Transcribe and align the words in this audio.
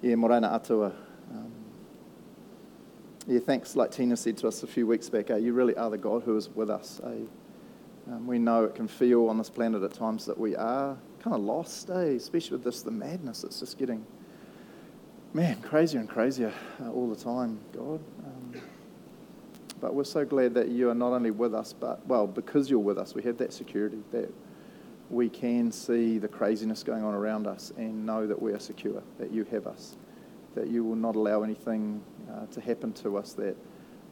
Yeah, 0.00 0.14
Morena 0.14 0.46
Atua. 0.46 0.92
Um, 1.32 1.52
yeah, 3.26 3.40
thanks. 3.40 3.74
Like 3.74 3.90
Tina 3.90 4.16
said 4.16 4.36
to 4.38 4.48
us 4.48 4.62
a 4.62 4.66
few 4.68 4.86
weeks 4.86 5.08
back, 5.08 5.30
eh, 5.30 5.38
you 5.38 5.52
really 5.52 5.76
are 5.76 5.90
the 5.90 5.98
God 5.98 6.22
who 6.22 6.36
is 6.36 6.48
with 6.50 6.70
us. 6.70 7.00
Eh? 7.04 8.12
Um, 8.12 8.26
we 8.28 8.38
know 8.38 8.62
it 8.62 8.76
can 8.76 8.86
feel 8.86 9.28
on 9.28 9.38
this 9.38 9.50
planet 9.50 9.82
at 9.82 9.92
times 9.92 10.24
that 10.26 10.38
we 10.38 10.54
are 10.54 10.96
kind 11.20 11.34
of 11.34 11.42
lost, 11.42 11.90
eh? 11.90 12.14
especially 12.14 12.58
with 12.58 12.64
this, 12.64 12.82
the 12.82 12.92
madness. 12.92 13.42
It's 13.42 13.58
just 13.58 13.76
getting, 13.76 14.06
man, 15.34 15.60
crazier 15.62 15.98
and 15.98 16.08
crazier 16.08 16.52
uh, 16.80 16.92
all 16.92 17.10
the 17.10 17.16
time, 17.16 17.58
God. 17.72 18.00
Um, 18.24 18.54
but 19.80 19.96
we're 19.96 20.04
so 20.04 20.24
glad 20.24 20.54
that 20.54 20.68
you 20.68 20.90
are 20.90 20.94
not 20.94 21.12
only 21.12 21.32
with 21.32 21.54
us, 21.54 21.72
but, 21.72 22.06
well, 22.06 22.28
because 22.28 22.70
you're 22.70 22.78
with 22.78 22.98
us, 22.98 23.16
we 23.16 23.22
have 23.22 23.36
that 23.38 23.52
security 23.52 23.98
that 24.12 24.32
we 25.10 25.28
can 25.28 25.72
see 25.72 26.18
the 26.18 26.28
craziness 26.28 26.82
going 26.82 27.02
on 27.02 27.14
around 27.14 27.46
us 27.46 27.72
and 27.76 28.04
know 28.04 28.26
that 28.26 28.40
we 28.40 28.52
are 28.52 28.58
secure, 28.58 29.02
that 29.18 29.32
you 29.32 29.44
have 29.44 29.66
us, 29.66 29.96
that 30.54 30.68
you 30.68 30.84
will 30.84 30.96
not 30.96 31.16
allow 31.16 31.42
anything 31.42 32.02
uh, 32.30 32.46
to 32.46 32.60
happen 32.60 32.92
to 32.92 33.16
us 33.16 33.32
that 33.32 33.56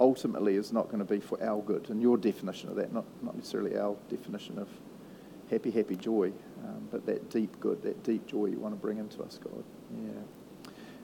ultimately 0.00 0.56
is 0.56 0.72
not 0.72 0.86
going 0.86 0.98
to 0.98 1.04
be 1.04 1.20
for 1.20 1.42
our 1.42 1.60
good. 1.62 1.88
And 1.90 2.00
your 2.00 2.16
definition 2.16 2.70
of 2.70 2.76
that, 2.76 2.92
not, 2.92 3.04
not 3.22 3.36
necessarily 3.36 3.76
our 3.76 3.96
definition 4.08 4.58
of 4.58 4.68
happy, 5.50 5.70
happy 5.70 5.96
joy, 5.96 6.32
um, 6.64 6.88
but 6.90 7.04
that 7.06 7.30
deep 7.30 7.58
good, 7.60 7.82
that 7.82 8.02
deep 8.02 8.26
joy 8.26 8.46
you 8.46 8.58
want 8.58 8.74
to 8.74 8.80
bring 8.80 8.98
into 8.98 9.22
us, 9.22 9.38
God. 9.42 9.64
Yeah. 10.04 10.10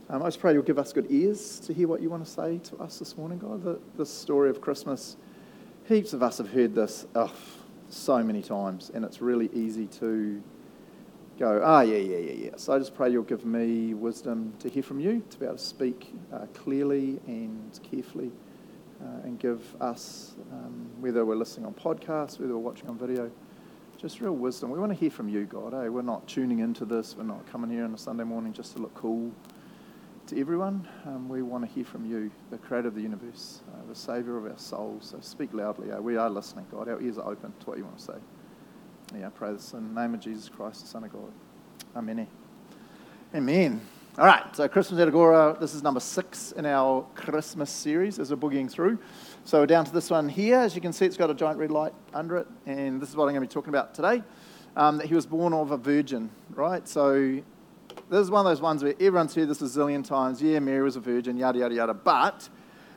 Um, 0.08 0.22
I 0.22 0.26
just 0.26 0.40
pray 0.40 0.52
you'll 0.52 0.62
give 0.62 0.78
us 0.78 0.92
good 0.92 1.06
ears 1.10 1.60
to 1.60 1.72
hear 1.72 1.88
what 1.88 2.02
you 2.02 2.10
want 2.10 2.24
to 2.24 2.30
say 2.30 2.58
to 2.58 2.76
us 2.76 2.98
this 2.98 3.16
morning, 3.16 3.38
God. 3.38 3.62
The, 3.62 3.78
the 3.96 4.04
story 4.04 4.50
of 4.50 4.60
Christmas, 4.60 5.16
heaps 5.86 6.12
of 6.12 6.22
us 6.22 6.38
have 6.38 6.50
heard 6.50 6.74
this. 6.74 7.06
Oh, 7.14 7.32
so 7.92 8.22
many 8.22 8.42
times, 8.42 8.90
and 8.94 9.04
it's 9.04 9.20
really 9.20 9.50
easy 9.52 9.86
to 9.86 10.42
go, 11.38 11.60
ah, 11.64 11.82
yeah, 11.82 11.96
yeah, 11.96 12.18
yeah, 12.18 12.32
yeah. 12.32 12.50
So 12.56 12.72
I 12.72 12.78
just 12.78 12.94
pray 12.94 13.10
you'll 13.10 13.22
give 13.22 13.44
me 13.44 13.94
wisdom 13.94 14.54
to 14.60 14.68
hear 14.68 14.82
from 14.82 15.00
you, 15.00 15.22
to 15.30 15.38
be 15.38 15.44
able 15.44 15.56
to 15.56 15.62
speak 15.62 16.14
uh, 16.32 16.46
clearly 16.54 17.20
and 17.26 17.78
carefully, 17.82 18.30
uh, 19.02 19.24
and 19.24 19.38
give 19.38 19.60
us, 19.80 20.34
um, 20.52 20.88
whether 21.00 21.24
we're 21.24 21.36
listening 21.36 21.66
on 21.66 21.74
podcasts, 21.74 22.38
whether 22.38 22.52
we're 22.52 22.58
watching 22.58 22.88
on 22.88 22.98
video, 22.98 23.30
just 23.98 24.20
real 24.20 24.32
wisdom. 24.32 24.70
We 24.70 24.78
want 24.78 24.92
to 24.92 24.98
hear 24.98 25.10
from 25.10 25.28
you, 25.28 25.44
God. 25.44 25.74
Eh? 25.74 25.88
We're 25.88 26.02
not 26.02 26.26
tuning 26.26 26.58
into 26.58 26.84
this. 26.84 27.14
We're 27.16 27.24
not 27.24 27.46
coming 27.46 27.70
here 27.70 27.84
on 27.84 27.94
a 27.94 27.98
Sunday 27.98 28.24
morning 28.24 28.52
just 28.52 28.74
to 28.74 28.82
look 28.82 28.94
cool 28.94 29.30
to 30.32 30.40
everyone. 30.40 30.88
Um, 31.04 31.28
we 31.28 31.42
want 31.42 31.66
to 31.66 31.70
hear 31.70 31.84
from 31.84 32.06
you, 32.06 32.30
the 32.50 32.56
creator 32.56 32.88
of 32.88 32.94
the 32.94 33.02
universe, 33.02 33.60
uh, 33.74 33.86
the 33.86 33.94
savior 33.94 34.38
of 34.38 34.46
our 34.46 34.56
souls. 34.56 35.08
So 35.10 35.18
speak 35.20 35.52
loudly. 35.52 35.92
Uh, 35.92 36.00
we 36.00 36.16
are 36.16 36.30
listening, 36.30 36.64
God. 36.70 36.88
Our 36.88 37.00
ears 37.02 37.18
are 37.18 37.30
open 37.30 37.52
to 37.60 37.66
what 37.66 37.76
you 37.76 37.84
want 37.84 37.98
to 37.98 38.04
say. 38.04 38.14
Yeah, 39.18 39.26
I 39.26 39.30
pray 39.30 39.52
this 39.52 39.74
in 39.74 39.94
the 39.94 40.00
name 40.00 40.14
of 40.14 40.20
Jesus 40.20 40.48
Christ, 40.48 40.82
the 40.82 40.86
Son 40.86 41.04
of 41.04 41.12
God. 41.12 41.32
Amen. 41.94 42.26
Amen. 43.34 43.80
All 44.16 44.24
right, 44.24 44.44
so 44.56 44.66
Christmas 44.68 45.00
at 45.00 45.08
Agora, 45.08 45.54
this 45.60 45.74
is 45.74 45.82
number 45.82 46.00
six 46.00 46.52
in 46.52 46.64
our 46.64 47.02
Christmas 47.14 47.70
series 47.70 48.18
as 48.18 48.30
we're 48.30 48.36
boogieing 48.36 48.70
through. 48.70 48.98
So 49.44 49.60
we're 49.60 49.66
down 49.66 49.84
to 49.84 49.92
this 49.92 50.08
one 50.08 50.30
here. 50.30 50.60
As 50.60 50.74
you 50.74 50.80
can 50.80 50.94
see, 50.94 51.04
it's 51.04 51.18
got 51.18 51.28
a 51.28 51.34
giant 51.34 51.58
red 51.58 51.70
light 51.70 51.92
under 52.14 52.38
it, 52.38 52.46
and 52.64 53.02
this 53.02 53.10
is 53.10 53.16
what 53.16 53.24
I'm 53.24 53.34
going 53.34 53.46
to 53.46 53.48
be 53.48 53.52
talking 53.52 53.70
about 53.70 53.94
today. 53.94 54.22
Um, 54.76 54.96
that 54.96 55.08
he 55.08 55.14
was 55.14 55.26
born 55.26 55.52
of 55.52 55.72
a 55.72 55.76
virgin, 55.76 56.30
right? 56.54 56.88
So 56.88 57.42
this 58.12 58.24
is 58.24 58.30
one 58.30 58.44
of 58.44 58.50
those 58.50 58.60
ones 58.60 58.84
where 58.84 58.92
everyone's 59.00 59.34
heard 59.34 59.48
this 59.48 59.62
a 59.62 59.64
zillion 59.64 60.04
times. 60.04 60.42
Yeah, 60.42 60.58
Mary 60.58 60.82
was 60.82 60.96
a 60.96 61.00
virgin, 61.00 61.38
yada, 61.38 61.60
yada, 61.60 61.74
yada. 61.74 61.94
But 61.94 62.46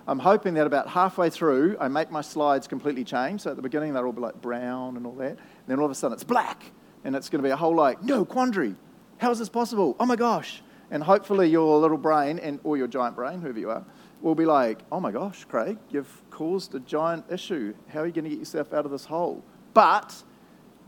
I'm 0.08 0.20
hoping 0.20 0.56
that 0.56 0.68
about 0.68 0.90
halfway 0.90 1.30
through, 1.30 1.78
I 1.80 1.88
make 1.88 2.12
my 2.12 2.20
slides 2.20 2.68
completely 2.68 3.06
change. 3.06 3.42
So 3.42 3.52
at 3.52 3.56
the 3.56 3.62
beginning, 3.62 3.94
they're 3.94 4.06
all 4.06 4.12
be 4.12 4.20
like 4.20 4.42
brown 4.42 4.98
and 4.98 5.08
all 5.08 5.14
that. 5.14 5.30
And 5.30 5.40
then 5.68 5.80
all 5.80 5.86
of 5.86 5.92
a 5.92 5.96
sudden, 5.96 6.14
it's 6.14 6.26
black. 6.26 6.64
And 7.06 7.16
it's 7.16 7.30
going 7.30 7.42
to 7.42 7.48
be 7.48 7.52
a 7.52 7.56
whole 7.56 7.74
like, 7.74 8.04
no, 8.04 8.26
quandary. 8.26 8.76
How 9.18 9.32
is 9.32 9.40
this 9.40 9.48
possible? 9.48 9.96
Oh 10.02 10.06
my 10.06 10.18
gosh. 10.18 10.62
And 10.92 11.02
hopefully, 11.02 11.48
your 11.48 11.80
little 11.80 11.98
brain, 11.98 12.38
and 12.38 12.60
or 12.66 12.76
your 12.76 12.88
giant 12.88 13.16
brain, 13.16 13.40
whoever 13.40 13.58
you 13.58 13.70
are, 13.70 13.86
will 14.22 14.36
be 14.36 14.46
like, 14.46 14.80
oh 14.92 15.00
my 15.00 15.12
gosh, 15.12 15.46
Craig, 15.46 15.78
you've 15.92 16.24
caused 16.30 16.76
a 16.76 16.80
giant 16.82 17.24
issue. 17.32 17.74
How 17.88 18.02
are 18.02 18.06
you 18.06 18.12
going 18.12 18.26
to 18.26 18.30
get 18.32 18.40
yourself 18.40 18.74
out 18.74 18.84
of 18.84 18.92
this 18.92 19.06
hole? 19.06 19.44
But 19.74 20.14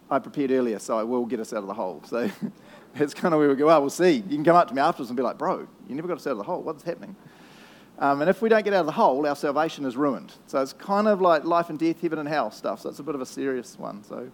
I 0.09 0.19
prepared 0.19 0.51
earlier, 0.51 0.79
so 0.79 0.97
I 0.97 1.03
will 1.03 1.25
get 1.25 1.39
us 1.39 1.53
out 1.53 1.59
of 1.59 1.67
the 1.67 1.73
hole. 1.73 2.01
So 2.05 2.29
it's 2.95 3.13
kind 3.13 3.33
of 3.33 3.39
where 3.39 3.49
we 3.49 3.55
go, 3.55 3.67
well, 3.67 3.81
we'll 3.81 3.89
see. 3.89 4.15
You 4.15 4.35
can 4.35 4.43
come 4.43 4.55
up 4.55 4.67
to 4.69 4.73
me 4.73 4.81
afterwards 4.81 5.09
and 5.09 5.17
be 5.17 5.23
like, 5.23 5.37
bro, 5.37 5.67
you 5.87 5.95
never 5.95 6.07
got 6.07 6.17
us 6.17 6.27
out 6.27 6.31
of 6.31 6.37
the 6.37 6.43
hole. 6.43 6.61
What's 6.61 6.83
happening? 6.83 7.15
Um, 7.99 8.21
and 8.21 8.29
if 8.29 8.41
we 8.41 8.49
don't 8.49 8.63
get 8.63 8.73
out 8.73 8.81
of 8.81 8.85
the 8.85 8.91
hole, 8.91 9.25
our 9.25 9.35
salvation 9.35 9.85
is 9.85 9.97
ruined. 9.97 10.33
So 10.45 10.61
it's 10.61 10.73
kind 10.73 11.07
of 11.07 11.19
like 11.19 11.45
life 11.45 11.69
and 11.69 11.79
death, 11.79 11.99
heaven 11.99 12.19
and 12.19 12.29
hell 12.29 12.51
stuff. 12.51 12.81
So 12.81 12.89
it's 12.89 12.99
a 12.99 13.03
bit 13.03 13.15
of 13.15 13.21
a 13.21 13.25
serious 13.25 13.77
one. 13.79 14.03
So 14.03 14.29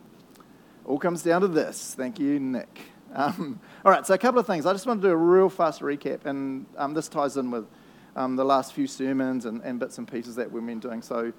all 0.86 1.00
comes 1.00 1.24
down 1.24 1.42
to 1.42 1.48
this. 1.48 1.96
Thank 1.96 2.20
you, 2.20 2.40
Nick. 2.40 2.82
Um, 3.14 3.60
all 3.86 3.92
right, 3.92 4.06
so 4.06 4.14
a 4.14 4.18
couple 4.18 4.40
of 4.40 4.48
things. 4.48 4.66
I 4.66 4.74
just 4.74 4.86
want 4.86 5.02
to 5.02 5.08
do 5.08 5.12
a 5.14 5.18
real 5.18 5.50
fast 5.50 5.82
recap, 5.82 6.26
and 6.26 6.66
um, 6.78 6.94
this 6.94 7.08
ties 7.08 7.38
in 7.38 7.52
with 7.52 7.66
um, 8.16 8.36
the 8.36 8.44
last 8.44 8.74
few 8.74 8.86
sermons 8.86 9.46
and, 9.46 9.62
and, 9.62 9.80
bits 9.80 9.98
and 9.98 10.12
pieces 10.12 10.36
that 10.36 10.52
we've 10.52 10.66
been 10.66 10.80
doing. 10.80 11.02
So 11.02 11.32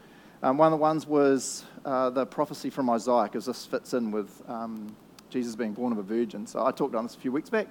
um, 0.42 0.56
one 0.56 0.66
of 0.66 0.78
the 0.78 0.82
ones 0.82 1.06
was 1.06 1.64
uh, 1.84 2.10
the 2.10 2.26
prophecy 2.26 2.70
from 2.70 2.88
Isaiah, 2.90 3.24
because 3.24 3.46
this 3.46 3.66
fits 3.66 3.92
in 3.92 4.10
with 4.10 4.42
um, 4.48 4.96
Jesus 5.34 5.56
being 5.56 5.72
born 5.72 5.90
of 5.90 5.98
a 5.98 6.02
virgin. 6.02 6.46
So 6.46 6.64
I 6.64 6.70
talked 6.70 6.94
on 6.94 7.02
this 7.02 7.16
a 7.16 7.18
few 7.18 7.32
weeks 7.32 7.50
back. 7.50 7.66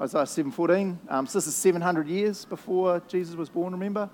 Isaiah 0.00 0.26
7:14. 0.26 0.98
Um, 1.08 1.28
so 1.28 1.38
this 1.38 1.46
is 1.46 1.54
700 1.54 2.08
years 2.08 2.44
before 2.44 3.00
Jesus 3.06 3.36
was 3.36 3.48
born. 3.48 3.72
Remember? 3.72 4.10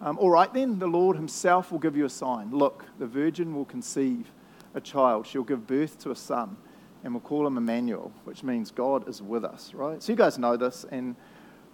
Um, 0.00 0.18
all 0.18 0.30
right 0.30 0.52
then, 0.52 0.80
the 0.80 0.88
Lord 0.88 1.14
Himself 1.14 1.70
will 1.70 1.78
give 1.78 1.96
you 1.96 2.06
a 2.06 2.10
sign. 2.10 2.50
Look, 2.50 2.86
the 2.98 3.06
virgin 3.06 3.54
will 3.54 3.66
conceive 3.66 4.32
a 4.74 4.80
child. 4.80 5.28
She'll 5.28 5.44
give 5.44 5.64
birth 5.64 6.00
to 6.00 6.10
a 6.10 6.16
son, 6.16 6.56
and 7.04 7.14
we'll 7.14 7.20
call 7.20 7.46
him 7.46 7.56
Emmanuel, 7.56 8.10
which 8.24 8.42
means 8.42 8.72
God 8.72 9.08
is 9.08 9.22
with 9.22 9.44
us. 9.44 9.72
Right? 9.72 10.02
So 10.02 10.10
you 10.10 10.16
guys 10.16 10.36
know 10.36 10.56
this, 10.56 10.84
and 10.90 11.14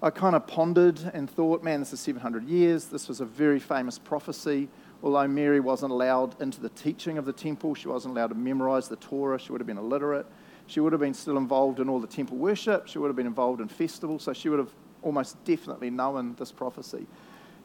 I 0.02 0.10
kind 0.10 0.36
of 0.36 0.46
pondered 0.46 1.00
and 1.14 1.30
thought, 1.30 1.62
man, 1.62 1.80
this 1.80 1.94
is 1.94 2.00
700 2.00 2.44
years. 2.44 2.84
This 2.84 3.08
was 3.08 3.22
a 3.22 3.24
very 3.24 3.60
famous 3.60 3.98
prophecy. 3.98 4.68
Although 5.02 5.28
Mary 5.28 5.60
wasn't 5.60 5.92
allowed 5.92 6.38
into 6.42 6.60
the 6.60 6.68
teaching 6.68 7.16
of 7.16 7.24
the 7.24 7.32
temple, 7.32 7.74
she 7.74 7.88
wasn't 7.88 8.12
allowed 8.12 8.28
to 8.28 8.34
memorize 8.34 8.88
the 8.88 8.96
Torah. 8.96 9.38
She 9.38 9.52
would 9.52 9.60
have 9.62 9.66
been 9.66 9.78
illiterate. 9.78 10.26
She 10.66 10.80
would 10.80 10.92
have 10.92 11.00
been 11.00 11.14
still 11.14 11.36
involved 11.36 11.80
in 11.80 11.88
all 11.88 12.00
the 12.00 12.06
temple 12.06 12.36
worship. 12.36 12.88
She 12.88 12.98
would 12.98 13.08
have 13.08 13.16
been 13.16 13.26
involved 13.26 13.60
in 13.60 13.68
festivals. 13.68 14.24
So 14.24 14.32
she 14.32 14.48
would 14.48 14.58
have 14.58 14.72
almost 15.02 15.42
definitely 15.44 15.90
known 15.90 16.34
this 16.38 16.50
prophecy. 16.50 17.06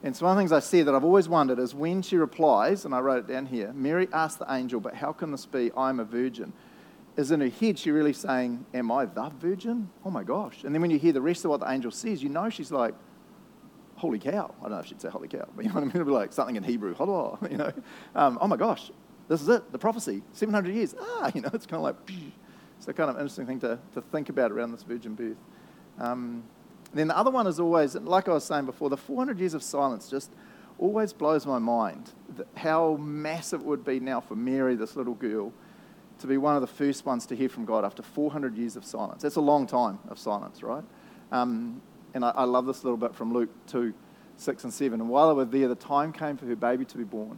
And 0.03 0.15
so 0.15 0.25
one 0.25 0.33
of 0.33 0.37
the 0.37 0.41
things 0.41 0.51
I 0.51 0.59
said 0.59 0.87
that 0.87 0.95
I've 0.95 1.03
always 1.03 1.29
wondered 1.29 1.59
is 1.59 1.75
when 1.75 2.01
she 2.01 2.17
replies, 2.17 2.85
and 2.85 2.93
I 2.95 2.99
wrote 2.99 3.25
it 3.25 3.27
down 3.27 3.45
here, 3.45 3.71
Mary 3.73 4.07
asked 4.11 4.39
the 4.39 4.51
angel, 4.51 4.79
but 4.79 4.95
how 4.95 5.11
can 5.11 5.31
this 5.31 5.45
be? 5.45 5.71
I'm 5.77 5.99
a 5.99 6.03
virgin. 6.03 6.53
Is 7.17 7.31
in 7.31 7.41
her 7.41 7.49
head 7.49 7.77
she 7.77 7.91
really 7.91 8.13
saying, 8.13 8.65
Am 8.73 8.91
I 8.91 9.05
the 9.05 9.29
virgin? 9.37 9.89
Oh 10.05 10.09
my 10.09 10.23
gosh. 10.23 10.63
And 10.63 10.73
then 10.73 10.81
when 10.81 10.91
you 10.91 10.97
hear 10.97 11.11
the 11.11 11.21
rest 11.21 11.43
of 11.43 11.51
what 11.51 11.59
the 11.59 11.69
angel 11.69 11.91
says, 11.91 12.23
you 12.23 12.29
know 12.29 12.49
she's 12.49 12.71
like, 12.71 12.95
Holy 13.95 14.17
cow. 14.17 14.55
I 14.59 14.63
don't 14.63 14.71
know 14.71 14.79
if 14.79 14.87
she'd 14.87 15.01
say 15.01 15.09
holy 15.09 15.27
cow, 15.27 15.47
but 15.55 15.63
you 15.65 15.69
know 15.69 15.75
what 15.75 15.81
I 15.81 15.85
mean? 15.85 15.95
It'd 15.95 16.07
be 16.07 16.13
like 16.13 16.33
something 16.33 16.55
in 16.55 16.63
Hebrew, 16.63 16.95
you 17.49 17.57
know. 17.57 17.71
Um, 18.15 18.39
oh 18.41 18.47
my 18.47 18.57
gosh, 18.57 18.89
this 19.27 19.41
is 19.41 19.49
it, 19.49 19.71
the 19.71 19.77
prophecy, 19.77 20.23
700 20.33 20.73
years. 20.73 20.95
Ah, 20.99 21.31
you 21.35 21.41
know, 21.41 21.49
it's 21.53 21.65
kind 21.65 21.77
of 21.77 21.83
like, 21.83 21.95
so 22.81 22.91
kind 22.93 23.11
of 23.11 23.15
interesting 23.17 23.45
thing 23.45 23.59
to, 23.59 23.77
to 23.93 24.01
think 24.01 24.29
about 24.29 24.51
around 24.51 24.71
this 24.71 24.81
virgin 24.81 25.13
birth. 25.13 25.37
Um, 25.99 26.43
then 26.93 27.07
the 27.07 27.17
other 27.17 27.29
one 27.29 27.45
is 27.45 27.59
always, 27.59 27.95
like 27.95 28.27
I 28.27 28.33
was 28.33 28.43
saying 28.43 28.65
before, 28.65 28.89
the 28.89 28.97
400 28.97 29.39
years 29.39 29.53
of 29.53 29.61
silence 29.61 30.09
just 30.09 30.31
always 30.79 31.13
blows 31.13 31.45
my 31.45 31.59
mind. 31.59 32.11
How 32.57 32.95
massive 32.95 33.61
it 33.61 33.67
would 33.67 33.85
be 33.85 33.99
now 33.99 34.19
for 34.19 34.35
Mary, 34.35 34.75
this 34.75 34.95
little 34.95 35.13
girl, 35.13 35.53
to 36.19 36.27
be 36.27 36.37
one 36.37 36.55
of 36.55 36.61
the 36.61 36.67
first 36.67 37.05
ones 37.05 37.27
to 37.27 37.35
hear 37.35 37.49
from 37.49 37.65
God 37.65 37.85
after 37.85 38.01
400 38.01 38.57
years 38.57 38.75
of 38.75 38.83
silence. 38.83 39.21
That's 39.21 39.35
a 39.35 39.41
long 39.41 39.67
time 39.67 39.99
of 40.09 40.17
silence, 40.17 40.63
right? 40.63 40.83
Um, 41.31 41.81
and 42.15 42.25
I, 42.25 42.31
I, 42.31 42.43
love 42.43 42.65
this 42.65 42.83
little 42.83 42.97
bit 42.97 43.15
from 43.15 43.31
Luke 43.31 43.49
2 43.67 43.93
6 44.37 44.63
and 44.63 44.73
7. 44.73 44.99
And 44.99 45.09
while 45.09 45.29
they 45.29 45.35
were 45.35 45.45
there, 45.45 45.67
the 45.67 45.75
time 45.75 46.11
came 46.11 46.35
for 46.35 46.47
her 46.47 46.55
baby 46.55 46.83
to 46.85 46.97
be 46.97 47.03
born. 47.03 47.37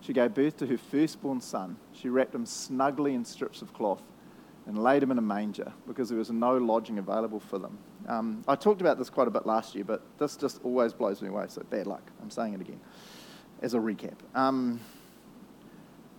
She 0.00 0.12
gave 0.12 0.34
birth 0.34 0.56
to 0.58 0.66
her 0.66 0.78
firstborn 0.78 1.40
son. 1.40 1.76
She 1.92 2.08
wrapped 2.08 2.34
him 2.34 2.46
snugly 2.46 3.14
in 3.14 3.24
strips 3.24 3.60
of 3.60 3.74
cloth 3.74 4.02
and 4.66 4.82
laid 4.82 5.02
him 5.02 5.10
in 5.10 5.18
a 5.18 5.22
manger 5.22 5.72
because 5.86 6.08
there 6.08 6.18
was 6.18 6.30
no 6.30 6.56
lodging 6.56 6.98
available 6.98 7.40
for 7.40 7.58
them. 7.58 7.78
Um, 8.08 8.42
I 8.48 8.54
talked 8.54 8.80
about 8.80 8.98
this 8.98 9.10
quite 9.10 9.28
a 9.28 9.30
bit 9.30 9.46
last 9.46 9.74
year, 9.74 9.84
but 9.84 10.02
this 10.18 10.36
just 10.36 10.60
always 10.64 10.92
blows 10.92 11.20
me 11.22 11.28
away, 11.28 11.46
so 11.48 11.62
bad 11.68 11.86
luck. 11.86 12.02
I'm 12.22 12.30
saying 12.30 12.54
it 12.54 12.60
again 12.60 12.80
as 13.62 13.74
a 13.74 13.78
recap. 13.78 14.14
Um, 14.34 14.80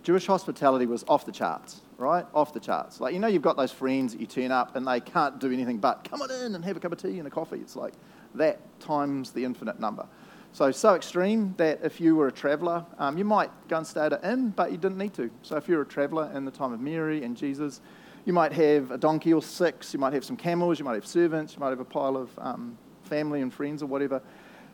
Jewish 0.03 0.27
hospitality 0.27 0.85
was 0.85 1.03
off 1.07 1.25
the 1.25 1.31
charts, 1.31 1.81
right? 1.97 2.25
Off 2.33 2.53
the 2.53 2.59
charts. 2.59 2.99
Like, 2.99 3.13
you 3.13 3.19
know, 3.19 3.27
you've 3.27 3.41
got 3.41 3.57
those 3.57 3.71
friends 3.71 4.13
that 4.13 4.21
you 4.21 4.27
turn 4.27 4.51
up 4.51 4.75
and 4.75 4.87
they 4.87 4.99
can't 4.99 5.39
do 5.39 5.51
anything 5.51 5.77
but 5.77 6.07
come 6.09 6.21
on 6.21 6.29
in 6.29 6.53
and 6.53 6.63
have 6.63 6.77
a 6.77 6.79
cup 6.79 6.91
of 6.91 7.01
tea 7.01 7.17
and 7.17 7.27
a 7.27 7.31
coffee. 7.31 7.57
It's 7.57 7.75
like 7.75 7.93
that 8.35 8.59
times 8.79 9.31
the 9.31 9.43
infinite 9.43 9.79
number. 9.79 10.05
So, 10.53 10.71
so 10.71 10.93
extreme 10.93 11.53
that 11.57 11.79
if 11.83 11.99
you 11.99 12.15
were 12.15 12.27
a 12.27 12.31
traveller, 12.31 12.85
um, 12.97 13.17
you 13.17 13.25
might 13.25 13.49
go 13.67 13.77
and 13.77 13.85
stay 13.85 14.05
at 14.05 14.13
an 14.13 14.31
inn, 14.31 14.49
but 14.51 14.71
you 14.71 14.77
didn't 14.77 14.97
need 14.97 15.13
to. 15.15 15.29
So, 15.41 15.57
if 15.57 15.67
you're 15.67 15.81
a 15.81 15.85
traveller 15.85 16.31
in 16.33 16.45
the 16.45 16.51
time 16.51 16.71
of 16.71 16.79
Mary 16.79 17.23
and 17.23 17.35
Jesus, 17.35 17.81
you 18.25 18.33
might 18.33 18.51
have 18.51 18.91
a 18.91 18.97
donkey 18.97 19.33
or 19.33 19.41
six, 19.41 19.93
you 19.93 19.99
might 19.99 20.13
have 20.13 20.25
some 20.25 20.35
camels, 20.35 20.79
you 20.79 20.85
might 20.85 20.95
have 20.95 21.05
servants, 21.05 21.53
you 21.53 21.59
might 21.59 21.69
have 21.69 21.79
a 21.79 21.85
pile 21.85 22.17
of 22.17 22.29
um, 22.39 22.77
family 23.03 23.41
and 23.41 23.53
friends 23.53 23.83
or 23.83 23.85
whatever. 23.85 24.21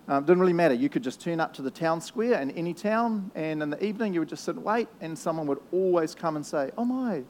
Um, 0.08 0.24
didn't 0.24 0.40
really 0.40 0.54
matter. 0.54 0.74
You 0.74 0.90
could 0.90 1.04
just 1.04 1.22
turn 1.22 1.40
up 1.40 1.54
to 1.54 1.62
the 1.62 1.70
town 1.70 2.02
square 2.02 2.42
in 2.42 2.52
any 2.52 2.74
town, 2.74 3.30
and 3.36 3.62
in 3.62 3.70
the 3.70 3.84
evening 3.84 4.14
you 4.14 4.22
would 4.22 4.30
just 4.30 4.44
sit 4.44 4.56
and 4.56 4.64
wait, 4.64 4.88
and 5.00 5.18
someone 5.18 5.46
would 5.48 5.62
always 5.72 6.16
come 6.16 6.36
and 6.36 6.46
say, 6.46 6.72
Oh 6.78 6.86
my, 6.86 7.24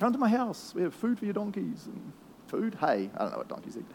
come 0.00 0.12
to 0.12 0.18
my 0.18 0.28
house. 0.28 0.72
We 0.74 0.82
have 0.82 0.94
food 0.94 1.18
for 1.18 1.26
your 1.26 1.34
donkeys. 1.34 1.86
And 1.86 2.12
food? 2.48 2.76
Hay. 2.80 3.10
I 3.14 3.18
don't 3.18 3.32
know 3.32 3.38
what 3.38 3.48
donkeys 3.48 3.76
eat. 3.76 3.86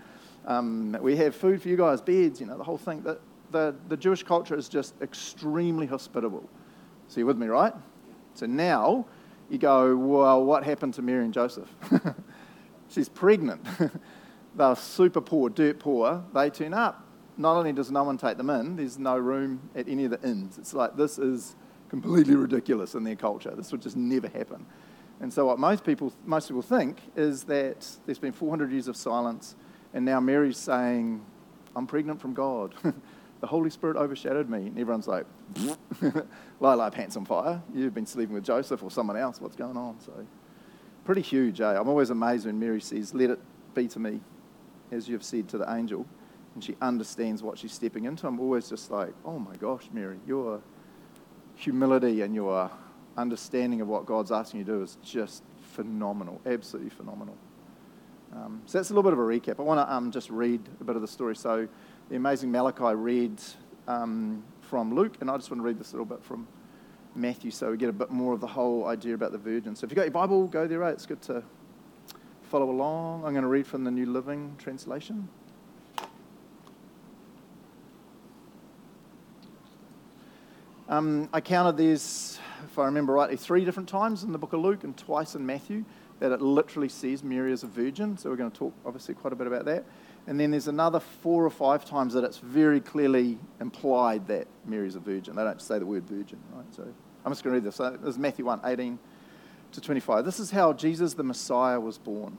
Um, 0.45 0.97
we 1.01 1.15
have 1.17 1.35
food 1.35 1.61
for 1.61 1.69
you 1.69 1.77
guys, 1.77 2.01
beds, 2.01 2.39
you 2.39 2.45
know, 2.45 2.57
the 2.57 2.63
whole 2.63 2.77
thing. 2.77 3.01
The, 3.01 3.19
the, 3.51 3.75
the 3.89 3.97
Jewish 3.97 4.23
culture 4.23 4.55
is 4.55 4.69
just 4.69 4.93
extremely 5.01 5.85
hospitable. 5.85 6.47
So 7.07 7.19
you're 7.19 7.27
with 7.27 7.37
me, 7.37 7.47
right? 7.47 7.73
So 8.35 8.45
now 8.45 9.05
you 9.49 9.57
go, 9.57 9.95
well, 9.95 10.43
what 10.43 10.63
happened 10.63 10.93
to 10.95 11.01
Mary 11.01 11.23
and 11.23 11.33
Joseph? 11.33 11.69
She's 12.89 13.09
pregnant. 13.09 13.65
They're 14.55 14.75
super 14.75 15.21
poor, 15.21 15.49
dirt 15.49 15.79
poor. 15.79 16.23
They 16.33 16.49
turn 16.49 16.73
up. 16.73 17.07
Not 17.37 17.55
only 17.55 17.73
does 17.73 17.91
no 17.91 18.03
one 18.03 18.17
take 18.17 18.37
them 18.37 18.49
in, 18.49 18.75
there's 18.75 18.99
no 18.99 19.17
room 19.17 19.69
at 19.75 19.87
any 19.87 20.05
of 20.05 20.11
the 20.11 20.21
inns. 20.21 20.57
It's 20.59 20.73
like 20.73 20.95
this 20.95 21.17
is 21.17 21.55
completely 21.89 22.35
ridiculous 22.35 22.93
in 22.93 23.03
their 23.03 23.15
culture. 23.15 23.53
This 23.55 23.71
would 23.71 23.81
just 23.81 23.97
never 23.97 24.27
happen. 24.27 24.65
And 25.19 25.31
so, 25.31 25.45
what 25.45 25.57
most 25.57 25.83
people, 25.83 26.13
most 26.25 26.47
people 26.47 26.61
think 26.61 26.99
is 27.15 27.43
that 27.45 27.87
there's 28.05 28.19
been 28.19 28.33
400 28.33 28.71
years 28.71 28.87
of 28.87 28.95
silence, 28.95 29.55
and 29.93 30.03
now 30.05 30.19
Mary's 30.19 30.57
saying, 30.57 31.23
I'm 31.75 31.87
pregnant 31.87 32.21
from 32.21 32.33
God. 32.33 32.75
the 33.43 33.47
Holy 33.47 33.69
Spirit 33.69 33.97
overshadowed 33.97 34.47
me. 34.47 34.67
And 34.67 34.79
everyone's 34.79 35.05
like, 35.05 35.25
light, 36.61 36.93
pants 36.93 37.17
on 37.17 37.25
fire. 37.25 37.61
You've 37.75 37.93
been 37.93 38.05
sleeping 38.05 38.33
with 38.33 38.45
Joseph 38.45 38.81
or 38.81 38.89
someone 38.89 39.17
else. 39.17 39.41
What's 39.41 39.57
going 39.57 39.75
on? 39.75 39.99
So, 39.99 40.13
pretty 41.03 41.19
huge, 41.19 41.59
eh? 41.59 41.77
I'm 41.77 41.89
always 41.89 42.09
amazed 42.09 42.45
when 42.45 42.57
Mary 42.57 42.79
says, 42.79 43.13
Let 43.13 43.31
it 43.31 43.39
be 43.75 43.89
to 43.89 43.99
me 43.99 44.21
as 44.93 45.09
you 45.09 45.13
have 45.15 45.25
said 45.25 45.49
to 45.49 45.57
the 45.57 45.69
angel. 45.75 46.05
And 46.53 46.63
she 46.63 46.77
understands 46.81 47.43
what 47.43 47.57
she's 47.57 47.73
stepping 47.73 48.05
into. 48.05 48.27
I'm 48.27 48.39
always 48.39 48.69
just 48.69 48.89
like, 48.89 49.13
oh 49.25 49.37
my 49.39 49.57
gosh, 49.57 49.89
Mary, 49.91 50.19
your 50.25 50.61
humility 51.55 52.21
and 52.21 52.33
your 52.33 52.71
understanding 53.17 53.81
of 53.81 53.89
what 53.89 54.05
God's 54.05 54.31
asking 54.31 54.59
you 54.61 54.65
to 54.67 54.71
do 54.71 54.81
is 54.83 54.97
just 55.03 55.43
phenomenal, 55.59 56.39
absolutely 56.45 56.91
phenomenal. 56.91 57.35
Um, 58.33 58.61
so 58.65 58.77
that's 58.77 58.89
a 58.89 58.93
little 58.93 59.03
bit 59.03 59.13
of 59.13 59.19
a 59.19 59.21
recap. 59.21 59.59
I 59.59 59.63
want 59.63 59.85
to 59.85 59.93
um, 59.93 60.11
just 60.11 60.29
read 60.29 60.61
a 60.79 60.83
bit 60.85 60.95
of 60.95 61.01
the 61.01 61.07
story. 61.09 61.35
So 61.35 61.67
the 62.13 62.17
amazing 62.17 62.51
Malachi 62.51 62.93
read 62.93 63.41
um, 63.87 64.43
from 64.61 64.93
Luke, 64.93 65.15
and 65.19 65.31
I 65.31 65.35
just 65.35 65.49
want 65.49 65.61
to 65.61 65.65
read 65.65 65.79
this 65.79 65.93
little 65.93 66.05
bit 66.05 66.23
from 66.23 66.47
Matthew 67.15 67.49
so 67.49 67.71
we 67.71 67.77
get 67.77 67.89
a 67.89 67.91
bit 67.91 68.11
more 68.11 68.33
of 68.35 68.39
the 68.39 68.45
whole 68.45 68.85
idea 68.85 69.15
about 69.15 69.31
the 69.31 69.39
virgin. 69.39 69.75
So 69.75 69.85
if 69.85 69.89
you've 69.89 69.95
got 69.95 70.03
your 70.03 70.11
Bible, 70.11 70.45
go 70.45 70.67
there, 70.67 70.77
right? 70.77 70.93
It's 70.93 71.07
good 71.07 71.23
to 71.23 71.41
follow 72.43 72.69
along. 72.69 73.25
I'm 73.25 73.31
going 73.31 73.41
to 73.41 73.47
read 73.47 73.65
from 73.65 73.83
the 73.83 73.89
New 73.89 74.05
Living 74.05 74.55
Translation. 74.59 75.27
Um, 80.87 81.29
I 81.33 81.41
counted 81.41 81.77
these, 81.77 82.37
if 82.63 82.77
I 82.77 82.85
remember 82.85 83.13
rightly, 83.13 83.37
three 83.37 83.65
different 83.65 83.89
times 83.89 84.21
in 84.21 84.31
the 84.31 84.37
book 84.37 84.53
of 84.53 84.59
Luke 84.59 84.83
and 84.83 84.95
twice 84.95 85.33
in 85.33 85.43
Matthew 85.47 85.83
that 86.19 86.31
it 86.31 86.43
literally 86.43 86.89
says 86.89 87.23
Mary 87.23 87.51
is 87.51 87.63
a 87.63 87.67
virgin. 87.67 88.19
So 88.19 88.29
we're 88.29 88.35
going 88.35 88.51
to 88.51 88.57
talk, 88.57 88.73
obviously, 88.85 89.15
quite 89.15 89.33
a 89.33 89.35
bit 89.35 89.47
about 89.47 89.65
that. 89.65 89.83
And 90.25 90.39
then 90.39 90.51
there's 90.51 90.67
another 90.67 90.99
four 90.99 91.45
or 91.45 91.49
five 91.49 91.83
times 91.83 92.13
that 92.13 92.23
it's 92.23 92.37
very 92.37 92.79
clearly 92.79 93.37
implied 93.59 94.27
that 94.27 94.47
Mary's 94.65 94.95
a 94.95 94.99
virgin. 94.99 95.35
They 95.35 95.43
don't 95.43 95.61
say 95.61 95.79
the 95.79 95.85
word 95.85 96.07
virgin, 96.07 96.39
right? 96.53 96.65
So 96.73 96.83
I'm 97.25 97.31
just 97.31 97.43
going 97.43 97.53
to 97.53 97.59
read 97.59 97.63
this. 97.63 97.75
So 97.75 97.91
this 97.91 98.15
is 98.15 98.17
Matthew 98.17 98.45
1 98.45 98.61
18 98.63 98.97
to 99.73 99.81
25. 99.81 100.23
This 100.23 100.39
is 100.39 100.51
how 100.51 100.71
Jesus 100.71 101.13
the 101.13 101.23
Messiah 101.23 101.79
was 101.79 101.97
born. 101.97 102.37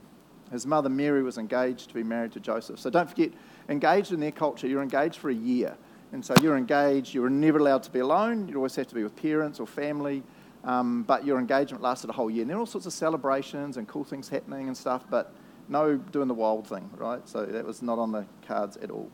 His 0.51 0.65
mother 0.65 0.89
Mary 0.89 1.23
was 1.23 1.37
engaged 1.37 1.89
to 1.89 1.93
be 1.93 2.03
married 2.03 2.31
to 2.33 2.39
Joseph. 2.39 2.79
So 2.79 2.89
don't 2.89 3.09
forget, 3.09 3.31
engaged 3.69 4.11
in 4.11 4.19
their 4.19 4.31
culture, 4.31 4.67
you're 4.67 4.83
engaged 4.83 5.17
for 5.17 5.29
a 5.29 5.35
year. 5.35 5.75
And 6.11 6.23
so 6.23 6.33
you're 6.41 6.55
engaged, 6.55 7.13
you're 7.13 7.29
never 7.29 7.57
allowed 7.57 7.83
to 7.83 7.91
be 7.91 7.99
alone, 7.99 8.47
you 8.47 8.55
always 8.55 8.75
have 8.75 8.87
to 8.87 8.95
be 8.95 9.03
with 9.03 9.15
parents 9.15 9.59
or 9.59 9.67
family. 9.67 10.23
Um, 10.63 11.03
but 11.03 11.25
your 11.25 11.37
engagement 11.37 11.83
lasted 11.83 12.09
a 12.09 12.13
whole 12.13 12.29
year. 12.29 12.41
And 12.41 12.49
there 12.49 12.57
are 12.57 12.61
all 12.61 12.65
sorts 12.65 12.87
of 12.87 12.93
celebrations 12.93 13.77
and 13.77 13.87
cool 13.87 14.03
things 14.03 14.29
happening 14.29 14.67
and 14.67 14.75
stuff, 14.75 15.05
but 15.09 15.33
no 15.67 15.97
doing 15.97 16.27
the 16.27 16.33
wild 16.33 16.67
thing, 16.67 16.89
right? 16.97 17.27
So 17.27 17.45
that 17.45 17.65
was 17.65 17.81
not 17.81 17.99
on 17.99 18.11
the 18.11 18.25
cards 18.47 18.77
at 18.77 18.91
all. 18.91 19.09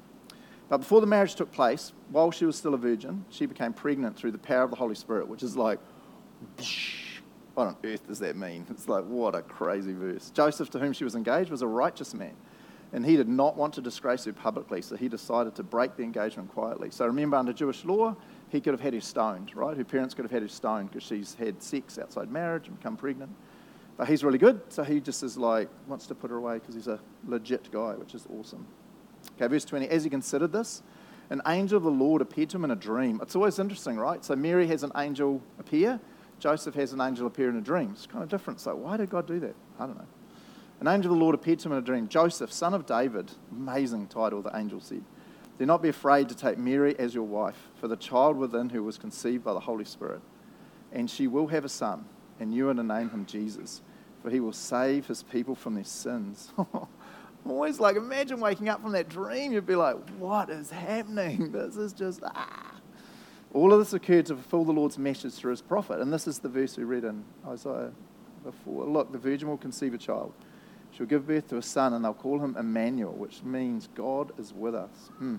But 0.69 0.77
before 0.77 1.01
the 1.01 1.07
marriage 1.07 1.35
took 1.35 1.51
place, 1.51 1.91
while 2.09 2.31
she 2.31 2.45
was 2.45 2.55
still 2.55 2.73
a 2.73 2.77
virgin, 2.77 3.25
she 3.29 3.45
became 3.45 3.73
pregnant 3.73 4.15
through 4.15 4.31
the 4.31 4.37
power 4.37 4.63
of 4.63 4.69
the 4.69 4.77
Holy 4.77 4.95
Spirit, 4.95 5.27
which 5.27 5.43
is 5.43 5.57
like, 5.57 5.79
what 7.53 7.67
on 7.67 7.75
earth 7.83 8.07
does 8.07 8.19
that 8.19 8.37
mean? 8.37 8.65
It's 8.69 8.87
like, 8.87 9.03
what 9.05 9.35
a 9.35 9.41
crazy 9.41 9.93
verse. 9.93 10.29
Joseph, 10.29 10.69
to 10.71 10.79
whom 10.79 10.93
she 10.93 11.03
was 11.03 11.15
engaged, 11.15 11.51
was 11.51 11.61
a 11.61 11.67
righteous 11.67 12.13
man 12.13 12.35
and 12.93 13.05
he 13.05 13.15
did 13.15 13.29
not 13.29 13.55
want 13.55 13.73
to 13.73 13.81
disgrace 13.81 14.25
her 14.25 14.33
publicly, 14.33 14.81
so 14.81 14.95
he 14.95 15.07
decided 15.07 15.55
to 15.55 15.63
break 15.63 15.95
the 15.95 16.03
engagement 16.03 16.51
quietly. 16.51 16.89
So 16.91 17.05
remember, 17.05 17.37
under 17.37 17.53
Jewish 17.53 17.85
law, 17.85 18.15
he 18.49 18.59
could 18.59 18.73
have 18.73 18.81
had 18.81 18.93
her 18.93 19.01
stoned, 19.01 19.55
right? 19.55 19.77
Her 19.77 19.85
parents 19.85 20.13
could 20.13 20.25
have 20.25 20.31
had 20.31 20.41
her 20.41 20.49
stoned 20.49 20.91
because 20.91 21.07
she's 21.07 21.35
had 21.35 21.63
sex 21.63 21.97
outside 21.97 22.29
marriage 22.29 22.67
and 22.67 22.77
become 22.77 22.97
pregnant. 22.97 23.31
But 23.97 24.07
he's 24.07 24.23
really 24.23 24.37
good, 24.37 24.61
so 24.69 24.83
he 24.83 24.99
just 24.99 25.21
is 25.21 25.37
like, 25.37 25.69
wants 25.87 26.07
to 26.07 26.15
put 26.15 26.31
her 26.31 26.37
away 26.37 26.55
because 26.55 26.75
he's 26.75 26.87
a 26.87 26.99
legit 27.27 27.71
guy, 27.71 27.93
which 27.93 28.15
is 28.15 28.25
awesome. 28.35 28.65
Okay, 29.35 29.47
verse 29.47 29.65
20. 29.65 29.87
As 29.89 30.03
he 30.03 30.09
considered 30.09 30.51
this, 30.51 30.81
an 31.29 31.41
angel 31.47 31.77
of 31.77 31.83
the 31.83 31.91
Lord 31.91 32.21
appeared 32.21 32.49
to 32.49 32.57
him 32.57 32.65
in 32.65 32.71
a 32.71 32.75
dream. 32.75 33.19
It's 33.21 33.35
always 33.35 33.59
interesting, 33.59 33.97
right? 33.97 34.23
So 34.25 34.35
Mary 34.35 34.67
has 34.67 34.83
an 34.83 34.91
angel 34.95 35.41
appear, 35.59 35.99
Joseph 36.39 36.73
has 36.75 36.91
an 36.91 36.99
angel 36.99 37.27
appear 37.27 37.49
in 37.49 37.55
a 37.55 37.61
dream. 37.61 37.91
It's 37.93 38.07
kind 38.07 38.23
of 38.23 38.29
different. 38.29 38.59
So 38.59 38.75
why 38.75 38.97
did 38.97 39.11
God 39.11 39.27
do 39.27 39.39
that? 39.39 39.55
I 39.79 39.85
don't 39.85 39.97
know. 39.97 40.07
An 40.79 40.87
angel 40.87 41.11
of 41.11 41.19
the 41.19 41.23
Lord 41.23 41.35
appeared 41.35 41.59
to 41.59 41.67
him 41.67 41.73
in 41.73 41.77
a 41.77 41.81
dream. 41.81 42.07
Joseph, 42.07 42.51
son 42.51 42.73
of 42.73 42.87
David, 42.87 43.31
amazing 43.51 44.07
title, 44.07 44.41
the 44.41 44.55
angel 44.57 44.81
said. 44.81 45.03
Do 45.59 45.67
not 45.67 45.83
be 45.83 45.89
afraid 45.89 46.27
to 46.29 46.35
take 46.35 46.57
Mary 46.57 46.97
as 46.97 47.13
your 47.13 47.25
wife, 47.25 47.69
for 47.79 47.87
the 47.87 47.95
child 47.95 48.35
within 48.35 48.69
her 48.69 48.81
was 48.81 48.97
conceived 48.97 49.43
by 49.43 49.53
the 49.53 49.59
Holy 49.59 49.85
Spirit. 49.85 50.21
And 50.91 51.07
she 51.07 51.27
will 51.27 51.47
have 51.47 51.63
a 51.63 51.69
son, 51.69 52.05
and 52.41 52.53
you 52.53 52.69
are 52.69 52.73
to 52.73 52.83
name 52.83 53.09
him 53.09 53.25
Jesus, 53.25 53.81
for 54.21 54.29
he 54.29 54.39
will 54.39 54.51
save 54.51 55.07
his 55.07 55.23
people 55.23 55.55
from 55.55 55.75
their 55.75 55.83
sins. 55.83 56.51
I'm 56.57 57.49
always 57.49 57.79
like, 57.79 57.95
imagine 57.95 58.39
waking 58.39 58.67
up 58.67 58.81
from 58.81 58.91
that 58.91 59.07
dream. 59.07 59.51
You'd 59.51 59.65
be 59.65 59.75
like, 59.75 59.95
what 60.17 60.49
is 60.49 60.69
happening? 60.69 61.51
This 61.53 61.77
is 61.77 61.93
just, 61.93 62.21
ah. 62.23 62.75
All 63.53 63.71
of 63.71 63.79
this 63.79 63.93
occurred 63.93 64.25
to 64.27 64.35
fulfill 64.35 64.65
the 64.65 64.73
Lord's 64.73 64.97
message 64.97 65.33
through 65.33 65.51
his 65.51 65.61
prophet. 65.61 65.99
And 65.99 66.11
this 66.11 66.27
is 66.27 66.39
the 66.39 66.49
verse 66.49 66.77
we 66.77 66.83
read 66.83 67.03
in 67.03 67.23
Isaiah 67.47 67.91
before. 68.43 68.85
Look, 68.85 69.11
the 69.11 69.17
virgin 69.17 69.47
will 69.47 69.57
conceive 69.57 69.93
a 69.93 69.97
child 69.97 70.33
She'll 70.91 71.07
give 71.07 71.25
birth 71.25 71.47
to 71.49 71.57
a 71.57 71.61
son, 71.61 71.93
and 71.93 72.03
they'll 72.03 72.13
call 72.13 72.39
him 72.39 72.55
Emmanuel, 72.57 73.13
which 73.13 73.43
means 73.43 73.87
God 73.95 74.33
is 74.37 74.53
with 74.53 74.75
us. 74.75 75.09
Hmm. 75.17 75.37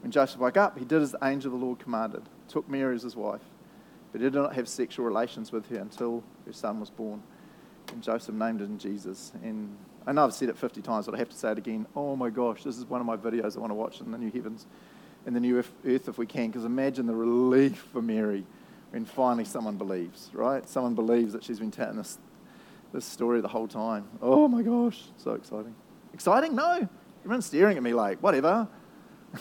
When 0.00 0.10
Joseph 0.10 0.40
woke 0.40 0.56
up, 0.56 0.78
he 0.78 0.84
did 0.84 1.02
as 1.02 1.12
the 1.12 1.24
angel 1.24 1.52
of 1.52 1.60
the 1.60 1.66
Lord 1.66 1.78
commanded, 1.78 2.22
took 2.48 2.68
Mary 2.68 2.94
as 2.94 3.02
his 3.02 3.16
wife, 3.16 3.42
but 4.12 4.20
he 4.20 4.26
did 4.26 4.34
not 4.34 4.54
have 4.54 4.68
sexual 4.68 5.04
relations 5.04 5.50
with 5.50 5.68
her 5.70 5.78
until 5.78 6.22
her 6.46 6.52
son 6.52 6.78
was 6.78 6.90
born. 6.90 7.22
And 7.92 8.02
Joseph 8.02 8.34
named 8.34 8.60
him 8.60 8.78
Jesus. 8.78 9.32
And 9.42 9.76
I 10.06 10.12
know 10.12 10.24
I've 10.24 10.34
said 10.34 10.48
it 10.48 10.56
50 10.56 10.82
times, 10.82 11.06
but 11.06 11.14
I 11.14 11.18
have 11.18 11.30
to 11.30 11.36
say 11.36 11.52
it 11.52 11.58
again. 11.58 11.86
Oh 11.96 12.14
my 12.14 12.30
gosh, 12.30 12.62
this 12.62 12.78
is 12.78 12.84
one 12.84 13.00
of 13.00 13.06
my 13.06 13.16
videos 13.16 13.56
I 13.56 13.60
want 13.60 13.70
to 13.70 13.74
watch 13.74 14.00
in 14.00 14.12
the 14.12 14.18
new 14.18 14.30
heavens 14.30 14.66
and 15.26 15.34
the 15.34 15.40
new 15.40 15.58
earth 15.58 16.08
if 16.08 16.18
we 16.18 16.26
can, 16.26 16.48
because 16.48 16.64
imagine 16.64 17.06
the 17.06 17.14
relief 17.14 17.86
for 17.92 18.02
Mary 18.02 18.44
when 18.90 19.04
finally 19.04 19.44
someone 19.44 19.76
believes, 19.76 20.30
right? 20.32 20.68
Someone 20.68 20.94
believes 20.94 21.32
that 21.32 21.44
she's 21.44 21.58
been 21.58 21.70
telling 21.70 21.96
this 21.96 22.18
this 22.92 23.04
story 23.06 23.40
the 23.40 23.48
whole 23.48 23.68
time. 23.68 24.06
Oh 24.20 24.48
my 24.48 24.62
gosh, 24.62 25.02
so 25.16 25.32
exciting. 25.32 25.74
Exciting? 26.12 26.54
No. 26.54 26.86
Everyone's 27.20 27.46
staring 27.46 27.76
at 27.76 27.82
me 27.82 27.94
like, 27.94 28.22
whatever. 28.22 28.68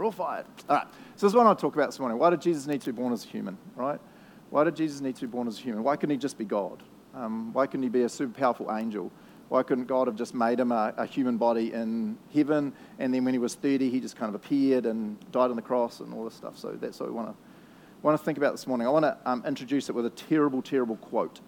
You're 0.00 0.06
all 0.06 0.12
fired. 0.12 0.46
All 0.66 0.76
right. 0.76 0.86
So 1.16 1.26
this 1.26 1.32
is 1.32 1.34
what 1.34 1.42
I 1.42 1.44
want 1.48 1.58
to 1.58 1.62
talk 1.62 1.74
about 1.74 1.88
this 1.88 1.98
morning. 1.98 2.16
Why 2.16 2.30
did 2.30 2.40
Jesus 2.40 2.66
need 2.66 2.80
to 2.80 2.90
be 2.90 2.96
born 2.96 3.12
as 3.12 3.26
a 3.26 3.28
human, 3.28 3.58
right? 3.76 4.00
Why 4.48 4.64
did 4.64 4.74
Jesus 4.74 5.02
need 5.02 5.14
to 5.16 5.20
be 5.20 5.26
born 5.26 5.46
as 5.46 5.58
a 5.58 5.60
human? 5.60 5.82
Why 5.82 5.96
couldn't 5.96 6.14
he 6.14 6.16
just 6.16 6.38
be 6.38 6.46
God? 6.46 6.82
Um, 7.14 7.52
why 7.52 7.66
couldn't 7.66 7.82
he 7.82 7.90
be 7.90 8.00
a 8.00 8.08
super 8.08 8.32
powerful 8.32 8.74
angel? 8.74 9.12
Why 9.50 9.62
couldn't 9.62 9.88
God 9.88 10.06
have 10.06 10.16
just 10.16 10.34
made 10.34 10.58
him 10.58 10.72
a, 10.72 10.94
a, 10.96 11.04
human 11.04 11.36
body 11.36 11.74
in 11.74 12.16
heaven, 12.32 12.72
and 12.98 13.12
then 13.12 13.26
when 13.26 13.34
he 13.34 13.38
was 13.38 13.56
30, 13.56 13.90
he 13.90 14.00
just 14.00 14.16
kind 14.16 14.30
of 14.30 14.36
appeared 14.36 14.86
and 14.86 15.20
died 15.32 15.50
on 15.50 15.56
the 15.56 15.60
cross 15.60 16.00
and 16.00 16.14
all 16.14 16.24
this 16.24 16.32
stuff? 16.32 16.56
So 16.56 16.70
that's 16.80 16.98
what 16.98 17.10
we 17.10 17.14
want 17.14 17.28
to 17.28 17.34
want 18.00 18.18
to 18.18 18.24
think 18.24 18.38
about 18.38 18.52
this 18.52 18.66
morning. 18.66 18.86
I 18.86 18.90
want 18.90 19.04
to 19.04 19.18
um, 19.26 19.44
introduce 19.46 19.90
it 19.90 19.94
with 19.94 20.06
a 20.06 20.10
terrible, 20.10 20.62
terrible 20.62 20.96
quote. 20.96 21.40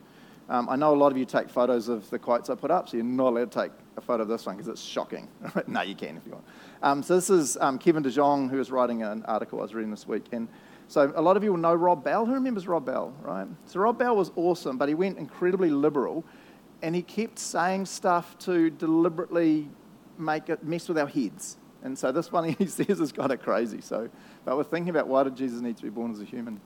Um, 0.50 0.68
I 0.68 0.76
know 0.76 0.94
a 0.94 0.96
lot 0.96 1.10
of 1.10 1.16
you 1.16 1.24
take 1.24 1.48
photos 1.48 1.88
of 1.88 2.10
the 2.10 2.18
quotes 2.18 2.50
I 2.50 2.54
put 2.54 2.70
up, 2.70 2.88
so 2.88 2.98
you're 2.98 3.06
not 3.06 3.28
allowed 3.28 3.50
to 3.52 3.62
take 3.62 3.72
a 3.96 4.02
photo 4.02 4.24
of 4.24 4.28
this 4.28 4.44
one 4.44 4.56
because 4.56 4.68
it's 4.68 4.82
shocking. 4.82 5.28
no, 5.66 5.80
you 5.80 5.94
can 5.94 6.16
if 6.18 6.26
you 6.26 6.32
want. 6.32 6.44
Um, 6.82 7.00
so 7.04 7.14
this 7.14 7.30
is 7.30 7.56
um, 7.60 7.78
Kevin 7.78 8.02
DeYoung, 8.02 8.50
who 8.50 8.56
was 8.56 8.72
writing 8.72 9.04
an 9.04 9.24
article 9.26 9.60
I 9.60 9.62
was 9.62 9.72
reading 9.72 9.92
this 9.92 10.08
week. 10.08 10.24
And 10.32 10.48
so 10.88 11.12
a 11.14 11.22
lot 11.22 11.36
of 11.36 11.44
you 11.44 11.52
will 11.52 11.60
know 11.60 11.74
Rob 11.74 12.02
Bell. 12.02 12.26
Who 12.26 12.34
remembers 12.34 12.66
Rob 12.66 12.84
Bell, 12.84 13.14
right? 13.22 13.46
So 13.66 13.78
Rob 13.78 13.98
Bell 13.98 14.16
was 14.16 14.32
awesome, 14.34 14.78
but 14.78 14.88
he 14.88 14.94
went 14.94 15.16
incredibly 15.16 15.70
liberal, 15.70 16.24
and 16.82 16.94
he 16.94 17.02
kept 17.02 17.38
saying 17.38 17.86
stuff 17.86 18.36
to 18.40 18.68
deliberately 18.70 19.68
make 20.18 20.48
it 20.48 20.64
mess 20.64 20.88
with 20.88 20.98
our 20.98 21.06
heads. 21.06 21.56
And 21.84 21.96
so 21.96 22.10
this 22.10 22.32
one 22.32 22.48
he 22.58 22.66
says 22.66 23.00
is 23.00 23.12
kind 23.12 23.30
of 23.30 23.40
crazy. 23.40 23.80
So, 23.80 24.08
but 24.44 24.56
we're 24.56 24.64
thinking 24.64 24.90
about 24.90 25.06
why 25.06 25.22
did 25.22 25.36
Jesus 25.36 25.60
need 25.60 25.76
to 25.76 25.84
be 25.84 25.88
born 25.88 26.10
as 26.10 26.20
a 26.20 26.24
human? 26.24 26.60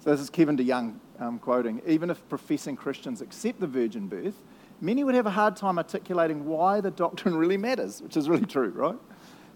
So 0.00 0.10
this 0.10 0.20
is 0.20 0.30
Kevin 0.30 0.56
DeYoung 0.56 0.96
um, 1.20 1.38
quoting. 1.38 1.80
Even 1.86 2.10
if 2.10 2.28
professing 2.28 2.74
Christians 2.74 3.20
accept 3.20 3.60
the 3.60 3.68
virgin 3.68 4.08
birth, 4.08 4.34
many 4.80 5.04
would 5.04 5.14
have 5.14 5.26
a 5.26 5.30
hard 5.30 5.54
time 5.54 5.78
articulating 5.78 6.44
why 6.44 6.80
the 6.80 6.90
doctrine 6.90 7.36
really 7.38 7.56
matters, 7.56 8.02
which 8.02 8.16
is 8.16 8.28
really 8.28 8.46
true, 8.46 8.70
right? 8.70 8.98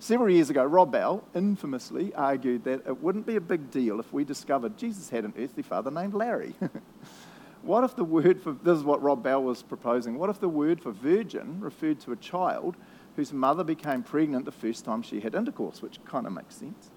Several 0.01 0.31
years 0.31 0.49
ago, 0.49 0.65
Rob 0.65 0.93
Bell 0.93 1.25
infamously 1.35 2.15
argued 2.15 2.63
that 2.65 2.87
it 2.87 3.03
wouldn't 3.03 3.27
be 3.27 3.35
a 3.35 3.41
big 3.41 3.71
deal 3.71 3.99
if 3.99 4.13
we 4.13 4.25
discovered 4.25 4.79
Jesus 4.79 5.11
had 5.11 5.25
an 5.25 5.35
earthly 5.37 5.63
father 5.63 5.91
named 5.91 6.15
Larry. 6.15 6.55
what 7.63 7.83
if 7.83 7.97
the 7.97 8.05
word 8.05 8.41
for, 8.41 8.53
this 8.53 8.79
is 8.79 8.85
what 8.85 9.03
Rob 9.03 9.25
Bell 9.25 9.43
was 9.43 9.63
proposing, 9.63 10.17
what 10.17 10.31
if 10.31 10.39
the 10.39 10.49
word 10.49 10.81
for 10.81 10.93
virgin 10.93 11.61
referred 11.61 11.99
to 12.01 12.13
a 12.13 12.17
child 12.17 12.77
whose 13.17 13.33
mother 13.33 13.65
became 13.65 14.05
pregnant 14.05 14.45
the 14.45 14.53
first 14.53 14.85
time 14.85 15.03
she 15.03 15.19
had 15.19 15.35
intercourse, 15.35 15.83
which 15.83 15.99
kind 16.05 16.25
of 16.25 16.33
makes 16.33 16.55
sense. 16.55 16.91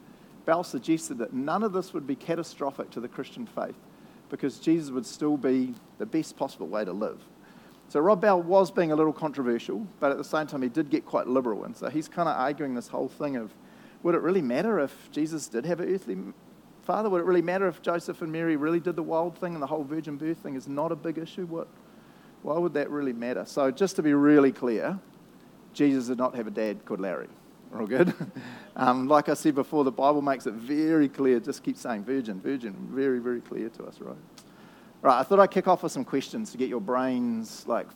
Bell 0.45 0.63
suggested 0.63 1.17
that 1.17 1.33
none 1.33 1.63
of 1.63 1.73
this 1.73 1.95
would 1.95 2.05
be 2.05 2.15
catastrophic 2.15 2.91
to 2.91 2.99
the 2.99 3.07
Christian 3.07 3.47
faith 3.47 3.75
because 4.29 4.59
Jesus 4.59 4.91
would 4.91 5.07
still 5.07 5.37
be 5.37 5.73
the 5.97 6.05
best 6.05 6.37
possible 6.37 6.67
way 6.67 6.85
to 6.85 6.93
live. 6.93 7.19
So 7.91 7.99
Rob 7.99 8.21
Bell 8.21 8.41
was 8.41 8.71
being 8.71 8.93
a 8.93 8.95
little 8.95 9.11
controversial, 9.11 9.85
but 9.99 10.11
at 10.11 10.17
the 10.17 10.23
same 10.23 10.47
time, 10.47 10.61
he 10.61 10.69
did 10.69 10.89
get 10.89 11.05
quite 11.05 11.27
liberal. 11.27 11.65
And 11.65 11.75
so 11.75 11.89
he's 11.89 12.07
kind 12.07 12.29
of 12.29 12.37
arguing 12.37 12.73
this 12.73 12.87
whole 12.87 13.09
thing 13.09 13.35
of 13.35 13.53
would 14.01 14.15
it 14.15 14.21
really 14.21 14.41
matter 14.41 14.79
if 14.79 15.11
Jesus 15.11 15.49
did 15.49 15.65
have 15.65 15.81
an 15.81 15.93
earthly 15.93 16.17
father? 16.83 17.09
Would 17.09 17.19
it 17.19 17.25
really 17.25 17.41
matter 17.41 17.67
if 17.67 17.81
Joseph 17.81 18.21
and 18.21 18.31
Mary 18.31 18.55
really 18.55 18.79
did 18.79 18.95
the 18.95 19.03
wild 19.03 19.37
thing 19.37 19.55
and 19.55 19.61
the 19.61 19.67
whole 19.67 19.83
virgin 19.83 20.15
birth 20.15 20.37
thing 20.37 20.55
is 20.55 20.69
not 20.69 20.93
a 20.93 20.95
big 20.95 21.17
issue? 21.17 21.45
What, 21.45 21.67
why 22.43 22.57
would 22.57 22.73
that 22.75 22.89
really 22.89 23.11
matter? 23.11 23.43
So, 23.43 23.69
just 23.71 23.97
to 23.97 24.01
be 24.01 24.13
really 24.13 24.53
clear, 24.53 24.97
Jesus 25.73 26.07
did 26.07 26.17
not 26.17 26.33
have 26.35 26.47
a 26.47 26.51
dad 26.51 26.85
called 26.85 27.01
Larry. 27.01 27.27
We're 27.71 27.81
all 27.81 27.87
good? 27.87 28.13
um, 28.77 29.09
like 29.09 29.27
I 29.27 29.33
said 29.33 29.53
before, 29.53 29.83
the 29.83 29.91
Bible 29.91 30.21
makes 30.21 30.47
it 30.47 30.53
very 30.53 31.09
clear. 31.09 31.41
Just 31.41 31.61
keep 31.61 31.75
saying 31.75 32.05
virgin, 32.05 32.39
virgin. 32.39 32.73
Very, 32.89 33.19
very 33.19 33.41
clear 33.41 33.67
to 33.67 33.83
us, 33.83 33.99
right? 33.99 34.15
Right, 35.03 35.19
I 35.19 35.23
thought 35.23 35.39
I'd 35.39 35.49
kick 35.49 35.67
off 35.67 35.81
with 35.81 35.91
some 35.91 36.05
questions 36.05 36.51
to 36.51 36.59
get 36.59 36.69
your 36.69 36.79
brains 36.79 37.65
like 37.67 37.87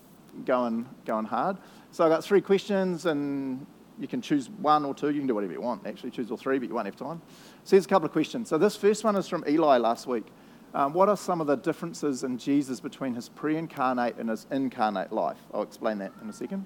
going, 0.44 0.90
going 1.06 1.26
hard. 1.26 1.58
So 1.92 2.04
I've 2.04 2.10
got 2.10 2.24
three 2.24 2.42
questions, 2.42 3.06
and 3.06 3.64
you 4.00 4.08
can 4.08 4.22
choose 4.22 4.50
one 4.50 4.84
or 4.84 4.96
two. 4.96 5.12
You 5.12 5.20
can 5.20 5.28
do 5.28 5.36
whatever 5.36 5.54
you 5.54 5.62
want, 5.62 5.86
actually. 5.86 6.10
Choose 6.10 6.32
all 6.32 6.38
three, 6.38 6.58
but 6.58 6.68
you 6.68 6.74
won't 6.74 6.88
have 6.88 6.96
time. 6.96 7.22
So 7.64 7.76
here's 7.76 7.86
a 7.86 7.90
couple 7.90 8.08
of 8.08 8.12
questions. 8.12 8.50
So 8.50 8.58
this 8.58 8.76
first 8.76 9.04
one 9.04 9.16
is 9.16 9.28
from 9.28 9.44
Eli 9.48 9.78
last 9.78 10.08
week. 10.08 10.26
Um, 10.74 10.94
what 10.94 11.08
are 11.08 11.16
some 11.16 11.42
of 11.42 11.48
the 11.48 11.56
differences 11.58 12.24
in 12.24 12.40
Jesus 12.40 12.80
between 12.80 13.14
his 13.14 13.30
pre 13.30 13.56
incarnate 13.56 14.18
and 14.18 14.28
his 14.28 14.48
incarnate 14.50 15.14
life? 15.14 15.38
I'll 15.54 15.62
explain 15.62 16.00
that 16.00 16.12
in 16.24 16.30
a 16.30 16.34
second. 16.34 16.66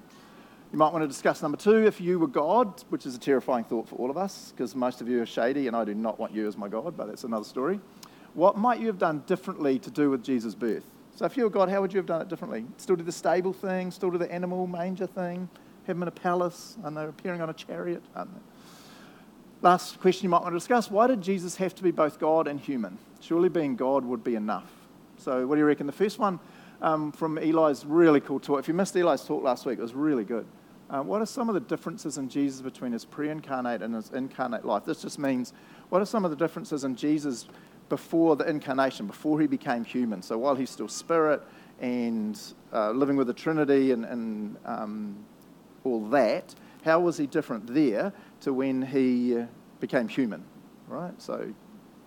You 0.72 0.78
might 0.78 0.92
want 0.92 1.02
to 1.02 1.08
discuss 1.08 1.42
number 1.42 1.58
two, 1.58 1.86
if 1.86 2.00
you 2.00 2.18
were 2.18 2.28
God, 2.28 2.82
which 2.88 3.04
is 3.04 3.14
a 3.14 3.18
terrifying 3.20 3.64
thought 3.64 3.88
for 3.88 3.96
all 3.96 4.10
of 4.10 4.16
us, 4.16 4.54
because 4.56 4.74
most 4.74 5.02
of 5.02 5.08
you 5.08 5.20
are 5.20 5.26
shady, 5.26 5.66
and 5.66 5.76
I 5.76 5.84
do 5.84 5.94
not 5.94 6.18
want 6.18 6.32
you 6.32 6.48
as 6.48 6.56
my 6.56 6.68
God, 6.68 6.96
but 6.96 7.08
that's 7.08 7.24
another 7.24 7.44
story. 7.44 7.78
What 8.34 8.56
might 8.56 8.80
you 8.80 8.86
have 8.86 8.98
done 8.98 9.22
differently 9.26 9.78
to 9.80 9.90
do 9.90 10.10
with 10.10 10.22
Jesus' 10.22 10.54
birth? 10.54 10.84
So 11.16 11.24
if 11.24 11.36
you 11.36 11.44
were 11.44 11.50
God, 11.50 11.68
how 11.68 11.80
would 11.80 11.92
you 11.92 11.98
have 11.98 12.06
done 12.06 12.22
it 12.22 12.28
differently? 12.28 12.64
Still 12.76 12.96
do 12.96 13.02
the 13.02 13.12
stable 13.12 13.52
thing, 13.52 13.90
still 13.90 14.10
do 14.10 14.18
the 14.18 14.30
animal 14.32 14.66
manger 14.66 15.06
thing, 15.06 15.48
have 15.86 15.96
him 15.96 16.02
in 16.02 16.08
a 16.08 16.12
palace, 16.12 16.76
and 16.84 16.96
they're 16.96 17.08
appearing 17.08 17.40
on 17.40 17.50
a 17.50 17.52
chariot. 17.52 18.02
Last 19.62 20.00
question 20.00 20.24
you 20.24 20.30
might 20.30 20.40
want 20.40 20.54
to 20.54 20.58
discuss 20.58 20.90
why 20.90 21.06
did 21.06 21.20
Jesus 21.20 21.56
have 21.56 21.74
to 21.74 21.82
be 21.82 21.90
both 21.90 22.18
God 22.18 22.48
and 22.48 22.58
human? 22.58 22.96
Surely 23.20 23.50
being 23.50 23.76
God 23.76 24.04
would 24.04 24.24
be 24.24 24.34
enough. 24.34 24.70
So, 25.18 25.46
what 25.46 25.56
do 25.56 25.58
you 25.58 25.66
reckon? 25.66 25.86
The 25.86 25.92
first 25.92 26.18
one 26.18 26.40
um, 26.80 27.12
from 27.12 27.36
Eli's 27.36 27.84
really 27.84 28.20
cool 28.20 28.40
talk. 28.40 28.58
If 28.60 28.68
you 28.68 28.74
missed 28.74 28.96
Eli's 28.96 29.22
talk 29.22 29.42
last 29.42 29.66
week, 29.66 29.78
it 29.78 29.82
was 29.82 29.92
really 29.92 30.24
good. 30.24 30.46
Uh, 30.88 31.02
what 31.02 31.20
are 31.20 31.26
some 31.26 31.48
of 31.48 31.54
the 31.54 31.60
differences 31.60 32.16
in 32.16 32.28
Jesus 32.28 32.62
between 32.62 32.92
his 32.92 33.04
pre 33.04 33.28
incarnate 33.28 33.82
and 33.82 33.94
his 33.94 34.10
incarnate 34.12 34.64
life? 34.64 34.86
This 34.86 35.02
just 35.02 35.18
means 35.18 35.52
what 35.90 36.00
are 36.00 36.06
some 36.06 36.24
of 36.24 36.30
the 36.30 36.36
differences 36.36 36.84
in 36.84 36.96
Jesus 36.96 37.46
before 37.90 38.36
the 38.36 38.48
incarnation, 38.48 39.06
before 39.06 39.38
he 39.38 39.46
became 39.46 39.84
human? 39.84 40.22
So 40.22 40.38
while 40.38 40.54
he's 40.54 40.70
still 40.70 40.88
spirit 40.88 41.42
and 41.80 42.40
uh, 42.72 42.92
living 42.92 43.16
with 43.16 43.26
the 43.26 43.34
Trinity 43.34 43.92
and, 43.92 44.06
and 44.06 44.56
um, 44.64 45.16
all 45.84 46.08
that, 46.08 46.54
how 46.82 47.00
was 47.00 47.18
he 47.18 47.26
different 47.26 47.66
there 47.66 48.14
to 48.40 48.54
when 48.54 48.80
he 48.80 49.44
became 49.80 50.08
human? 50.08 50.42
Right? 50.88 51.20
So, 51.20 51.52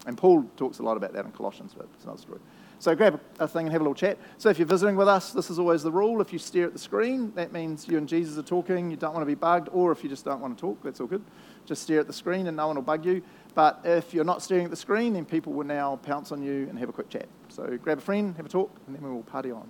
and 0.07 0.17
Paul 0.17 0.49
talks 0.57 0.79
a 0.79 0.83
lot 0.83 0.97
about 0.97 1.13
that 1.13 1.25
in 1.25 1.31
Colossians, 1.31 1.75
but 1.77 1.87
it's 1.93 2.05
not 2.05 2.13
another 2.13 2.21
story. 2.21 2.39
So 2.79 2.93
grab 2.95 3.21
a 3.39 3.47
thing 3.47 3.67
and 3.67 3.71
have 3.71 3.79
a 3.79 3.83
little 3.85 3.95
chat. 3.95 4.17
So 4.37 4.49
if 4.49 4.59
you're 4.59 4.67
visiting 4.67 4.97
with 4.97 5.07
us, 5.07 5.31
this 5.31 5.49
is 5.49 5.57
always 5.57 5.83
the 5.83 5.91
rule. 5.91 6.19
If 6.19 6.33
you 6.33 6.39
stare 6.39 6.65
at 6.65 6.73
the 6.73 6.79
screen, 6.79 7.31
that 7.35 7.53
means 7.53 7.87
you 7.87 7.97
and 7.97 8.09
Jesus 8.09 8.37
are 8.37 8.43
talking. 8.43 8.91
You 8.91 8.97
don't 8.97 9.13
want 9.13 9.21
to 9.21 9.25
be 9.25 9.35
bugged, 9.35 9.69
or 9.71 9.93
if 9.93 10.03
you 10.03 10.09
just 10.09 10.25
don't 10.25 10.41
want 10.41 10.57
to 10.57 10.61
talk, 10.61 10.83
that's 10.83 10.99
all 10.99 11.07
good. 11.07 11.23
Just 11.65 11.83
stare 11.83 11.99
at 11.99 12.07
the 12.07 12.13
screen 12.13 12.47
and 12.47 12.57
no 12.57 12.67
one 12.67 12.75
will 12.75 12.83
bug 12.83 13.05
you. 13.05 13.21
But 13.55 13.81
if 13.83 14.13
you're 14.13 14.23
not 14.23 14.41
staring 14.41 14.65
at 14.65 14.71
the 14.71 14.77
screen, 14.77 15.13
then 15.13 15.25
people 15.25 15.53
will 15.53 15.65
now 15.65 15.97
pounce 15.97 16.31
on 16.31 16.41
you 16.41 16.67
and 16.69 16.77
have 16.79 16.89
a 16.89 16.93
quick 16.93 17.09
chat. 17.09 17.27
So 17.49 17.77
grab 17.77 17.99
a 17.99 18.01
friend, 18.01 18.35
have 18.35 18.45
a 18.45 18.49
talk, 18.49 18.71
and 18.87 18.95
then 18.95 19.03
we 19.03 19.11
will 19.11 19.23
party 19.23 19.51
on. 19.51 19.69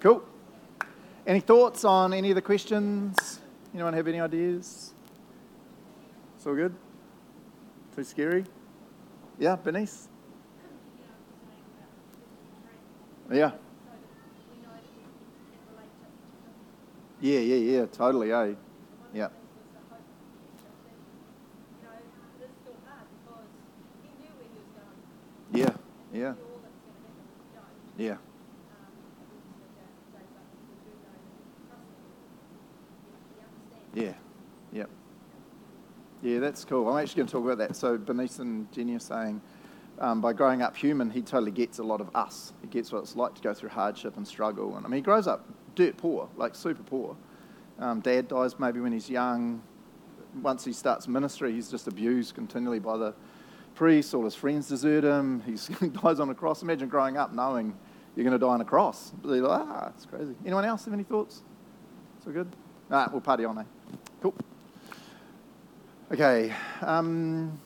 Cool. 0.00 0.22
Any 1.26 1.40
thoughts 1.40 1.84
on 1.84 2.12
any 2.12 2.30
of 2.30 2.34
the 2.34 2.42
questions? 2.42 3.40
Anyone 3.72 3.94
have 3.94 4.06
any 4.06 4.20
ideas? 4.20 4.92
It's 6.36 6.46
all 6.46 6.54
good? 6.54 6.74
Too 7.96 8.04
scary? 8.04 8.44
Yeah, 9.38 9.56
Bernice? 9.56 10.08
Yeah. 13.32 13.52
Yeah, 17.24 17.38
yeah, 17.38 17.56
yeah, 17.56 17.86
totally, 17.86 18.32
eh? 18.32 18.52
Yeah. 19.14 19.28
Yeah, 25.50 25.70
yeah. 26.12 26.34
Yeah. 27.96 28.16
Yeah, 33.94 34.12
yeah. 34.70 34.84
Yeah, 36.20 36.40
that's 36.40 36.66
cool. 36.66 36.86
I'm 36.90 37.02
actually 37.02 37.16
going 37.16 37.26
to 37.28 37.32
talk 37.32 37.44
about 37.46 37.56
that. 37.56 37.74
So 37.74 37.96
Bernice 37.96 38.38
and 38.38 38.70
Jenny 38.70 38.96
are 38.96 38.98
saying, 38.98 39.40
um, 39.98 40.20
by 40.20 40.34
growing 40.34 40.60
up 40.60 40.76
human, 40.76 41.08
he 41.08 41.22
totally 41.22 41.52
gets 41.52 41.78
a 41.78 41.84
lot 41.84 42.02
of 42.02 42.14
us. 42.14 42.52
He 42.60 42.66
gets 42.66 42.92
what 42.92 42.98
it's 42.98 43.16
like 43.16 43.34
to 43.36 43.40
go 43.40 43.54
through 43.54 43.70
hardship 43.70 44.18
and 44.18 44.28
struggle. 44.28 44.76
And 44.76 44.84
I 44.84 44.90
mean, 44.90 44.98
he 44.98 45.02
grows 45.02 45.26
up 45.26 45.48
dirt 45.74 45.96
poor, 45.96 46.28
like 46.36 46.54
super 46.54 46.82
poor. 46.82 47.16
Um, 47.78 48.00
dad 48.00 48.28
dies 48.28 48.58
maybe 48.58 48.80
when 48.80 48.92
he's 48.92 49.10
young. 49.10 49.62
Once 50.42 50.64
he 50.64 50.72
starts 50.72 51.06
ministry, 51.06 51.52
he's 51.52 51.70
just 51.70 51.86
abused 51.86 52.34
continually 52.34 52.78
by 52.78 52.96
the 52.96 53.14
priests. 53.74 54.14
All 54.14 54.24
his 54.24 54.34
friends 54.34 54.68
desert 54.68 55.04
him. 55.04 55.42
He 55.80 55.88
dies 55.88 56.20
on 56.20 56.30
a 56.30 56.34
cross. 56.34 56.62
Imagine 56.62 56.88
growing 56.88 57.16
up 57.16 57.32
knowing 57.32 57.76
you're 58.16 58.24
going 58.24 58.38
to 58.38 58.44
die 58.44 58.52
on 58.52 58.60
a 58.60 58.64
cross. 58.64 59.12
Like, 59.22 59.42
ah, 59.44 59.92
it's 59.94 60.06
crazy. 60.06 60.34
Anyone 60.44 60.64
else 60.64 60.84
have 60.84 60.94
any 60.94 61.02
thoughts? 61.02 61.42
So 62.24 62.30
good? 62.30 62.48
All 62.90 62.98
right, 62.98 63.10
we'll 63.10 63.20
party 63.20 63.44
on, 63.44 63.58
eh? 63.58 63.64
Cool. 64.20 64.34
Okay. 66.12 66.52
Um, 66.80 67.60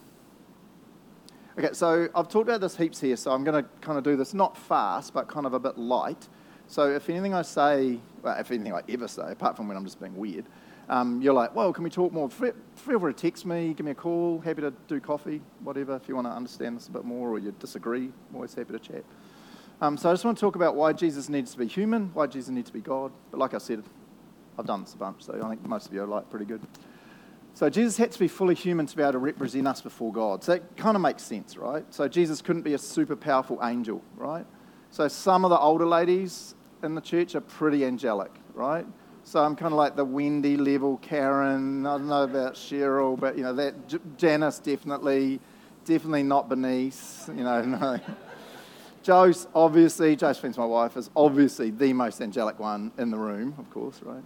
okay, 1.59 1.71
so 1.73 2.09
I've 2.15 2.29
talked 2.29 2.49
about 2.49 2.61
this 2.61 2.77
heaps 2.77 3.01
here, 3.01 3.17
so 3.17 3.31
I'm 3.31 3.45
going 3.45 3.63
to 3.63 3.69
kind 3.81 3.99
of 3.99 4.05
do 4.05 4.17
this 4.17 4.33
not 4.33 4.57
fast, 4.57 5.13
but 5.13 5.29
kind 5.29 5.45
of 5.45 5.53
a 5.53 5.61
bit 5.61 5.77
light. 5.77 6.29
So 6.69 6.91
if 6.91 7.09
anything 7.09 7.35
I 7.35 7.43
say, 7.43 7.99
well, 8.23 8.39
if 8.39 8.51
anything 8.51 8.75
I 8.75 8.83
ever 8.89 9.09
say, 9.09 9.33
apart 9.33 9.57
from 9.57 9.69
when 9.69 9.77
I'm 9.77 9.85
just 9.85 9.99
being 9.99 10.17
weird, 10.17 10.45
um, 10.91 11.21
you're 11.21 11.35
like, 11.35 11.55
well, 11.55 11.73
can 11.73 11.83
we 11.83 11.91
talk 11.91 12.13
more? 12.13 12.31
Feel 12.31 12.53
free 12.77 12.99
to 12.99 13.13
text 13.13 13.45
me, 13.47 13.75
give 13.75 13.85
me 13.85 13.93
a 13.93 13.95
call, 13.95 14.39
happy 14.41 14.63
to 14.63 14.73
do 14.87 15.01
coffee, 15.01 15.41
whatever, 15.63 15.97
if 15.97 16.09
you 16.09 16.15
want 16.15 16.27
to 16.27 16.31
understand 16.31 16.77
this 16.77 16.89
a 16.89 16.91
bit 16.91 17.05
more 17.05 17.31
or 17.31 17.39
you 17.39 17.53
disagree, 17.59 18.05
I'm 18.31 18.37
always 18.37 18.55
happy 18.55 18.73
to 18.73 18.79
chat. 18.79 19.05
Um, 19.81 19.97
so 19.97 20.11
I 20.11 20.13
just 20.13 20.25
want 20.25 20.37
to 20.37 20.41
talk 20.41 20.57
about 20.57 20.75
why 20.75 20.93
Jesus 20.93 21.29
needs 21.29 21.53
to 21.53 21.59
be 21.59 21.67
human, 21.67 22.11
why 22.13 22.27
Jesus 22.27 22.51
needs 22.51 22.69
to 22.69 22.73
be 22.73 22.81
God. 22.81 23.13
But 23.31 23.39
like 23.39 23.55
I 23.55 23.59
said, 23.59 23.83
I've 24.59 24.67
done 24.67 24.83
this 24.83 24.95
a 24.95 24.97
bunch, 24.97 25.23
so 25.23 25.41
I 25.43 25.49
think 25.49 25.67
most 25.67 25.87
of 25.87 25.95
you 25.95 26.03
are 26.03 26.07
like 26.07 26.29
pretty 26.31 26.47
good. 26.47 26.61
So 27.55 27.71
Jesus 27.71 27.97
had 27.97 28.13
to 28.13 28.19
be 28.19 28.29
fully 28.29 28.55
human 28.55 28.87
to 28.87 28.97
be 28.97 29.03
able 29.03 29.13
to 29.13 29.19
represent 29.19 29.67
us 29.67 29.81
before 29.81 30.13
God. 30.13 30.45
So 30.45 30.53
that 30.53 30.77
kind 30.77 30.97
of 30.97 31.03
makes 31.03 31.23
sense, 31.23 31.57
right? 31.57 31.85
So 31.91 32.09
Jesus 32.09 32.43
couldn't 32.43 32.63
be 32.63 32.75
a 32.75 32.79
super 32.79 33.17
powerful 33.17 33.61
angel, 33.63 34.03
right? 34.17 34.47
So 34.91 35.07
some 35.09 35.45
of 35.45 35.51
the 35.51 35.59
older 35.59 35.87
ladies 35.87 36.55
in 36.83 36.95
the 36.95 37.01
church 37.01 37.35
are 37.35 37.41
pretty 37.41 37.85
angelic, 37.85 38.31
right? 38.55 38.87
So 39.25 39.43
I'm 39.43 39.57
kind 39.57 39.73
of 39.73 39.79
like 39.79 39.97
the 39.97 40.05
Wendy 40.05 40.57
level 40.57 40.99
Karen. 40.99 41.87
I 41.87 41.99
don't 41.99 42.09
know 42.09 42.23
about 42.23 42.55
Cheryl, 42.55 43.19
but 43.19 43.37
you 43.37 43.43
know 43.43 43.53
that 43.55 43.75
Janice 44.17 44.59
definitely, 44.59 45.41
definitely 45.85 46.23
not 46.23 46.49
Bernice. 46.49 47.29
You 47.29 47.45
know, 47.45 47.63
no. 47.65 48.01
Joe's 49.03 49.47
obviously 49.55 50.17
Joe 50.17 50.33
Spence, 50.33 50.59
my 50.59 50.65
wife, 50.65 50.97
is 50.97 51.11
obviously 51.17 51.71
the 51.71 51.93
most 51.93 52.21
angelic 52.21 52.59
one 52.59 52.93
in 52.99 53.11
the 53.11 53.17
room, 53.17 53.55
of 53.59 53.71
course, 53.71 54.01
right? 54.03 54.23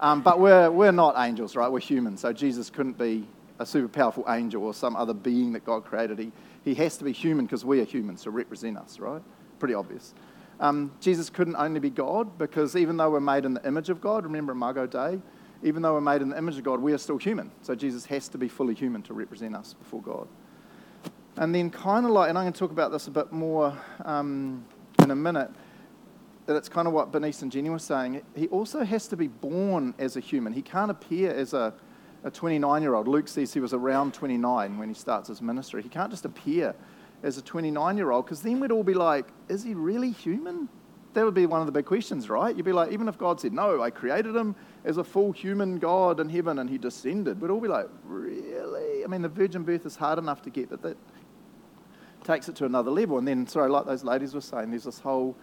Um, 0.00 0.22
but 0.22 0.40
we're, 0.40 0.70
we're 0.70 0.92
not 0.92 1.14
angels, 1.18 1.54
right? 1.54 1.70
We're 1.70 1.80
human. 1.80 2.16
So 2.16 2.32
Jesus 2.32 2.70
couldn't 2.70 2.98
be 2.98 3.26
a 3.58 3.66
super 3.66 3.88
powerful 3.88 4.24
angel 4.28 4.64
or 4.64 4.74
some 4.74 4.96
other 4.96 5.14
being 5.14 5.52
that 5.52 5.64
God 5.64 5.84
created. 5.84 6.18
He, 6.18 6.32
he 6.64 6.74
has 6.74 6.96
to 6.96 7.04
be 7.04 7.12
human 7.12 7.44
because 7.44 7.64
we 7.64 7.80
are 7.80 7.84
humans 7.84 8.22
to 8.22 8.30
represent 8.30 8.78
us, 8.78 8.98
right? 8.98 9.22
Pretty 9.58 9.74
obvious. 9.74 10.14
Um, 10.60 10.92
Jesus 11.00 11.30
couldn't 11.30 11.56
only 11.56 11.80
be 11.80 11.90
God 11.90 12.36
because 12.36 12.76
even 12.76 12.98
though 12.98 13.10
we're 13.10 13.20
made 13.20 13.46
in 13.46 13.54
the 13.54 13.66
image 13.66 13.88
of 13.88 14.00
God, 14.00 14.24
remember 14.24 14.52
Imago 14.52 14.86
Dei, 14.86 15.20
even 15.62 15.82
though 15.82 15.94
we're 15.94 16.02
made 16.02 16.20
in 16.20 16.28
the 16.28 16.38
image 16.38 16.58
of 16.58 16.64
God, 16.64 16.80
we 16.80 16.92
are 16.92 16.98
still 16.98 17.16
human. 17.16 17.50
So 17.62 17.74
Jesus 17.74 18.04
has 18.06 18.28
to 18.28 18.38
be 18.38 18.46
fully 18.46 18.74
human 18.74 19.02
to 19.02 19.14
represent 19.14 19.56
us 19.56 19.72
before 19.74 20.02
God. 20.02 20.28
And 21.36 21.54
then, 21.54 21.70
kind 21.70 22.04
of 22.04 22.12
like, 22.12 22.28
and 22.28 22.36
I'm 22.36 22.44
going 22.44 22.52
to 22.52 22.58
talk 22.58 22.70
about 22.70 22.92
this 22.92 23.06
a 23.06 23.10
bit 23.10 23.32
more 23.32 23.76
um, 24.04 24.64
in 25.02 25.10
a 25.10 25.16
minute, 25.16 25.50
that 26.44 26.56
it's 26.56 26.68
kind 26.68 26.86
of 26.86 26.92
what 26.92 27.10
Bernice 27.10 27.40
and 27.40 27.50
Jenny 27.50 27.70
were 27.70 27.78
saying. 27.78 28.20
He 28.34 28.48
also 28.48 28.84
has 28.84 29.06
to 29.08 29.16
be 29.16 29.28
born 29.28 29.94
as 29.98 30.16
a 30.16 30.20
human. 30.20 30.52
He 30.52 30.62
can't 30.62 30.90
appear 30.90 31.30
as 31.30 31.54
a, 31.54 31.72
a 32.24 32.30
29 32.30 32.82
year 32.82 32.94
old. 32.94 33.08
Luke 33.08 33.28
says 33.28 33.54
he 33.54 33.60
was 33.60 33.72
around 33.72 34.12
29 34.12 34.76
when 34.76 34.88
he 34.88 34.94
starts 34.94 35.28
his 35.28 35.40
ministry. 35.40 35.82
He 35.82 35.88
can't 35.88 36.10
just 36.10 36.26
appear 36.26 36.74
as 37.22 37.38
a 37.38 37.42
29 37.42 37.96
year 37.96 38.10
old 38.10 38.24
because 38.24 38.42
then 38.42 38.60
we'd 38.60 38.72
all 38.72 38.82
be 38.82 38.94
like, 38.94 39.26
is 39.48 39.62
he 39.62 39.74
really 39.74 40.10
human? 40.10 40.68
that 41.14 41.24
would 41.24 41.34
be 41.34 41.46
one 41.46 41.60
of 41.60 41.66
the 41.66 41.72
big 41.72 41.86
questions, 41.86 42.30
right? 42.30 42.54
You'd 42.54 42.64
be 42.64 42.72
like, 42.72 42.92
even 42.92 43.08
if 43.08 43.18
God 43.18 43.40
said, 43.40 43.52
no, 43.52 43.82
I 43.82 43.90
created 43.90 44.36
him 44.36 44.54
as 44.84 44.96
a 44.96 45.04
full 45.04 45.32
human 45.32 45.78
God 45.78 46.20
in 46.20 46.28
heaven 46.28 46.58
and 46.60 46.70
he 46.70 46.78
descended, 46.78 47.40
we'd 47.40 47.50
all 47.50 47.60
be 47.60 47.68
like, 47.68 47.88
really? 48.04 49.04
I 49.04 49.08
mean, 49.08 49.22
the 49.22 49.28
virgin 49.28 49.64
birth 49.64 49.86
is 49.86 49.96
hard 49.96 50.18
enough 50.18 50.42
to 50.42 50.50
get, 50.50 50.70
but 50.70 50.82
that 50.82 50.96
takes 52.22 52.48
it 52.48 52.54
to 52.56 52.64
another 52.64 52.90
level. 52.90 53.18
And 53.18 53.26
then, 53.26 53.46
sorry, 53.46 53.68
like 53.70 53.86
those 53.86 54.04
ladies 54.04 54.34
were 54.34 54.40
saying, 54.40 54.70
there's 54.70 54.84
this 54.84 55.00
whole, 55.00 55.36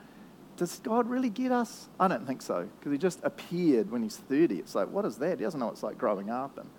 does 0.55 0.79
God 0.79 1.09
really 1.09 1.29
get 1.29 1.51
us? 1.51 1.89
I 1.99 2.07
don't 2.07 2.25
think 2.25 2.41
so, 2.41 2.67
because 2.79 2.91
he 2.93 2.97
just 2.97 3.19
appeared 3.23 3.91
when 3.91 4.03
he's 4.03 4.17
30. 4.17 4.59
It's 4.59 4.73
like, 4.73 4.89
what 4.89 5.03
is 5.03 5.17
that? 5.17 5.39
He 5.39 5.43
doesn't 5.43 5.59
know 5.59 5.65
what 5.65 5.73
it's 5.73 5.83
like 5.83 5.97
growing 5.97 6.29
up 6.29 6.57
and 6.57 6.69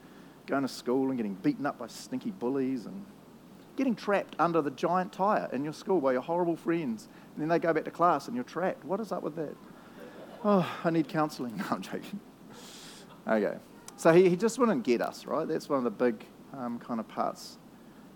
going 0.47 0.63
to 0.63 0.69
school 0.69 1.09
and 1.09 1.19
getting 1.19 1.35
beaten 1.35 1.67
up 1.67 1.79
by 1.79 1.89
stinky 1.89 2.31
bullies 2.31 2.87
and 2.87 3.05
getting 3.79 3.95
trapped 3.95 4.35
under 4.41 4.61
the 4.61 4.73
giant 4.73 5.13
tyre 5.13 5.49
in 5.53 5.63
your 5.63 5.73
school 5.73 6.01
by 6.01 6.13
your 6.13 6.21
horrible 6.21 6.57
friends 6.57 7.09
and 7.33 7.41
then 7.41 7.49
they 7.49 7.61
go 7.61 7.73
back 7.73 7.85
to 7.85 7.91
class 7.93 8.27
and 8.27 8.35
you're 8.35 8.45
trapped. 8.45 8.85
What 8.85 8.99
is 8.99 9.13
up 9.13 9.23
with 9.23 9.37
that? 9.37 9.57
Oh, 10.45 10.69
I 10.85 10.91
need 10.91 11.09
counselling. 11.09 11.57
No, 11.59 11.65
I'm 11.71 11.81
joking. 11.81 12.19
Okay. 13.27 13.57
So 13.97 14.13
he, 14.13 14.29
he 14.29 14.35
just 14.35 14.59
wouldn't 14.59 14.83
get 14.83 15.01
us, 15.01 15.25
right? 15.27 15.47
That's 15.47 15.69
one 15.69 15.79
of 15.79 15.85
the 15.85 15.91
big 15.91 16.27
um, 16.53 16.81
kind 16.81 16.99
of 16.99 17.07
parts 17.07 17.59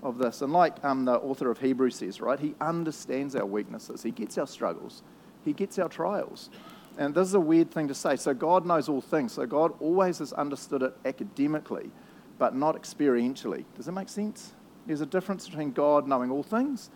of 0.03 0.19
this. 0.19 0.43
And 0.43 0.53
like 0.53 0.83
um, 0.85 1.05
the 1.05 1.13
author 1.13 1.49
of 1.51 1.61
Hebrews 1.61 1.95
says, 1.95 2.21
right, 2.21 2.41
he 2.41 2.57
understands 2.61 3.37
our 3.37 3.47
weaknesses, 3.47 4.03
he 4.03 4.11
gets 4.11 4.37
our 4.39 4.49
struggles, 4.49 5.05
he 5.45 5.53
gets 5.53 5.79
our 5.79 5.89
trials. 5.89 6.51
And 6.99 7.15
this 7.15 7.29
is 7.29 7.35
a 7.35 7.41
weird 7.41 7.71
thing 7.71 7.87
to 7.87 7.95
say. 7.95 8.17
So 8.17 8.35
God 8.35 8.67
knows 8.67 8.89
all 8.89 9.01
things. 9.01 9.33
So 9.33 9.47
God 9.47 9.73
always 9.79 10.19
has 10.19 10.33
understood 10.33 10.83
it 10.83 10.97
academically, 11.05 11.91
but 12.39 12.57
not 12.57 12.75
experientially. 12.75 13.65
Does 13.77 13.87
that 13.87 13.93
make 13.93 14.09
sense? 14.09 14.53
There's 14.87 15.01
a 15.01 15.07
difference 15.07 15.49
between 15.49 15.73
God 15.73 16.09
knowing 16.09 16.31
all 16.31 16.43
things 16.43 16.91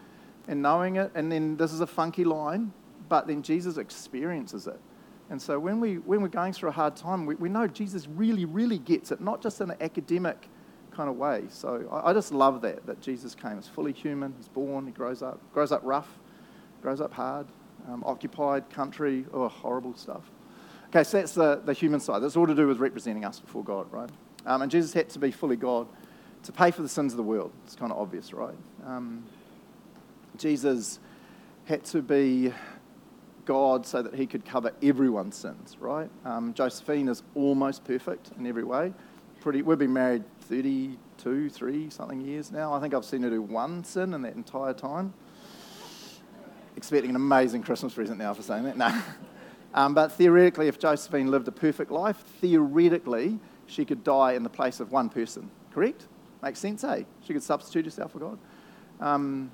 and 0.49 0.63
knowing 0.63 0.97
it, 0.97 1.11
and 1.15 1.31
then 1.31 1.57
this 1.57 1.73
is 1.73 1.81
a 1.81 1.87
funky 1.87 2.25
line, 2.25 2.73
but 3.09 3.27
then 3.27 3.43
Jesus 3.43 3.77
experiences 3.79 4.67
it. 4.67 4.81
And 5.29 5.43
so 5.43 5.59
when, 5.59 5.81
we, 5.81 5.97
when 5.97 6.23
we're 6.23 6.29
going 6.29 6.53
through 6.53 6.69
a 6.69 6.73
hard 6.73 6.95
time, 6.95 7.27
we, 7.27 7.35
we 7.35 7.49
know 7.49 7.67
Jesus 7.67 8.07
really, 8.07 8.45
really 8.45 8.79
gets 8.79 9.11
it, 9.11 9.21
not 9.21 9.43
just 9.43 9.61
in 9.61 9.71
an 9.71 9.77
academic 9.81 10.49
kind 10.93 11.09
of 11.09 11.17
way. 11.17 11.45
So 11.49 11.89
I, 11.91 12.11
I 12.11 12.13
just 12.13 12.33
love 12.33 12.63
that, 12.63 12.87
that 12.87 13.01
Jesus 13.01 13.35
came 13.35 13.59
as 13.59 13.67
fully 13.67 13.93
human, 13.93 14.35
he's 14.37 14.49
born, 14.49 14.87
he 14.87 14.93
grows 14.93 15.23
up, 15.23 15.41
grows 15.53 15.73
up 15.73 15.81
rough, 15.85 16.09
grows 16.81 17.01
up 17.01 17.13
hard, 17.13 17.47
um, 17.89 18.05
occupied 18.07 18.71
country, 18.71 19.27
oh, 19.33 19.49
horrible 19.49 19.95
stuff. 19.97 20.23
Okay, 20.89 21.03
so 21.03 21.19
that's 21.19 21.33
the, 21.33 21.61
the 21.65 21.73
human 21.73 21.99
side. 21.99 22.23
That's 22.23 22.37
all 22.37 22.47
to 22.47 22.55
do 22.55 22.69
with 22.69 22.79
representing 22.79 23.25
us 23.25 23.41
before 23.41 23.65
God, 23.65 23.91
right? 23.93 24.11
Um, 24.47 24.63
and 24.63 24.71
Jesus 24.71 24.93
had 24.93 25.09
to 25.11 25.19
be 25.19 25.33
fully 25.33 25.57
God 25.57 25.89
to 26.47 26.53
pay 26.53 26.71
for 26.71 26.83
the 26.83 26.89
sins 26.89 27.13
of 27.13 27.17
the 27.17 27.23
world. 27.23 27.53
It's 27.65 27.75
kind 27.75 27.91
of 27.91 27.99
obvious, 27.99 28.33
right? 28.33 28.55
Um, 28.87 29.25
Jesus 30.39 31.01
had 31.65 31.85
to 31.87 32.01
be 32.01 32.53
God 33.45 33.85
so 33.85 34.03
that 34.03 34.15
he 34.15 34.27
could 34.27 34.45
cover 34.45 34.73
everyone's 34.83 35.37
sins, 35.37 35.77
right? 35.81 36.09
Um, 36.25 36.55
Josephine 36.55 37.09
is 37.09 37.25
almost 37.35 37.85
perfect 37.85 38.31
in 38.39 38.47
every 38.47 38.63
way. 38.65 38.93
Pretty, 39.41 39.63
we've 39.63 39.79
been 39.79 39.93
married 39.93 40.25
32, 40.43 41.51
3 41.51 41.91
something 41.91 42.21
years 42.21 42.53
now. 42.53 42.73
I 42.73 42.81
think 42.81 42.95
I've 42.95 43.05
seen 43.05 43.23
her 43.23 43.31
do 43.31 43.43
one 43.43 43.83
sin 43.83 44.15
in 44.15 44.23
that 44.23 44.37
entire 44.37 44.73
time. 44.73 45.15
Expecting 46.77 47.11
an 47.11 47.17
amazing 47.17 47.63
Christmas 47.63 47.95
present 47.95 48.19
now 48.19 48.35
for 48.35 48.43
saying 48.43 48.65
that. 48.65 48.77
No. 48.77 49.03
Um, 49.75 49.93
but 49.93 50.11
theoretically, 50.13 50.69
if 50.69 50.79
Josephine 50.79 51.31
lived 51.31 51.47
a 51.49 51.53
perfect 51.53 51.91
life, 51.91 52.17
theoretically, 52.41 53.39
she 53.67 53.85
could 53.85 54.03
die 54.03 54.33
in 54.33 54.43
the 54.43 54.49
place 54.49 54.81
of 54.81 54.91
one 54.91 55.11
person. 55.11 55.51
Correct? 55.71 56.07
Makes 56.43 56.61
sense, 56.61 56.85
eh? 56.85 57.03
She 57.27 57.33
could 57.33 57.43
substitute 57.43 57.85
herself 57.85 58.13
for 58.13 58.19
God. 58.19 58.39
Um, 59.01 59.51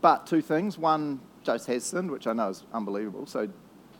but 0.00 0.26
two 0.26 0.42
things. 0.42 0.76
One, 0.76 1.20
Jose 1.46 1.72
has 1.72 1.84
sinned, 1.84 2.10
which 2.10 2.26
I 2.26 2.32
know 2.32 2.50
is 2.50 2.64
unbelievable. 2.72 3.26
So 3.26 3.48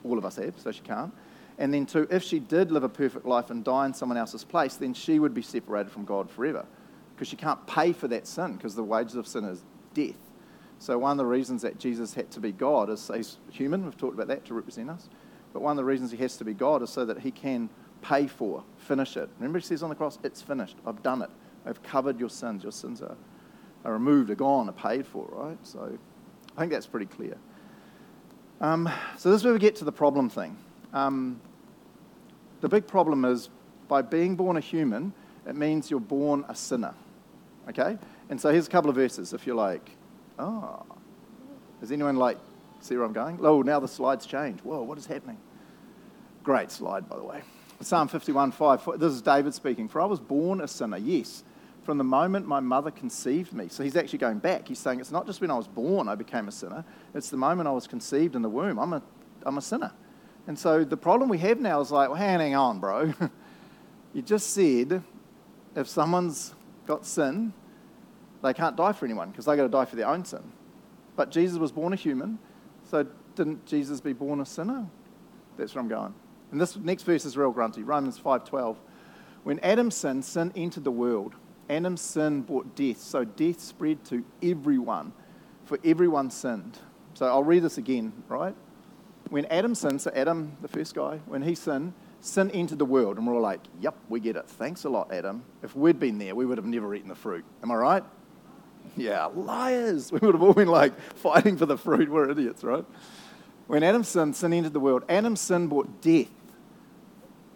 all 0.05 0.19
of 0.19 0.25
us 0.25 0.37
have, 0.37 0.59
so 0.59 0.71
she 0.73 0.83
can't. 0.83 1.13
And 1.59 1.73
then 1.73 1.87
two, 1.87 2.07
if 2.11 2.23
she 2.23 2.41
did 2.41 2.73
live 2.73 2.83
a 2.83 2.89
perfect 2.89 3.27
life 3.27 3.51
and 3.51 3.65
die 3.65 3.87
in 3.87 3.95
someone 3.95 4.19
else's 4.19 4.45
place, 4.45 4.77
then 4.77 4.93
she 4.93 5.19
would 5.19 5.35
be 5.35 5.43
separated 5.43 5.91
from 5.91 6.05
God 6.05 6.31
forever. 6.31 6.67
Because 7.15 7.29
she 7.29 7.37
can't 7.37 7.65
pay 7.67 7.93
for 7.93 8.09
that 8.09 8.27
sin, 8.27 8.55
because 8.55 8.75
the 8.75 8.83
wages 8.83 9.15
of 9.15 9.27
sin 9.27 9.45
is 9.45 9.63
death. 9.95 10.19
So 10.81 10.99
one 10.99 11.13
of 11.13 11.19
the 11.19 11.27
reasons 11.27 11.63
that 11.63 11.79
Jesus 11.79 12.13
had 12.15 12.31
to 12.33 12.41
be 12.41 12.51
God 12.51 12.91
is 12.91 13.11
he's 13.15 13.39
human, 13.51 13.85
we've 13.85 13.97
talked 13.97 14.15
about 14.15 14.29
that 14.29 14.45
to 14.47 14.55
represent 14.55 14.91
us. 14.91 15.09
But 15.53 15.63
one 15.63 15.71
of 15.71 15.77
the 15.77 15.85
reasons 15.85 16.11
he 16.11 16.17
has 16.19 16.37
to 16.39 16.45
be 16.45 16.53
God 16.53 16.83
is 16.83 16.91
so 16.91 17.05
that 17.05 17.21
he 17.21 17.31
can 17.31 17.71
pay 18.03 18.27
for, 18.27 18.65
finish 18.77 19.17
it. 19.17 19.29
Remember, 19.39 19.61
he 19.61 19.65
says 19.65 19.83
on 19.83 19.89
the 19.89 19.95
cross, 19.95 20.19
It's 20.25 20.43
finished. 20.43 20.77
I've 20.85 21.03
done 21.03 21.23
it. 21.23 21.31
I've 21.67 21.83
covered 21.83 22.21
your 22.21 22.31
sins. 22.31 22.63
Your 22.63 22.73
sins 22.73 23.03
are 23.03 23.17
are 23.85 23.93
removed, 23.93 24.31
are 24.31 24.35
gone, 24.35 24.69
are 24.69 24.73
paid 24.73 25.07
for, 25.07 25.27
right? 25.31 25.59
So 25.63 25.99
I 26.57 26.61
think 26.61 26.73
that's 26.73 26.87
pretty 26.87 27.07
clear. 27.07 27.37
Um, 28.61 28.89
so 29.19 29.31
this 29.31 29.41
is 29.41 29.45
where 29.45 29.53
we 29.53 29.59
get 29.59 29.77
to 29.77 29.85
the 29.85 29.93
problem 29.93 30.29
thing. 30.29 30.57
Um, 30.93 31.41
the 32.61 32.69
big 32.69 32.87
problem 32.87 33.25
is 33.25 33.51
by 33.89 34.01
being 34.01 34.37
born 34.37 34.57
a 34.57 34.61
human, 34.61 35.13
it 35.47 35.55
means 35.55 35.91
you're 35.91 36.01
born 36.01 36.45
a 36.49 36.55
sinner. 36.55 36.95
Okay? 37.69 37.99
And 38.31 38.41
so 38.41 38.51
here's 38.51 38.67
a 38.67 38.71
couple 38.71 38.89
of 38.89 38.97
verses 38.97 39.33
if 39.33 39.47
you're 39.47 39.57
like, 39.57 39.91
oh, 40.39 40.83
does 41.81 41.93
anyone 41.93 42.17
like 42.17 42.39
see 42.81 42.97
where 42.97 43.05
I'm 43.05 43.13
going? 43.13 43.39
Oh, 43.43 43.61
now 43.61 43.81
the 43.81 43.89
slides 43.89 44.25
change. 44.25 44.61
Whoa, 44.61 44.83
what 44.83 44.97
is 44.97 45.07
happening? 45.07 45.37
Great 46.43 46.71
slide, 46.71 47.09
by 47.09 47.17
the 47.17 47.25
way. 47.25 47.43
Psalm 47.81 48.09
51 48.09 48.53
5. 48.53 48.99
This 48.99 49.13
is 49.13 49.21
David 49.21 49.53
speaking. 49.53 49.89
For 49.89 50.01
I 50.01 50.07
was 50.07 50.21
born 50.21 50.63
a 50.63 50.69
sinner, 50.69 50.97
yes 50.97 51.43
from 51.85 51.99
the 51.99 52.05
moment 52.05 52.47
my 52.47 52.61
mother 52.61 52.91
conceived 52.91 53.53
me. 53.53 53.69
So 53.69 53.85
he's 53.85 53.97
actually 53.97 54.19
going 54.19 54.39
back. 54.39 54.69
He's 54.69 54.79
saying 54.79 55.01
it's 55.01 55.13
not 55.13 55.27
just 55.27 55.41
when 55.41 55.51
I 55.51 55.57
was 55.57 55.69
born 55.69 56.09
I 56.09 56.15
became 56.15 56.49
a 56.49 56.53
sinner, 56.53 56.85
it's 57.15 57.31
the 57.31 57.37
moment 57.37 57.69
I 57.69 57.73
was 57.73 57.87
conceived 57.87 58.35
in 58.35 58.43
the 58.43 58.49
womb. 58.49 58.79
I'm 58.79 58.93
a, 58.93 59.03
I'm 59.45 59.59
a 59.59 59.63
sinner. 59.63 59.93
And 60.47 60.59
so 60.59 60.85
the 60.85 60.97
problem 60.97 61.29
we 61.29 61.39
have 61.39 61.61
now 61.61 61.81
is 61.81 61.91
like, 61.91 62.09
well, 62.09 62.19
hang 62.19 62.55
on, 62.55 62.81
bro. 62.81 63.13
you 64.13 64.23
just 64.23 64.51
said 64.51 65.03
if 65.75 65.89
someone's 65.89 66.55
got 66.87 67.07
sin, 67.07 67.53
they 68.43 68.53
can't 68.53 68.77
die 68.77 68.93
for 68.93 69.05
anyone 69.05 69.31
because 69.31 69.47
they've 69.47 69.57
got 69.57 69.65
to 69.65 69.69
die 69.69 69.85
for 69.85 69.97
their 69.97 70.09
own 70.09 70.25
sin. 70.25 70.53
But 71.17 71.31
Jesus 71.31 71.59
was 71.59 71.73
born 71.73 71.93
a 71.93 71.97
human, 71.97 72.39
so 72.91 73.07
didn't 73.37 73.65
Jesus 73.67 74.01
be 74.01 74.13
born 74.13 74.41
a 74.41 74.47
sinner? 74.47 74.87
That's 75.57 75.75
where 75.75 75.83
I'm 75.83 75.89
going. 75.89 76.15
And 76.51 76.61
this 76.61 76.77
next 76.77 77.05
verse 77.05 77.25
is 77.25 77.37
real 77.37 77.51
grunty. 77.51 77.83
Romans 77.83 78.19
5:12. 78.19 78.77
When 79.45 79.59
Adam 79.61 79.91
sinned, 79.91 80.25
sin 80.25 80.53
entered 80.57 80.85
the 80.85 80.91
world. 80.91 81.35
Adam's 81.69 82.01
sin 82.01 82.43
brought 82.43 82.75
death, 82.75 82.99
so 82.99 83.25
death 83.25 83.61
spread 83.61 84.05
to 84.07 84.25
everyone, 84.43 85.13
for 85.65 85.79
everyone 85.85 86.31
sinned. 86.31 86.79
So 87.15 87.27
I'll 87.27 87.45
read 87.45 87.63
this 87.63 87.79
again, 87.79 88.13
right? 88.29 88.55
When 89.31 89.47
Adam 89.47 89.75
sinned, 89.75 90.01
so 90.01 90.11
Adam, 90.15 90.57
the 90.61 90.69
first 90.69 90.95
guy, 90.95 91.21
when 91.27 91.43
he 91.43 91.55
sinned, 91.55 91.95
sin 92.21 92.51
entered 92.51 92.79
the 92.79 92.85
world, 92.85 93.17
and 93.17 93.27
we're 93.27 93.35
all 93.35 93.41
like, 93.41 93.61
yep, 93.81 93.95
we 94.09 94.21
get 94.21 94.37
it. 94.37 94.47
Thanks 94.47 94.85
a 94.85 94.89
lot, 94.89 95.13
Adam. 95.13 95.45
If 95.63 95.75
we'd 95.75 95.99
been 95.99 96.19
there, 96.19 96.35
we 96.35 96.45
would 96.45 96.59
have 96.59 96.67
never 96.67 96.95
eaten 96.95 97.09
the 97.09 97.15
fruit. 97.15 97.45
Am 97.63 97.71
I 97.71 97.75
right? 97.77 98.05
Yeah, 98.97 99.27
liars. 99.27 100.13
We 100.13 100.19
would 100.21 100.35
have 100.35 100.43
all 100.43 100.55
been 100.55 100.69
like 100.69 100.99
fighting 101.17 101.57
for 101.57 101.67
the 101.67 101.79
fruit. 101.79 102.11
We're 102.11 102.31
idiots, 102.31 102.63
right? 102.63 102.85
When 103.67 103.83
Adam 103.83 104.05
sinned, 104.05 104.37
sin 104.37 104.53
entered 104.53 104.73
the 104.75 104.81
world. 104.81 105.05
Adam's 105.09 105.41
sin 105.41 105.69
brought 105.69 106.03
death. 106.03 106.29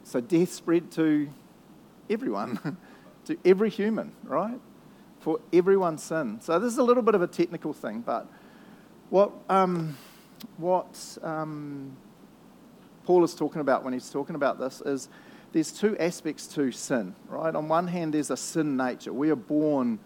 So 0.05 0.21
death 0.21 0.53
spread 0.53 0.91
to 0.93 1.29
everyone. 2.09 2.79
to 3.29 3.37
every 3.45 3.71
human, 3.71 4.13
right? 4.25 4.59
For 5.21 5.39
everyone's 5.53 6.03
sin. 6.03 6.41
So 6.41 6.59
this 6.59 6.73
is 6.73 6.79
a 6.79 6.83
little 6.83 7.03
bit 7.03 7.15
of 7.15 7.23
a 7.23 7.27
technical 7.27 7.73
thing, 7.73 8.01
but 8.01 8.27
what, 9.11 9.33
um, 9.49 9.97
what 10.57 11.19
um, 11.23 11.97
Paul 13.05 13.25
is 13.25 13.35
talking 13.35 13.61
about 13.61 13.85
when 13.85 13.93
he's 13.93 14.11
talking 14.11 14.35
about 14.35 14.59
this 14.59 14.81
is 14.81 15.09
there's 15.53 15.73
two 15.73 15.97
aspects 15.99 16.47
to 16.49 16.73
sin, 16.73 17.15
right? 17.29 17.55
On 17.55 17.69
one 17.69 17.87
hand, 17.87 18.15
there's 18.15 18.31
a 18.31 18.37
sin 18.37 18.77
nature. 18.77 19.13
We 19.13 19.31
are 19.31 19.37
born 19.37 19.99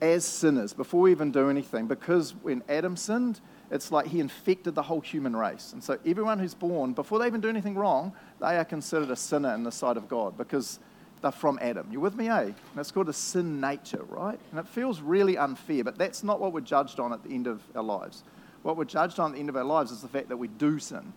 as 0.00 0.24
sinners 0.24 0.72
before 0.72 1.00
we 1.00 1.10
even 1.10 1.32
do 1.32 1.50
anything 1.50 1.86
because 1.86 2.34
when 2.42 2.62
Adam 2.68 2.96
sinned, 2.96 3.40
it's 3.72 3.90
like 3.90 4.06
he 4.06 4.20
infected 4.20 4.74
the 4.74 4.82
whole 4.82 5.00
human 5.00 5.34
race. 5.34 5.72
And 5.72 5.82
so 5.82 5.98
everyone 6.06 6.38
who's 6.38 6.54
born, 6.54 6.92
before 6.92 7.18
they 7.18 7.26
even 7.26 7.40
do 7.40 7.48
anything 7.48 7.74
wrong, 7.74 8.12
they 8.40 8.56
are 8.56 8.64
considered 8.64 9.10
a 9.10 9.16
sinner 9.16 9.52
in 9.54 9.64
the 9.64 9.72
sight 9.72 9.96
of 9.96 10.08
God 10.08 10.36
because 10.36 10.78
they're 11.22 11.32
from 11.32 11.58
Adam. 11.62 11.86
You 11.90 12.00
with 12.00 12.16
me, 12.16 12.28
eh? 12.28 12.40
And 12.40 12.54
it's 12.76 12.90
called 12.90 13.08
a 13.08 13.12
sin 13.12 13.60
nature, 13.60 14.02
right? 14.08 14.38
And 14.50 14.60
it 14.60 14.68
feels 14.68 15.00
really 15.00 15.38
unfair, 15.38 15.84
but 15.84 15.96
that's 15.96 16.22
not 16.22 16.40
what 16.40 16.52
we're 16.52 16.60
judged 16.60 17.00
on 17.00 17.12
at 17.12 17.22
the 17.22 17.30
end 17.30 17.46
of 17.46 17.62
our 17.74 17.82
lives. 17.82 18.24
What 18.62 18.76
we're 18.76 18.84
judged 18.84 19.18
on 19.18 19.30
at 19.30 19.34
the 19.34 19.40
end 19.40 19.48
of 19.48 19.56
our 19.56 19.64
lives 19.64 19.90
is 19.90 20.02
the 20.02 20.08
fact 20.08 20.28
that 20.28 20.36
we 20.36 20.48
do 20.48 20.78
sin. 20.78 21.12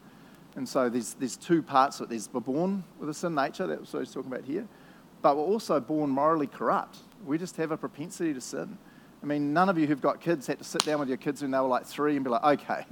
And 0.56 0.70
so 0.70 0.90
there's, 0.90 1.16
there's 1.16 1.36
two 1.36 1.62
parts 1.62 2.00
of 2.00 2.06
it. 2.06 2.10
There's 2.12 2.30
we're 2.32 2.40
born 2.40 2.84
with 3.00 3.10
a 3.10 3.14
sin 3.14 3.36
nature, 3.36 3.68
that's 3.68 3.92
what 3.92 4.00
he's 4.00 4.14
talking 4.14 4.32
about 4.32 4.46
here, 4.46 4.68
but 5.22 5.36
we're 5.36 5.44
also 5.44 5.80
born 5.80 6.10
morally 6.10 6.48
corrupt. 6.48 7.00
We 7.26 7.38
just 7.38 7.58
have 7.58 7.72
a 7.72 7.78
propensity 7.78 8.34
to 8.34 8.42
sin. 8.42 8.78
I 9.22 9.26
mean, 9.26 9.54
none 9.54 9.70
of 9.70 9.78
you 9.78 9.88
who've 9.88 10.02
got 10.02 10.22
kids 10.22 10.48
had 10.48 10.60
to 10.60 10.64
sit 10.64 10.86
down 10.86 11.00
with 11.00 11.10
your 11.10 11.18
kids 11.18 11.42
when 11.42 11.52
they 11.52 11.58
were 11.60 11.68
like 11.68 11.86
three 11.86 12.16
and 12.16 12.24
be 12.24 12.30
like, 12.30 12.44
okay, 12.44 12.86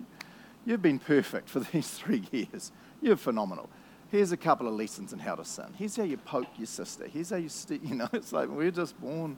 you've 0.65 0.81
been 0.81 0.99
perfect 0.99 1.47
for 1.47 1.59
these 1.71 1.89
three 1.89 2.23
years. 2.31 2.71
You're 3.01 3.17
phenomenal 3.17 3.69
here's 4.13 4.31
a 4.31 4.37
couple 4.37 4.67
of 4.67 4.73
lessons 4.73 5.11
in 5.11 5.19
how 5.19 5.35
to 5.35 5.43
sin. 5.43 5.73
Here's 5.77 5.95
how 5.97 6.03
you 6.03 6.17
poke 6.17 6.47
your 6.57 6.67
sister. 6.67 7.07
Here's 7.07 7.29
how 7.29 7.35
you, 7.35 7.49
st- 7.49 7.83
you 7.85 7.95
know, 7.95 8.07
it's 8.13 8.31
like 8.31 8.47
we're 8.47 8.71
just 8.71 8.99
born, 9.01 9.37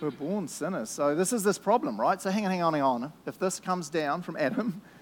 we're 0.00 0.10
born 0.10 0.46
sinners. 0.46 0.90
So 0.90 1.14
this 1.14 1.32
is 1.32 1.42
this 1.42 1.58
problem, 1.58 2.00
right? 2.00 2.20
So 2.22 2.30
hang 2.30 2.44
on, 2.44 2.50
hang 2.50 2.62
on, 2.62 2.72
hang 2.74 2.82
on. 2.82 3.12
If 3.26 3.38
this 3.38 3.58
comes 3.58 3.88
down 3.88 4.22
from 4.22 4.36
Adam, 4.36 4.80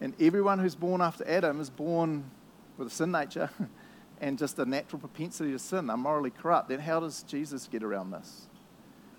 And 0.00 0.14
everyone 0.20 0.58
who's 0.58 0.74
born 0.74 1.00
after 1.00 1.28
Adam 1.28 1.60
is 1.60 1.70
born 1.70 2.30
with 2.76 2.88
a 2.88 2.90
sin 2.90 3.10
nature 3.10 3.50
and 4.20 4.38
just 4.38 4.58
a 4.58 4.64
natural 4.64 5.00
propensity 5.00 5.52
to 5.52 5.58
sin, 5.58 5.90
are 5.90 5.96
morally 5.96 6.30
corrupt. 6.30 6.68
Then 6.68 6.80
how 6.80 7.00
does 7.00 7.22
Jesus 7.24 7.68
get 7.70 7.82
around 7.82 8.12
this? 8.12 8.46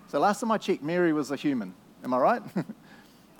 So 0.08 0.18
last 0.18 0.40
time 0.40 0.50
I 0.50 0.58
checked, 0.58 0.82
Mary 0.82 1.12
was 1.12 1.30
a 1.30 1.36
human. 1.36 1.74
Am 2.02 2.14
I 2.14 2.18
right? 2.18 2.42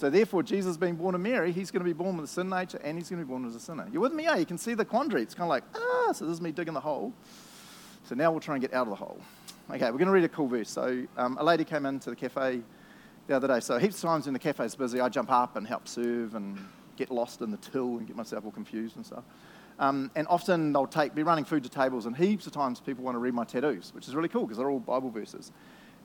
So 0.01 0.09
therefore, 0.09 0.43
Jesus 0.43 0.79
being 0.79 0.95
born 0.95 1.15
of 1.15 1.21
Mary, 1.21 1.53
he's 1.53 1.71
going 1.71 1.85
to 1.85 1.85
be 1.85 1.93
born 1.93 2.17
with 2.17 2.25
a 2.25 2.33
sin 2.33 2.49
nature 2.49 2.81
and 2.83 2.97
he's 2.97 3.11
going 3.11 3.21
to 3.21 3.27
be 3.27 3.29
born 3.29 3.45
as 3.45 3.55
a 3.55 3.61
sinner. 3.61 3.87
You 3.93 4.01
with 4.01 4.15
me? 4.15 4.25
Yeah, 4.25 4.37
you 4.37 4.47
can 4.47 4.57
see 4.57 4.73
the 4.73 4.83
quandary. 4.83 5.21
It's 5.21 5.35
kind 5.35 5.45
of 5.45 5.51
like, 5.51 5.63
ah, 5.75 6.13
so 6.13 6.25
this 6.25 6.33
is 6.33 6.41
me 6.41 6.53
digging 6.53 6.73
the 6.73 6.81
hole. 6.81 7.13
So 8.05 8.15
now 8.15 8.31
we'll 8.31 8.41
try 8.41 8.55
and 8.55 8.63
get 8.63 8.73
out 8.73 8.87
of 8.87 8.89
the 8.89 8.97
hole. 8.97 9.21
Okay, 9.69 9.85
we're 9.91 9.99
going 9.99 10.07
to 10.07 10.13
read 10.13 10.25
a 10.25 10.29
cool 10.31 10.49
verse. 10.49 10.71
So 10.71 11.07
um, 11.19 11.37
a 11.39 11.45
lady 11.45 11.65
came 11.65 11.85
into 11.85 12.09
the 12.09 12.17
cafe 12.17 12.63
the 13.27 13.37
other 13.37 13.47
day. 13.47 13.61
So 13.61 13.77
heaps 13.77 13.97
of 13.97 14.09
times 14.09 14.25
when 14.25 14.33
the 14.33 14.39
cafe's 14.39 14.75
busy, 14.75 15.03
I 15.03 15.11
jump 15.11 15.31
up 15.31 15.57
and 15.57 15.67
help 15.67 15.87
serve 15.87 16.35
and 16.35 16.59
get 16.97 17.11
lost 17.11 17.43
in 17.43 17.51
the 17.51 17.59
till 17.59 17.99
and 17.99 18.07
get 18.07 18.17
myself 18.17 18.47
all 18.47 18.53
confused 18.53 18.97
and 18.97 19.05
stuff. 19.05 19.25
Um, 19.79 20.11
and 20.15 20.27
often 20.29 20.73
they'll 20.73 20.87
take, 20.87 21.15
be 21.15 21.25
running 21.25 21.45
food 21.45 21.63
to 21.65 21.69
tables, 21.69 22.07
and 22.07 22.17
heaps 22.17 22.47
of 22.47 22.55
times 22.55 22.81
people 22.81 23.05
want 23.05 23.17
to 23.17 23.19
read 23.19 23.35
my 23.35 23.45
tattoos, 23.45 23.93
which 23.95 24.09
is 24.09 24.15
really 24.15 24.31
cool 24.31 24.45
because 24.45 24.57
they're 24.57 24.71
all 24.71 24.81
Bible 24.81 25.11
verses. 25.11 25.53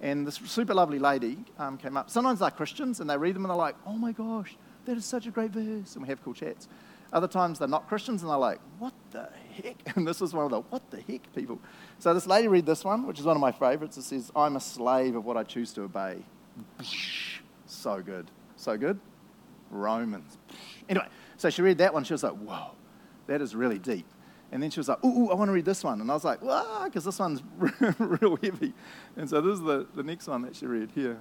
And 0.01 0.27
this 0.27 0.35
super 0.45 0.73
lovely 0.73 0.99
lady 0.99 1.37
um, 1.57 1.77
came 1.77 1.97
up. 1.97 2.09
Sometimes 2.09 2.39
they're 2.39 2.51
Christians 2.51 2.99
and 2.99 3.09
they 3.09 3.17
read 3.17 3.35
them 3.35 3.45
and 3.45 3.49
they're 3.49 3.57
like, 3.57 3.75
oh 3.85 3.93
my 3.93 4.11
gosh, 4.11 4.57
that 4.85 4.97
is 4.97 5.05
such 5.05 5.25
a 5.25 5.31
great 5.31 5.51
verse. 5.51 5.95
And 5.95 6.03
we 6.03 6.09
have 6.09 6.23
cool 6.23 6.33
chats. 6.33 6.67
Other 7.13 7.27
times 7.27 7.59
they're 7.59 7.67
not 7.67 7.87
Christians 7.87 8.21
and 8.21 8.29
they're 8.29 8.37
like, 8.37 8.59
what 8.77 8.93
the 9.11 9.29
heck? 9.63 9.77
And 9.95 10.07
this 10.07 10.21
is 10.21 10.33
one 10.33 10.45
of 10.45 10.51
the 10.51 10.61
what 10.61 10.89
the 10.91 11.01
heck 11.01 11.33
people. 11.33 11.59
So 11.99 12.13
this 12.13 12.27
lady 12.27 12.47
read 12.47 12.65
this 12.65 12.83
one, 12.83 13.07
which 13.07 13.19
is 13.19 13.25
one 13.25 13.37
of 13.37 13.41
my 13.41 13.51
favorites. 13.51 13.97
It 13.97 14.03
says, 14.03 14.31
I'm 14.35 14.55
a 14.57 14.59
slave 14.59 15.15
of 15.15 15.25
what 15.25 15.37
I 15.37 15.43
choose 15.43 15.73
to 15.73 15.83
obey. 15.83 16.17
So 17.67 17.99
good. 17.99 18.29
So 18.57 18.77
good. 18.77 18.99
Romans. 19.71 20.37
Anyway, 20.87 21.07
so 21.37 21.49
she 21.49 21.63
read 21.63 21.79
that 21.79 21.93
one. 21.93 22.03
She 22.03 22.13
was 22.13 22.23
like, 22.23 22.33
whoa, 22.33 22.71
that 23.27 23.41
is 23.41 23.55
really 23.55 23.79
deep. 23.79 24.05
And 24.51 24.61
then 24.61 24.69
she 24.69 24.79
was 24.79 24.87
like, 24.87 25.03
ooh, 25.03 25.25
ooh 25.25 25.29
I 25.31 25.33
want 25.33 25.49
to 25.49 25.53
read 25.53 25.65
this 25.65 25.83
one. 25.83 26.01
And 26.01 26.09
I 26.09 26.13
was 26.13 26.23
like, 26.23 26.41
wow, 26.41 26.83
because 26.85 27.03
this 27.03 27.19
one's 27.19 27.41
real 27.99 28.37
heavy. 28.37 28.73
And 29.17 29.29
so 29.29 29.41
this 29.41 29.55
is 29.55 29.61
the, 29.61 29.87
the 29.95 30.03
next 30.03 30.27
one 30.27 30.43
that 30.43 30.55
she 30.55 30.65
read 30.65 30.91
here. 30.93 31.17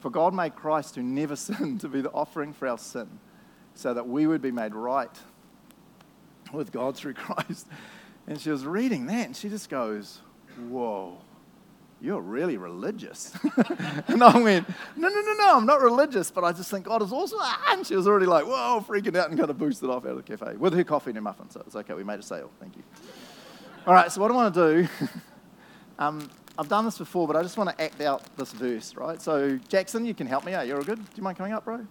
For 0.00 0.10
God 0.10 0.34
made 0.34 0.54
Christ 0.54 0.96
who 0.96 1.02
never 1.02 1.36
sinned 1.36 1.80
to 1.80 1.88
be 1.88 2.00
the 2.00 2.10
offering 2.10 2.52
for 2.52 2.68
our 2.68 2.78
sin, 2.78 3.08
so 3.74 3.94
that 3.94 4.06
we 4.08 4.26
would 4.26 4.42
be 4.42 4.50
made 4.50 4.74
right 4.74 5.10
with 6.52 6.72
God 6.72 6.96
through 6.96 7.14
Christ. 7.14 7.68
And 8.26 8.40
she 8.40 8.50
was 8.50 8.66
reading 8.66 9.06
that, 9.06 9.26
and 9.26 9.36
she 9.36 9.48
just 9.48 9.70
goes, 9.70 10.20
whoa 10.68 11.18
you're 12.06 12.20
really 12.20 12.56
religious. 12.56 13.36
and 14.06 14.22
I 14.22 14.38
went, 14.38 14.68
no, 14.96 15.08
no, 15.08 15.20
no, 15.20 15.32
no, 15.32 15.56
I'm 15.56 15.66
not 15.66 15.80
religious, 15.80 16.30
but 16.30 16.44
I 16.44 16.52
just 16.52 16.70
think 16.70 16.84
God 16.84 17.02
is 17.02 17.12
awesome. 17.12 17.40
And 17.68 17.84
she 17.84 17.96
was 17.96 18.06
already 18.06 18.26
like, 18.26 18.46
whoa, 18.46 18.84
freaking 18.86 19.16
out 19.16 19.28
and 19.28 19.38
kind 19.38 19.50
of 19.50 19.58
boosted 19.58 19.90
off 19.90 20.04
out 20.04 20.12
of 20.12 20.16
the 20.16 20.22
cafe 20.22 20.56
with 20.56 20.72
her 20.74 20.84
coffee 20.84 21.10
and 21.10 21.16
her 21.16 21.22
muffin. 21.22 21.50
So 21.50 21.62
it's 21.66 21.74
okay, 21.74 21.94
we 21.94 22.04
made 22.04 22.20
a 22.20 22.22
sale. 22.22 22.50
Thank 22.60 22.76
you. 22.76 22.84
All 23.88 23.92
right, 23.92 24.10
so 24.10 24.20
what 24.20 24.30
I 24.30 24.34
want 24.34 24.54
to 24.54 24.82
do, 24.82 24.88
um, 25.98 26.30
I've 26.56 26.68
done 26.68 26.84
this 26.84 26.96
before, 26.96 27.26
but 27.26 27.34
I 27.34 27.42
just 27.42 27.58
want 27.58 27.76
to 27.76 27.84
act 27.84 28.00
out 28.00 28.22
this 28.36 28.52
verse, 28.52 28.94
right? 28.94 29.20
So, 29.20 29.58
Jackson, 29.68 30.06
you 30.06 30.14
can 30.14 30.28
help 30.28 30.46
me 30.46 30.54
out. 30.54 30.66
You're 30.66 30.78
all 30.78 30.84
good? 30.84 30.98
Do 30.98 31.10
you 31.16 31.24
mind 31.24 31.36
coming 31.36 31.52
up, 31.52 31.64
bro? 31.64 31.84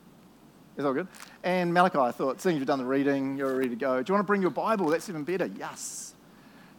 It's 0.78 0.86
all 0.86 0.94
good. 0.94 1.08
And 1.44 1.74
Malachi, 1.74 2.00
I 2.00 2.12
thought, 2.12 2.40
seeing 2.42 2.56
you've 2.56 2.68
done 2.68 2.80
the 2.80 2.86
reading, 2.86 3.38
you're 3.38 3.56
ready 3.56 3.70
to 3.70 3.76
go. 3.76 4.02
Do 4.02 4.12
you 4.12 4.14
want 4.14 4.26
to 4.26 4.28
bring 4.28 4.42
your 4.42 4.52
Bible? 4.52 4.88
That's 4.88 5.10
even 5.10 5.24
better. 5.24 5.50
Yes. 5.58 6.14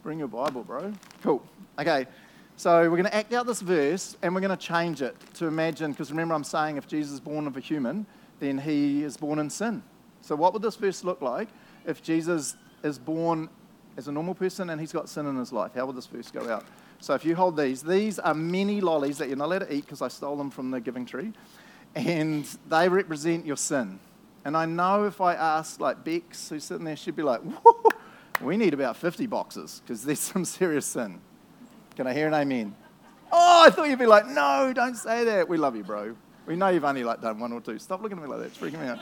Bring 0.02 0.18
your 0.18 0.28
Bible, 0.28 0.62
bro. 0.64 0.92
Cool. 1.22 1.42
Okay. 1.78 2.06
So 2.58 2.80
we're 2.82 2.96
going 2.96 3.04
to 3.04 3.14
act 3.14 3.34
out 3.34 3.46
this 3.46 3.60
verse 3.60 4.16
and 4.22 4.34
we're 4.34 4.40
going 4.40 4.56
to 4.56 4.56
change 4.56 5.02
it 5.02 5.14
to 5.34 5.46
imagine, 5.46 5.90
because 5.90 6.10
remember, 6.10 6.34
I'm 6.34 6.42
saying 6.42 6.78
if 6.78 6.86
Jesus 6.86 7.12
is 7.12 7.20
born 7.20 7.46
of 7.46 7.54
a 7.58 7.60
human, 7.60 8.06
then 8.40 8.56
he 8.56 9.02
is 9.02 9.18
born 9.18 9.38
in 9.38 9.50
sin. 9.50 9.82
So, 10.22 10.34
what 10.34 10.54
would 10.54 10.62
this 10.62 10.76
verse 10.76 11.04
look 11.04 11.20
like 11.20 11.48
if 11.86 12.02
Jesus 12.02 12.56
is 12.82 12.98
born 12.98 13.50
as 13.98 14.08
a 14.08 14.12
normal 14.12 14.34
person 14.34 14.70
and 14.70 14.80
he's 14.80 14.92
got 14.92 15.10
sin 15.10 15.26
in 15.26 15.36
his 15.36 15.52
life? 15.52 15.72
How 15.74 15.84
would 15.84 15.96
this 15.96 16.06
verse 16.06 16.30
go 16.30 16.50
out? 16.50 16.64
So, 16.98 17.12
if 17.14 17.26
you 17.26 17.36
hold 17.36 17.58
these, 17.58 17.82
these 17.82 18.18
are 18.18 18.34
many 18.34 18.80
lollies 18.80 19.18
that 19.18 19.28
you're 19.28 19.36
not 19.36 19.46
allowed 19.46 19.58
to 19.60 19.74
eat 19.74 19.84
because 19.84 20.00
I 20.00 20.08
stole 20.08 20.36
them 20.36 20.50
from 20.50 20.70
the 20.70 20.80
giving 20.80 21.04
tree, 21.04 21.34
and 21.94 22.44
they 22.70 22.88
represent 22.88 23.44
your 23.44 23.58
sin. 23.58 24.00
And 24.46 24.56
I 24.56 24.64
know 24.64 25.04
if 25.04 25.20
I 25.20 25.34
ask, 25.34 25.78
like 25.78 26.04
Bex, 26.04 26.48
who's 26.48 26.64
sitting 26.64 26.84
there, 26.84 26.96
she'd 26.96 27.16
be 27.16 27.22
like, 27.22 27.42
we 28.40 28.56
need 28.56 28.72
about 28.72 28.96
50 28.96 29.26
boxes 29.26 29.82
because 29.84 30.04
there's 30.04 30.20
some 30.32 30.46
serious 30.46 30.86
sin. 30.86 31.20
Can 31.96 32.06
I 32.06 32.12
hear 32.12 32.28
an 32.28 32.34
amen? 32.34 32.74
Oh, 33.32 33.64
I 33.66 33.70
thought 33.70 33.88
you'd 33.88 33.98
be 33.98 34.04
like, 34.04 34.26
no, 34.26 34.70
don't 34.74 34.96
say 34.96 35.24
that. 35.24 35.48
We 35.48 35.56
love 35.56 35.74
you, 35.76 35.82
bro. 35.82 36.14
We 36.44 36.54
know 36.54 36.68
you've 36.68 36.84
only 36.84 37.02
like 37.02 37.22
done 37.22 37.40
one 37.40 37.52
or 37.52 37.60
two. 37.62 37.78
Stop 37.78 38.02
looking 38.02 38.18
at 38.18 38.22
me 38.22 38.28
like 38.28 38.40
that. 38.40 38.46
It's 38.46 38.58
freaking 38.58 38.80
me 38.80 38.86
out. 38.86 39.00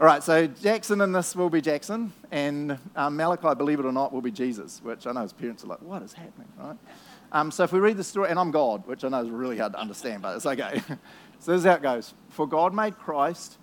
All 0.00 0.06
right, 0.06 0.22
so 0.22 0.46
Jackson 0.46 1.02
and 1.02 1.14
this 1.14 1.36
will 1.36 1.50
be 1.50 1.60
Jackson, 1.60 2.14
and 2.30 2.78
um, 2.96 3.14
Malachi, 3.14 3.54
believe 3.54 3.78
it 3.78 3.84
or 3.84 3.92
not, 3.92 4.10
will 4.10 4.22
be 4.22 4.30
Jesus, 4.30 4.80
which 4.82 5.06
I 5.06 5.12
know 5.12 5.20
his 5.20 5.34
parents 5.34 5.64
are 5.64 5.66
like, 5.66 5.82
what 5.82 6.02
is 6.02 6.14
happening, 6.14 6.48
right? 6.58 6.78
Um, 7.30 7.50
so 7.50 7.62
if 7.64 7.72
we 7.72 7.78
read 7.78 7.98
the 7.98 8.04
story, 8.04 8.30
and 8.30 8.38
I'm 8.38 8.50
God, 8.50 8.86
which 8.86 9.04
I 9.04 9.08
know 9.08 9.22
is 9.22 9.28
really 9.28 9.58
hard 9.58 9.74
to 9.74 9.78
understand, 9.78 10.22
but 10.22 10.34
it's 10.34 10.46
okay. 10.46 10.82
so 11.38 11.52
this 11.52 11.60
is 11.60 11.64
how 11.64 11.74
it 11.74 11.82
goes. 11.82 12.14
For 12.30 12.48
God 12.48 12.74
made 12.74 12.98
Christ. 12.98 13.58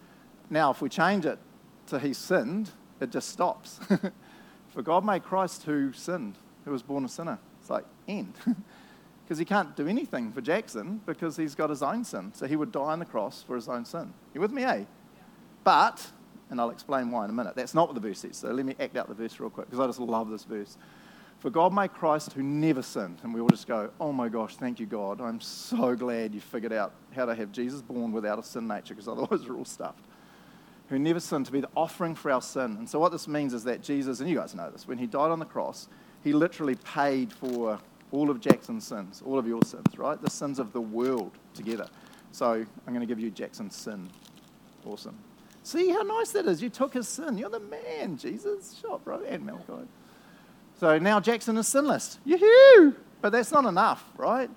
Now, 0.52 0.70
if 0.70 0.82
we 0.82 0.90
change 0.90 1.26
it 1.26 1.40
to 1.88 2.00
he 2.00 2.14
sinned, 2.14 2.70
it 3.02 3.10
just 3.10 3.30
stops. 3.30 3.80
For 4.70 4.84
God 4.84 5.04
made 5.04 5.24
Christ 5.24 5.64
who 5.64 5.94
sinned, 5.94 6.36
who 6.64 6.72
was 6.72 6.84
born 6.84 7.04
a 7.04 7.10
sinner. 7.10 7.40
It's 7.70 7.72
like, 7.72 7.86
end. 8.08 8.34
Because 9.24 9.38
he 9.38 9.46
can't 9.46 9.76
do 9.76 9.88
anything 9.88 10.32
for 10.32 10.42
Jackson 10.42 11.02
because 11.06 11.38
he's 11.38 11.54
got 11.54 11.70
his 11.70 11.84
own 11.84 12.04
sin. 12.04 12.32
So 12.34 12.48
he 12.48 12.56
would 12.56 12.72
die 12.72 12.80
on 12.80 12.98
the 12.98 13.06
cross 13.06 13.44
for 13.44 13.56
his 13.56 13.70
own 13.70 13.86
sin. 13.86 14.12
You 14.34 14.42
with 14.42 14.52
me, 14.52 14.64
eh? 14.64 14.86
But, 15.64 16.12
and 16.50 16.60
I'll 16.60 16.72
explain 16.72 17.12
why 17.12 17.26
in 17.26 17.30
a 17.30 17.34
minute, 17.34 17.54
that's 17.56 17.76
not 17.76 17.88
what 17.88 17.94
the 17.94 18.02
verse 18.02 18.20
says. 18.20 18.38
So 18.38 18.50
let 18.50 18.66
me 18.66 18.74
act 18.80 18.98
out 18.98 19.08
the 19.08 19.14
verse 19.14 19.40
real 19.40 19.52
quick 19.52 19.70
because 19.70 19.80
I 19.80 19.86
just 19.86 20.00
love 20.00 20.32
this 20.32 20.46
verse. 20.46 20.78
For 21.38 21.52
God 21.52 21.72
made 21.72 21.94
Christ 21.94 22.34
who 22.34 22.42
never 22.42 22.82
sinned. 22.82 23.20
And 23.22 23.36
we 23.36 23.40
all 23.40 23.48
just 23.48 23.68
go, 23.68 23.92
oh 24.00 24.12
my 24.12 24.30
gosh, 24.30 24.56
thank 24.56 24.80
you, 24.80 24.88
God. 24.88 25.22
I'm 25.22 25.40
so 25.40 25.96
glad 25.96 26.34
you 26.34 26.42
figured 26.42 26.74
out 26.74 26.94
how 27.16 27.26
to 27.26 27.36
have 27.36 27.52
Jesus 27.52 27.84
born 27.84 28.12
without 28.12 28.40
a 28.40 28.44
sin 28.44 28.68
nature 28.68 28.96
because 28.96 29.08
otherwise 29.08 29.48
we're 29.48 29.58
all 29.58 29.64
stuffed. 29.64 30.06
Who 30.88 30.98
never 30.98 31.20
sinned 31.20 31.46
to 31.46 31.52
be 31.52 31.62
the 31.62 31.70
offering 31.78 32.16
for 32.16 32.32
our 32.32 32.42
sin. 32.42 32.78
And 32.80 32.90
so 32.90 32.98
what 32.98 33.12
this 33.12 33.28
means 33.28 33.54
is 33.54 33.64
that 33.66 33.84
Jesus, 33.84 34.22
and 34.22 34.28
you 34.28 34.38
guys 34.38 34.56
know 34.56 34.72
this, 34.72 34.88
when 34.88 34.98
he 34.98 35.06
died 35.06 35.30
on 35.30 35.38
the 35.38 35.46
cross, 35.46 35.88
he 36.24 36.34
literally 36.34 36.76
paid 36.76 37.32
for 37.32 37.80
all 38.12 38.30
of 38.30 38.40
Jackson's 38.40 38.86
sins, 38.86 39.22
all 39.26 39.38
of 39.38 39.48
your 39.48 39.62
sins, 39.64 39.98
right? 39.98 40.22
The 40.22 40.30
sins 40.30 40.60
of 40.60 40.74
the 40.74 40.82
world 40.82 41.32
together. 41.54 41.88
So 42.32 42.52
I'm 42.52 42.94
going 42.94 43.02
to 43.02 43.06
give 43.06 43.20
you 43.20 43.30
Jackson's 43.30 43.76
sin. 43.76 44.10
Awesome. 44.86 45.18
See 45.64 45.90
how 45.90 46.02
nice 46.02 46.32
that 46.32 46.46
is. 46.46 46.62
You 46.62 46.70
took 46.70 46.94
his 46.94 47.08
sin. 47.08 47.38
You're 47.38 47.50
the 47.50 47.60
man, 47.60 48.18
Jesus. 48.18 48.80
Shot, 48.82 49.04
bro. 49.04 49.22
And 49.28 49.46
Malachi. 49.46 49.88
So 50.80 50.98
now 50.98 51.20
Jackson 51.20 51.58
is 51.58 51.68
sinless. 51.68 52.20
Yoo-hoo! 52.26 52.96
But 53.22 53.32
that's 53.32 53.52
not 53.52 53.66
enough, 53.66 54.04
right? 54.18 54.50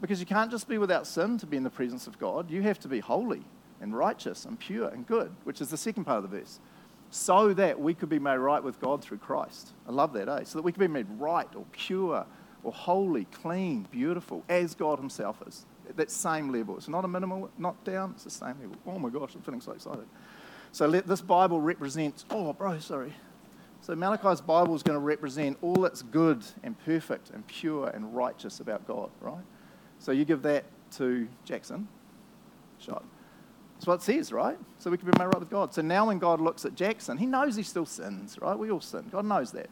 Because 0.00 0.20
you 0.20 0.26
can't 0.26 0.50
just 0.50 0.68
be 0.68 0.78
without 0.78 1.06
sin 1.06 1.36
to 1.38 1.46
be 1.46 1.56
in 1.56 1.64
the 1.64 1.70
presence 1.70 2.06
of 2.06 2.18
God. 2.18 2.50
You 2.50 2.62
have 2.62 2.78
to 2.80 2.88
be 2.88 3.00
holy 3.00 3.42
and 3.80 3.96
righteous 3.96 4.44
and 4.44 4.58
pure 4.58 4.88
and 4.88 5.06
good, 5.06 5.34
which 5.44 5.60
is 5.60 5.68
the 5.68 5.76
second 5.76 6.04
part 6.04 6.24
of 6.24 6.30
the 6.30 6.38
verse 6.38 6.60
so 7.10 7.54
that 7.54 7.80
we 7.80 7.94
could 7.94 8.08
be 8.08 8.18
made 8.18 8.36
right 8.36 8.62
with 8.62 8.80
God 8.80 9.02
through 9.02 9.18
Christ. 9.18 9.72
I 9.88 9.92
love 9.92 10.12
that, 10.12 10.28
eh? 10.28 10.44
So 10.44 10.58
that 10.58 10.62
we 10.62 10.72
could 10.72 10.80
be 10.80 10.88
made 10.88 11.06
right 11.18 11.48
or 11.54 11.64
pure 11.72 12.26
or 12.62 12.72
holy, 12.72 13.24
clean, 13.26 13.86
beautiful, 13.90 14.44
as 14.48 14.74
God 14.74 14.98
Himself 14.98 15.42
is. 15.46 15.64
That 15.96 16.10
same 16.10 16.52
level. 16.52 16.76
It's 16.76 16.88
not 16.88 17.04
a 17.04 17.08
minimal, 17.08 17.50
not 17.56 17.82
down, 17.84 18.12
it's 18.14 18.24
the 18.24 18.30
same 18.30 18.56
level. 18.60 18.76
Oh 18.86 18.98
my 18.98 19.08
gosh, 19.08 19.34
I'm 19.34 19.42
feeling 19.42 19.60
so 19.60 19.72
excited. 19.72 20.06
So 20.72 20.86
let, 20.86 21.06
this 21.06 21.22
Bible 21.22 21.60
represents, 21.60 22.26
oh, 22.30 22.52
bro, 22.52 22.78
sorry. 22.78 23.14
So 23.80 23.94
Malachi's 23.94 24.40
Bible 24.40 24.74
is 24.74 24.82
going 24.82 24.96
to 24.96 25.04
represent 25.04 25.56
all 25.62 25.76
that's 25.76 26.02
good 26.02 26.44
and 26.62 26.78
perfect 26.84 27.30
and 27.30 27.46
pure 27.46 27.88
and 27.88 28.14
righteous 28.14 28.60
about 28.60 28.86
God, 28.86 29.08
right? 29.20 29.44
So 29.98 30.12
you 30.12 30.24
give 30.24 30.42
that 30.42 30.64
to 30.96 31.26
Jackson. 31.44 31.88
Shot. 32.80 33.04
That's 33.78 33.86
what 33.86 33.94
it 33.94 34.02
says, 34.02 34.32
right? 34.32 34.58
So 34.80 34.90
we 34.90 34.98
can 34.98 35.08
be 35.08 35.16
made 35.16 35.26
right 35.26 35.38
with 35.38 35.50
God. 35.50 35.72
So 35.72 35.82
now 35.82 36.08
when 36.08 36.18
God 36.18 36.40
looks 36.40 36.64
at 36.64 36.74
Jackson, 36.74 37.16
he 37.16 37.26
knows 37.26 37.54
he 37.54 37.62
still 37.62 37.86
sins, 37.86 38.36
right? 38.42 38.58
We 38.58 38.72
all 38.72 38.80
sin. 38.80 39.04
God 39.12 39.24
knows 39.24 39.52
that. 39.52 39.70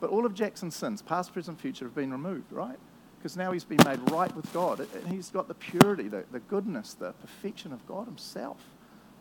But 0.00 0.10
all 0.10 0.26
of 0.26 0.34
Jackson's 0.34 0.74
sins, 0.74 1.02
past, 1.02 1.32
present, 1.32 1.60
future, 1.60 1.84
have 1.84 1.94
been 1.94 2.10
removed, 2.10 2.50
right? 2.50 2.76
Because 3.16 3.36
now 3.36 3.52
he's 3.52 3.62
been 3.62 3.78
made 3.84 4.00
right 4.10 4.34
with 4.34 4.52
God. 4.52 4.80
And 4.80 5.06
he's 5.06 5.30
got 5.30 5.46
the 5.46 5.54
purity, 5.54 6.08
the, 6.08 6.24
the 6.32 6.40
goodness, 6.40 6.94
the 6.94 7.12
perfection 7.12 7.72
of 7.72 7.86
God 7.86 8.06
himself. 8.06 8.58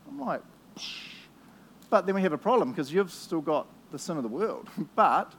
I'm 0.07 0.19
like, 0.19 0.41
Psh. 0.77 1.11
but 1.91 2.07
then 2.07 2.15
we 2.15 2.23
have 2.23 2.33
a 2.33 2.37
problem 2.37 2.71
because 2.71 2.91
you've 2.91 3.11
still 3.11 3.39
got 3.39 3.67
the 3.91 3.99
sin 3.99 4.17
of 4.17 4.23
the 4.23 4.29
world. 4.29 4.67
but 4.95 5.31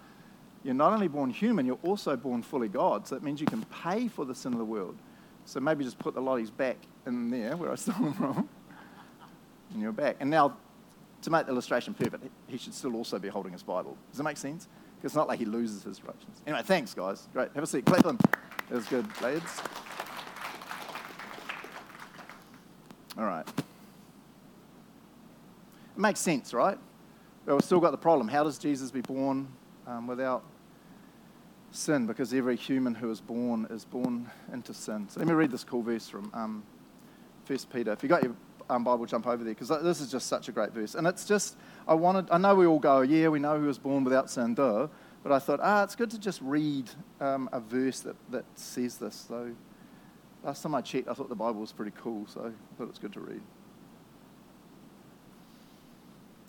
you're 0.63 0.73
not 0.73 0.93
only 0.93 1.09
born 1.09 1.31
human, 1.31 1.67
you're 1.67 1.81
also 1.83 2.15
born 2.15 2.43
fully 2.43 2.69
God. 2.69 3.09
So 3.09 3.17
that 3.17 3.25
means 3.25 3.41
you 3.41 3.49
can 3.49 3.65
pay 3.83 4.07
for 4.07 4.25
the 4.25 4.37
sin 4.37 4.53
of 4.53 4.61
the 4.61 4.65
world. 4.65 4.97
So 5.47 5.59
maybe 5.59 5.83
just 5.83 5.99
put 5.99 6.15
the 6.15 6.23
lollies 6.23 6.51
back 6.51 6.77
in 7.09 7.29
there 7.31 7.57
where 7.57 7.73
I 7.73 7.75
stole 7.75 7.97
them 7.97 8.13
from 8.13 8.49
in 9.75 9.81
your 9.81 9.93
back. 9.93 10.17
And 10.21 10.31
now, 10.31 10.57
to 11.23 11.31
make 11.31 11.47
the 11.47 11.53
illustration 11.53 11.95
perfect, 11.95 12.25
he 12.47 12.59
should 12.59 12.75
still 12.75 12.97
also 12.97 13.19
be 13.19 13.29
holding 13.29 13.53
his 13.53 13.63
Bible. 13.63 13.97
Does 14.11 14.19
that 14.19 14.25
make 14.25 14.37
sense? 14.37 14.69
It's 15.03 15.15
not 15.15 15.29
like 15.29 15.39
he 15.39 15.45
loses 15.45 15.83
his 15.83 16.03
righteousness. 16.03 16.41
Anyway, 16.47 16.63
thanks, 16.65 16.95
guys. 16.95 17.29
Great. 17.35 17.51
Have 17.55 17.63
a 17.63 17.67
seat. 17.67 17.85
Clap 17.85 18.03
them. 18.03 18.19
That 18.71 18.77
was 18.77 18.87
good, 18.87 19.07
lads. 19.21 19.61
All 23.19 23.25
right. 23.25 23.47
It 23.47 26.01
makes 26.01 26.21
sense, 26.21 26.55
right? 26.55 26.79
But 27.45 27.55
we've 27.55 27.65
still 27.65 27.81
got 27.81 27.91
the 27.91 27.99
problem. 27.99 28.29
How 28.29 28.45
does 28.45 28.59
Jesus 28.59 28.91
be 28.91 29.03
born 29.03 29.49
um, 29.87 30.07
without 30.07 30.43
sin? 31.71 32.07
Because 32.07 32.33
every 32.33 32.57
human 32.57 32.95
who 32.95 33.11
is 33.11 33.21
born 33.21 33.67
is 33.69 33.85
born 33.85 34.31
into 34.53 34.73
sin. 34.73 35.07
So 35.11 35.21
let 35.21 35.29
me 35.29 35.35
read 35.35 35.51
this 35.51 35.65
cool 35.65 35.83
verse 35.83 36.09
from 36.09 36.31
um, 36.33 36.63
1 37.47 37.59
Peter. 37.73 37.93
If 37.93 38.03
you 38.03 38.09
got 38.09 38.23
your 38.23 38.35
um, 38.71 38.85
Bible, 38.85 39.07
jump 39.07 39.27
over 39.27 39.45
there 39.45 39.55
because 39.55 39.69
this 39.83 40.01
is 40.01 40.11
just 40.11 40.27
such 40.27 40.49
a 40.49 40.53
great 40.53 40.73
verse. 40.73 40.95
And 40.95 41.07
it's 41.07 41.25
just, 41.25 41.57
I 41.87 41.95
wanted, 41.95 42.31
I 42.31 42.39
know 42.39 42.55
we 42.55 42.67
all 42.67 42.79
go, 42.79 43.03
yeah, 43.03 43.29
we 43.29 43.39
know 43.39 43.61
he 43.61 43.67
was 43.67 43.79
born 43.79 44.05
without 44.05 44.31
sin, 44.31 44.55
duh. 44.55 44.89
But 45.23 45.33
I 45.33 45.39
thought, 45.39 45.61
ah, 45.63 45.83
it's 45.83 45.97
good 45.97 46.11
to 46.11 46.19
just 46.19 46.41
read 46.43 46.91
um, 47.21 47.49
a 47.53 47.61
verse 47.61 48.01
that, 48.01 48.17
that 48.31 48.45
says 48.55 48.99
this. 48.99 49.27
So 49.29 49.53
last 50.43 50.63
time 50.63 50.75
I 50.75 50.83
checked, 50.83 51.09
I 51.09 51.15
thought 51.15 51.31
the 51.31 51.35
Bible 51.35 51.61
was 51.61 51.73
pretty 51.73 51.93
cool, 51.97 52.27
so 52.27 52.41
I 52.53 52.77
thought 52.77 52.91
it's 52.91 52.99
good 52.99 53.15
to 53.15 53.21
read. 53.21 53.41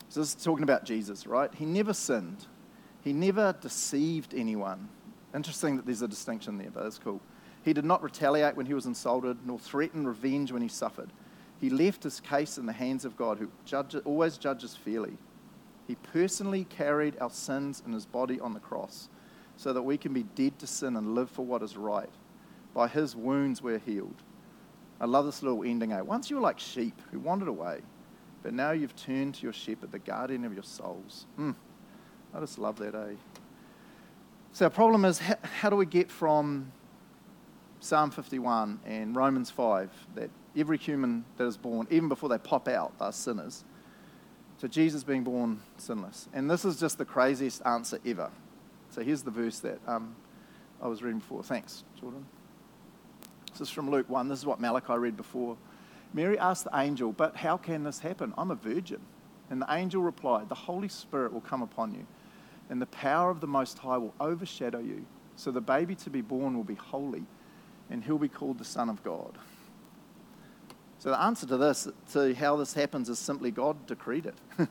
So 0.09 0.19
this 0.19 0.35
is 0.35 0.43
talking 0.43 0.63
about 0.63 0.83
Jesus, 0.83 1.25
right? 1.25 1.53
He 1.55 1.65
never 1.65 1.93
sinned. 1.93 2.45
He 3.01 3.13
never 3.13 3.55
deceived 3.61 4.33
anyone. 4.33 4.89
Interesting 5.33 5.77
that 5.77 5.85
there's 5.85 6.01
a 6.01 6.07
distinction 6.07 6.57
there, 6.57 6.69
but 6.73 6.83
that's 6.83 6.97
cool. 6.97 7.21
He 7.63 7.73
did 7.73 7.85
not 7.85 8.03
retaliate 8.03 8.55
when 8.55 8.65
he 8.65 8.73
was 8.73 8.85
insulted, 8.85 9.37
nor 9.45 9.57
threaten 9.57 10.05
revenge 10.05 10.51
when 10.51 10.61
he 10.61 10.67
suffered. 10.67 11.09
He 11.59 11.69
left 11.69 12.03
his 12.03 12.19
case 12.19 12.57
in 12.57 12.65
the 12.65 12.73
hands 12.73 13.05
of 13.05 13.15
God, 13.15 13.37
who 13.37 13.49
judge, 13.65 13.95
always 14.05 14.37
judges 14.37 14.75
fairly. 14.75 15.17
He 15.87 15.95
personally 15.95 16.65
carried 16.65 17.17
our 17.19 17.29
sins 17.29 17.81
in 17.85 17.93
his 17.93 18.05
body 18.05 18.39
on 18.39 18.53
the 18.53 18.59
cross 18.59 19.09
so 19.57 19.71
that 19.71 19.81
we 19.81 19.97
can 19.97 20.13
be 20.13 20.23
dead 20.23 20.59
to 20.59 20.67
sin 20.67 20.95
and 20.97 21.15
live 21.15 21.29
for 21.29 21.45
what 21.45 21.61
is 21.61 21.77
right. 21.77 22.09
By 22.73 22.87
his 22.87 23.15
wounds 23.15 23.61
we're 23.61 23.79
healed. 23.79 24.21
I 24.99 25.05
love 25.05 25.25
this 25.25 25.43
little 25.43 25.63
ending. 25.63 25.91
Eh? 25.91 26.01
Once 26.01 26.29
you 26.29 26.37
were 26.37 26.41
like 26.41 26.59
sheep 26.59 27.01
who 27.11 27.19
wandered 27.19 27.47
away, 27.47 27.81
but 28.43 28.53
now 28.53 28.71
you've 28.71 28.95
turned 28.95 29.35
to 29.35 29.43
your 29.43 29.53
shepherd, 29.53 29.91
the 29.91 29.99
guardian 29.99 30.45
of 30.45 30.53
your 30.53 30.63
souls. 30.63 31.25
Mm, 31.39 31.55
I 32.33 32.39
just 32.39 32.59
love 32.59 32.77
that, 32.77 32.95
eh? 32.95 33.13
So, 34.51 34.65
our 34.65 34.69
problem 34.69 35.03
is 35.03 35.19
how, 35.19 35.35
how 35.41 35.69
do 35.69 35.75
we 35.75 35.85
get 35.85 36.09
from 36.09 36.71
Psalm 37.79 38.11
51 38.11 38.79
and 38.85 39.15
Romans 39.15 39.49
5 39.49 39.89
that 40.15 40.29
every 40.57 40.77
human 40.77 41.25
that 41.37 41.45
is 41.45 41.57
born, 41.57 41.87
even 41.89 42.09
before 42.09 42.29
they 42.29 42.37
pop 42.37 42.67
out, 42.67 42.93
are 42.99 43.11
sinners? 43.11 43.63
to 44.59 44.69
Jesus 44.69 45.03
being 45.03 45.23
born 45.23 45.59
sinless. 45.77 46.27
And 46.33 46.49
this 46.49 46.65
is 46.65 46.79
just 46.79 46.97
the 46.97 47.05
craziest 47.05 47.65
answer 47.65 47.99
ever. 48.05 48.31
So 48.89 49.01
here's 49.01 49.23
the 49.23 49.31
verse 49.31 49.59
that 49.59 49.79
um, 49.87 50.15
I 50.81 50.87
was 50.87 51.03
reading 51.03 51.19
before. 51.19 51.43
Thanks, 51.43 51.83
Jordan. 51.99 52.25
This 53.51 53.61
is 53.61 53.69
from 53.69 53.89
Luke 53.89 54.09
1. 54.09 54.27
This 54.27 54.39
is 54.39 54.45
what 54.45 54.59
Malachi 54.59 54.93
read 54.93 55.17
before. 55.17 55.57
Mary 56.13 56.39
asked 56.39 56.65
the 56.65 56.77
angel, 56.77 57.11
But 57.11 57.35
how 57.35 57.57
can 57.57 57.83
this 57.83 57.99
happen? 57.99 58.33
I'm 58.37 58.51
a 58.51 58.55
virgin. 58.55 59.01
And 59.49 59.61
the 59.61 59.67
angel 59.69 60.01
replied, 60.01 60.49
The 60.49 60.55
Holy 60.55 60.87
Spirit 60.87 61.33
will 61.33 61.41
come 61.41 61.61
upon 61.61 61.93
you, 61.93 62.07
and 62.69 62.81
the 62.81 62.87
power 62.87 63.29
of 63.29 63.41
the 63.41 63.47
Most 63.47 63.77
High 63.77 63.97
will 63.97 64.13
overshadow 64.19 64.79
you. 64.79 65.05
So 65.35 65.51
the 65.51 65.61
baby 65.61 65.95
to 65.95 66.09
be 66.09 66.21
born 66.21 66.55
will 66.55 66.63
be 66.63 66.75
holy, 66.75 67.23
and 67.89 68.03
he'll 68.03 68.17
be 68.17 68.29
called 68.29 68.57
the 68.57 68.65
Son 68.65 68.89
of 68.89 69.03
God. 69.03 69.37
So 71.05 71.11
the 71.11 71.21
answer 71.21 71.45
to 71.45 71.57
this, 71.57 71.87
to 72.13 72.33
how 72.33 72.55
this 72.55 72.73
happens, 72.73 73.09
is 73.09 73.19
simply 73.19 73.51
God 73.51 73.85
decreed 73.85 74.25
it. 74.25 74.33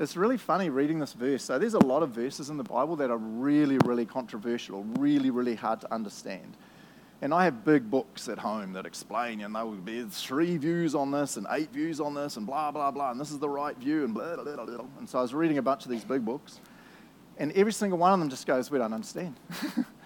it's 0.00 0.16
really 0.16 0.36
funny 0.36 0.68
reading 0.68 0.98
this 0.98 1.12
verse. 1.12 1.44
So 1.44 1.60
there's 1.60 1.74
a 1.74 1.86
lot 1.86 2.02
of 2.02 2.10
verses 2.10 2.50
in 2.50 2.56
the 2.56 2.64
Bible 2.64 2.96
that 2.96 3.08
are 3.08 3.18
really, 3.18 3.78
really 3.84 4.04
controversial, 4.04 4.82
really, 4.98 5.30
really 5.30 5.54
hard 5.54 5.80
to 5.82 5.94
understand. 5.94 6.56
And 7.20 7.32
I 7.32 7.44
have 7.44 7.64
big 7.64 7.88
books 7.88 8.28
at 8.28 8.40
home 8.40 8.72
that 8.72 8.84
explain, 8.84 9.42
and 9.42 9.42
you 9.42 9.48
know, 9.48 9.76
there's 9.84 10.20
three 10.20 10.56
views 10.56 10.92
on 10.96 11.12
this 11.12 11.36
and 11.36 11.46
eight 11.52 11.72
views 11.72 12.00
on 12.00 12.14
this 12.14 12.36
and 12.36 12.44
blah, 12.44 12.72
blah, 12.72 12.90
blah, 12.90 13.12
and 13.12 13.20
this 13.20 13.30
is 13.30 13.38
the 13.38 13.48
right 13.48 13.76
view 13.76 14.02
and 14.04 14.14
blah, 14.14 14.34
blah, 14.34 14.42
blah, 14.42 14.64
blah. 14.64 14.84
And 14.98 15.08
so 15.08 15.20
I 15.20 15.22
was 15.22 15.34
reading 15.34 15.58
a 15.58 15.62
bunch 15.62 15.84
of 15.84 15.90
these 15.92 16.02
big 16.02 16.24
books, 16.24 16.58
and 17.38 17.52
every 17.52 17.72
single 17.72 17.96
one 17.96 18.12
of 18.12 18.18
them 18.18 18.28
just 18.28 18.44
goes, 18.44 18.72
we 18.72 18.78
don't 18.78 18.92
understand. 18.92 19.36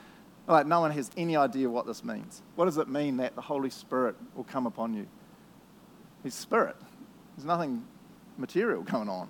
Like, 0.47 0.67
no 0.67 0.81
one 0.81 0.93
has 0.93 1.11
any 1.17 1.37
idea 1.37 1.69
what 1.69 1.87
this 1.87 2.05
means. 2.05 2.43
What 2.55 2.67
does 2.67 2.79
it 2.79 2.89
mean 2.89 3.17
that 3.17 3.35
the 3.35 3.41
Holy 3.41 3.71
Spirit 3.71 4.15
will 4.35 4.45
come 4.45 4.67
upon 4.67 4.95
you? 4.95 5.07
His 6.23 6.35
Spirit. 6.35 6.77
There's 7.37 7.47
nothing 7.47 7.85
material 8.39 8.83
going 8.83 9.09
on. 9.09 9.29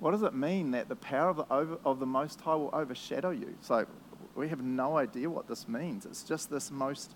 What 0.00 0.12
does 0.12 0.22
it 0.22 0.34
mean 0.34 0.72
that 0.72 0.88
the 0.88 0.96
power 0.96 1.30
of 1.30 1.36
the, 1.36 1.46
over, 1.52 1.78
of 1.84 2.00
the 2.00 2.06
Most 2.06 2.40
High 2.40 2.54
will 2.54 2.70
overshadow 2.72 3.30
you? 3.30 3.54
So, 3.60 3.86
we 4.34 4.48
have 4.48 4.62
no 4.62 4.96
idea 4.96 5.28
what 5.28 5.46
this 5.46 5.68
means. 5.68 6.06
It's 6.06 6.22
just 6.22 6.50
this 6.50 6.70
most 6.70 7.14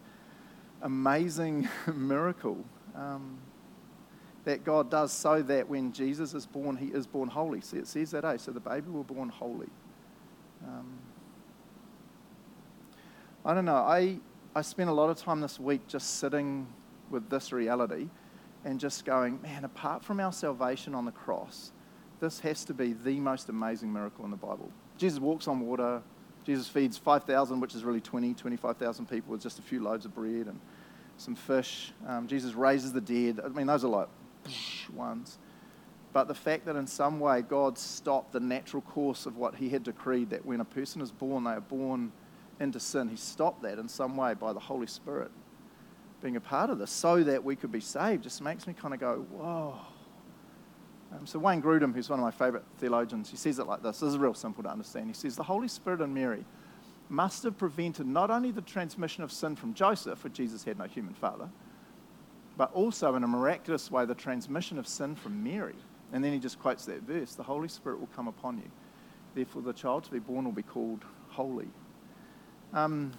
amazing 0.83 1.68
miracle 1.94 2.64
um, 2.94 3.38
that 4.44 4.64
God 4.64 4.90
does 4.90 5.12
so 5.12 5.42
that 5.42 5.68
when 5.68 5.92
Jesus 5.92 6.35
is 6.35 6.46
born, 6.46 6.76
he 6.76 6.87
is 6.87 7.07
born 7.07 7.29
holy. 7.29 7.61
See, 7.61 7.79
it 7.79 7.88
says 7.88 8.11
that, 8.11 8.24
eh? 8.24 8.37
So 8.37 8.52
the 8.52 8.61
baby 8.61 8.90
will 8.90 9.05
born 9.05 9.29
holy. 9.29 9.68
Um, 10.64 10.98
I 13.46 13.54
don't 13.54 13.64
know. 13.64 13.76
I, 13.76 14.18
I 14.56 14.62
spent 14.62 14.90
a 14.90 14.92
lot 14.92 15.09
of 15.09 15.18
time 15.18 15.40
this 15.40 15.61
week 15.61 15.87
just 15.87 16.18
sitting 16.18 16.66
with 17.11 17.30
this 17.30 17.52
reality 17.52 18.09
and 18.64 18.80
just 18.80 19.04
going, 19.04 19.40
man, 19.40 19.64
apart 19.64 20.04
from 20.04 20.18
our 20.18 20.32
salvation 20.32 20.96
on 20.96 21.04
the 21.04 21.12
cross, 21.12 21.70
this 22.18 22.40
has 22.40 22.64
to 22.64 22.74
be 22.74 22.92
the 22.92 23.20
most 23.20 23.48
amazing 23.48 23.92
miracle 23.92 24.24
in 24.24 24.32
the 24.32 24.37
Bible. 24.37 24.72
Jesus 24.98 25.20
walks 25.20 25.46
on 25.46 25.61
water. 25.61 26.02
Jesus 26.44 26.66
feeds 26.66 26.98
5,000, 26.98 27.61
which 27.61 27.76
is 27.76 27.85
really 27.85 28.00
20, 28.00 28.35
25,000 28.35 29.09
people 29.09 29.30
with 29.30 29.42
just 29.42 29.61
a 29.61 29.62
few 29.62 29.80
loaves 29.80 30.06
of 30.06 30.12
bread 30.12 30.48
and 30.48 30.59
some 31.16 31.37
fish. 31.37 31.92
Um, 32.04 32.26
Jesus 32.26 32.54
raises 32.54 32.92
the 32.92 33.00
dead. 33.00 33.38
I 33.44 33.46
mean, 33.46 33.68
those 33.68 33.85
are 33.85 33.88
like 33.88 34.09
ones. 34.92 35.38
But 36.12 36.26
the 36.26 36.35
fact 36.35 36.64
that 36.66 36.74
in 36.74 36.88
some 36.88 37.20
way 37.20 37.42
God 37.42 37.78
stopped 37.78 38.32
the 38.32 38.40
natural 38.40 38.82
course 38.82 39.24
of 39.24 39.37
what 39.37 39.54
he 39.54 39.68
had 39.68 39.85
decreed, 39.85 40.30
that 40.30 40.44
when 40.44 40.61
a 40.61 40.64
person 40.64 41.00
is 41.00 41.12
born, 41.12 41.44
they 41.44 41.50
are 41.50 41.61
born 41.61 42.11
into 42.60 42.80
sin. 42.80 43.08
He 43.08 43.16
stopped 43.16 43.62
that 43.62 43.78
in 43.78 43.88
some 43.88 44.16
way 44.16 44.34
by 44.34 44.52
the 44.52 44.60
Holy 44.60 44.86
Spirit 44.86 45.30
being 46.22 46.36
a 46.36 46.40
part 46.40 46.70
of 46.70 46.78
this 46.78 46.90
so 46.90 47.22
that 47.22 47.44
we 47.44 47.54
could 47.54 47.70
be 47.70 47.80
saved 47.80 48.22
just 48.22 48.40
makes 48.40 48.66
me 48.66 48.72
kind 48.72 48.94
of 48.94 49.00
go, 49.00 49.26
whoa. 49.30 49.78
Um, 51.12 51.26
so, 51.26 51.38
Wayne 51.38 51.62
Grudem, 51.62 51.94
who's 51.94 52.10
one 52.10 52.18
of 52.18 52.24
my 52.24 52.30
favorite 52.30 52.64
theologians, 52.78 53.30
he 53.30 53.36
says 53.36 53.58
it 53.58 53.66
like 53.66 53.82
this. 53.82 54.00
This 54.00 54.10
is 54.10 54.18
real 54.18 54.34
simple 54.34 54.62
to 54.64 54.70
understand. 54.70 55.06
He 55.06 55.14
says, 55.14 55.36
The 55.36 55.44
Holy 55.44 55.68
Spirit 55.68 56.00
and 56.00 56.12
Mary 56.12 56.44
must 57.08 57.44
have 57.44 57.56
prevented 57.56 58.06
not 58.06 58.30
only 58.30 58.50
the 58.50 58.62
transmission 58.62 59.22
of 59.22 59.30
sin 59.30 59.54
from 59.54 59.72
Joseph, 59.72 60.18
for 60.18 60.28
Jesus 60.28 60.64
had 60.64 60.78
no 60.78 60.86
human 60.86 61.14
father, 61.14 61.48
but 62.56 62.72
also 62.72 63.14
in 63.14 63.22
a 63.22 63.28
miraculous 63.28 63.90
way 63.90 64.04
the 64.04 64.14
transmission 64.14 64.78
of 64.78 64.88
sin 64.88 65.14
from 65.14 65.44
Mary. 65.44 65.76
And 66.12 66.24
then 66.24 66.32
he 66.32 66.38
just 66.38 66.58
quotes 66.58 66.84
that 66.86 67.02
verse 67.02 67.34
The 67.34 67.42
Holy 67.44 67.68
Spirit 67.68 68.00
will 68.00 68.08
come 68.08 68.26
upon 68.26 68.58
you. 68.58 68.70
Therefore, 69.34 69.62
the 69.62 69.72
child 69.72 70.04
to 70.04 70.10
be 70.10 70.18
born 70.18 70.44
will 70.44 70.52
be 70.52 70.62
called 70.62 71.04
holy. 71.28 71.68
Um, 72.72 73.12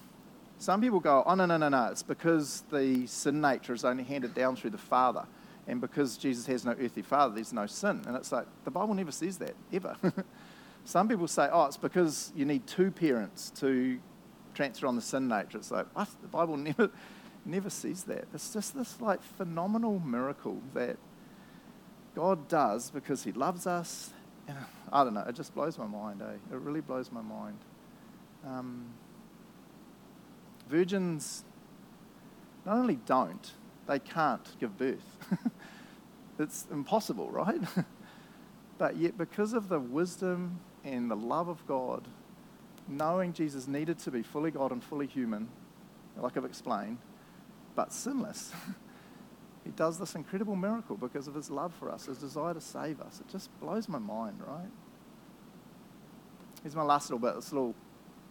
some 0.58 0.80
people 0.80 1.00
go, 1.00 1.22
oh, 1.24 1.34
no, 1.34 1.46
no, 1.46 1.56
no, 1.56 1.68
no. 1.68 1.86
It's 1.86 2.02
because 2.02 2.64
the 2.72 3.06
sin 3.06 3.40
nature 3.40 3.72
is 3.72 3.84
only 3.84 4.04
handed 4.04 4.34
down 4.34 4.56
through 4.56 4.70
the 4.70 4.78
Father. 4.78 5.26
And 5.68 5.82
because 5.82 6.16
Jesus 6.16 6.46
has 6.46 6.64
no 6.64 6.72
earthly 6.72 7.02
father, 7.02 7.34
there's 7.34 7.52
no 7.52 7.66
sin. 7.66 8.02
And 8.06 8.16
it's 8.16 8.32
like, 8.32 8.46
the 8.64 8.70
Bible 8.70 8.94
never 8.94 9.12
says 9.12 9.36
that, 9.38 9.54
ever. 9.70 9.96
Some 10.86 11.08
people 11.08 11.28
say, 11.28 11.46
oh, 11.52 11.66
it's 11.66 11.76
because 11.76 12.32
you 12.34 12.46
need 12.46 12.66
two 12.66 12.90
parents 12.90 13.50
to 13.60 14.00
transfer 14.54 14.86
on 14.86 14.96
the 14.96 15.02
sin 15.02 15.28
nature. 15.28 15.58
It's 15.58 15.70
like, 15.70 15.86
what? 15.94 16.08
The 16.22 16.28
Bible 16.28 16.56
never, 16.56 16.90
never 17.44 17.68
says 17.68 18.04
that. 18.04 18.24
It's 18.32 18.52
just 18.54 18.74
this 18.74 18.98
like 18.98 19.22
phenomenal 19.22 20.00
miracle 20.00 20.62
that 20.72 20.96
God 22.14 22.48
does 22.48 22.90
because 22.90 23.22
he 23.24 23.32
loves 23.32 23.66
us. 23.66 24.10
I 24.90 25.04
don't 25.04 25.12
know, 25.12 25.24
it 25.28 25.34
just 25.34 25.54
blows 25.54 25.76
my 25.76 25.86
mind, 25.86 26.22
eh? 26.22 26.54
It 26.54 26.58
really 26.58 26.80
blows 26.80 27.12
my 27.12 27.20
mind. 27.20 27.58
Um, 28.46 28.86
virgins 30.68 31.44
not 32.64 32.76
only 32.76 32.96
don't, 33.06 33.52
they 33.86 33.98
can't 33.98 34.46
give 34.60 34.76
birth. 34.76 35.16
it's 36.38 36.66
impossible, 36.70 37.30
right? 37.30 37.60
but 38.78 38.96
yet, 38.96 39.16
because 39.16 39.54
of 39.54 39.68
the 39.68 39.80
wisdom 39.80 40.60
and 40.84 41.10
the 41.10 41.16
love 41.16 41.48
of 41.48 41.66
God, 41.66 42.06
knowing 42.86 43.32
Jesus 43.32 43.66
needed 43.66 43.98
to 44.00 44.10
be 44.10 44.22
fully 44.22 44.50
God 44.50 44.72
and 44.72 44.84
fully 44.84 45.06
human, 45.06 45.48
like 46.16 46.36
I've 46.36 46.44
explained, 46.44 46.98
but 47.74 47.92
sinless, 47.92 48.52
he 49.64 49.70
does 49.70 49.98
this 49.98 50.14
incredible 50.14 50.56
miracle 50.56 50.96
because 50.96 51.28
of 51.28 51.34
his 51.34 51.50
love 51.50 51.72
for 51.74 51.90
us, 51.90 52.06
his 52.06 52.18
desire 52.18 52.54
to 52.54 52.60
save 52.60 53.00
us. 53.00 53.20
It 53.20 53.30
just 53.30 53.48
blows 53.60 53.88
my 53.88 53.98
mind, 53.98 54.40
right? 54.46 54.70
Here's 56.62 56.76
my 56.76 56.82
last 56.82 57.08
little 57.10 57.26
bit, 57.26 57.34
this 57.36 57.52
little 57.52 57.74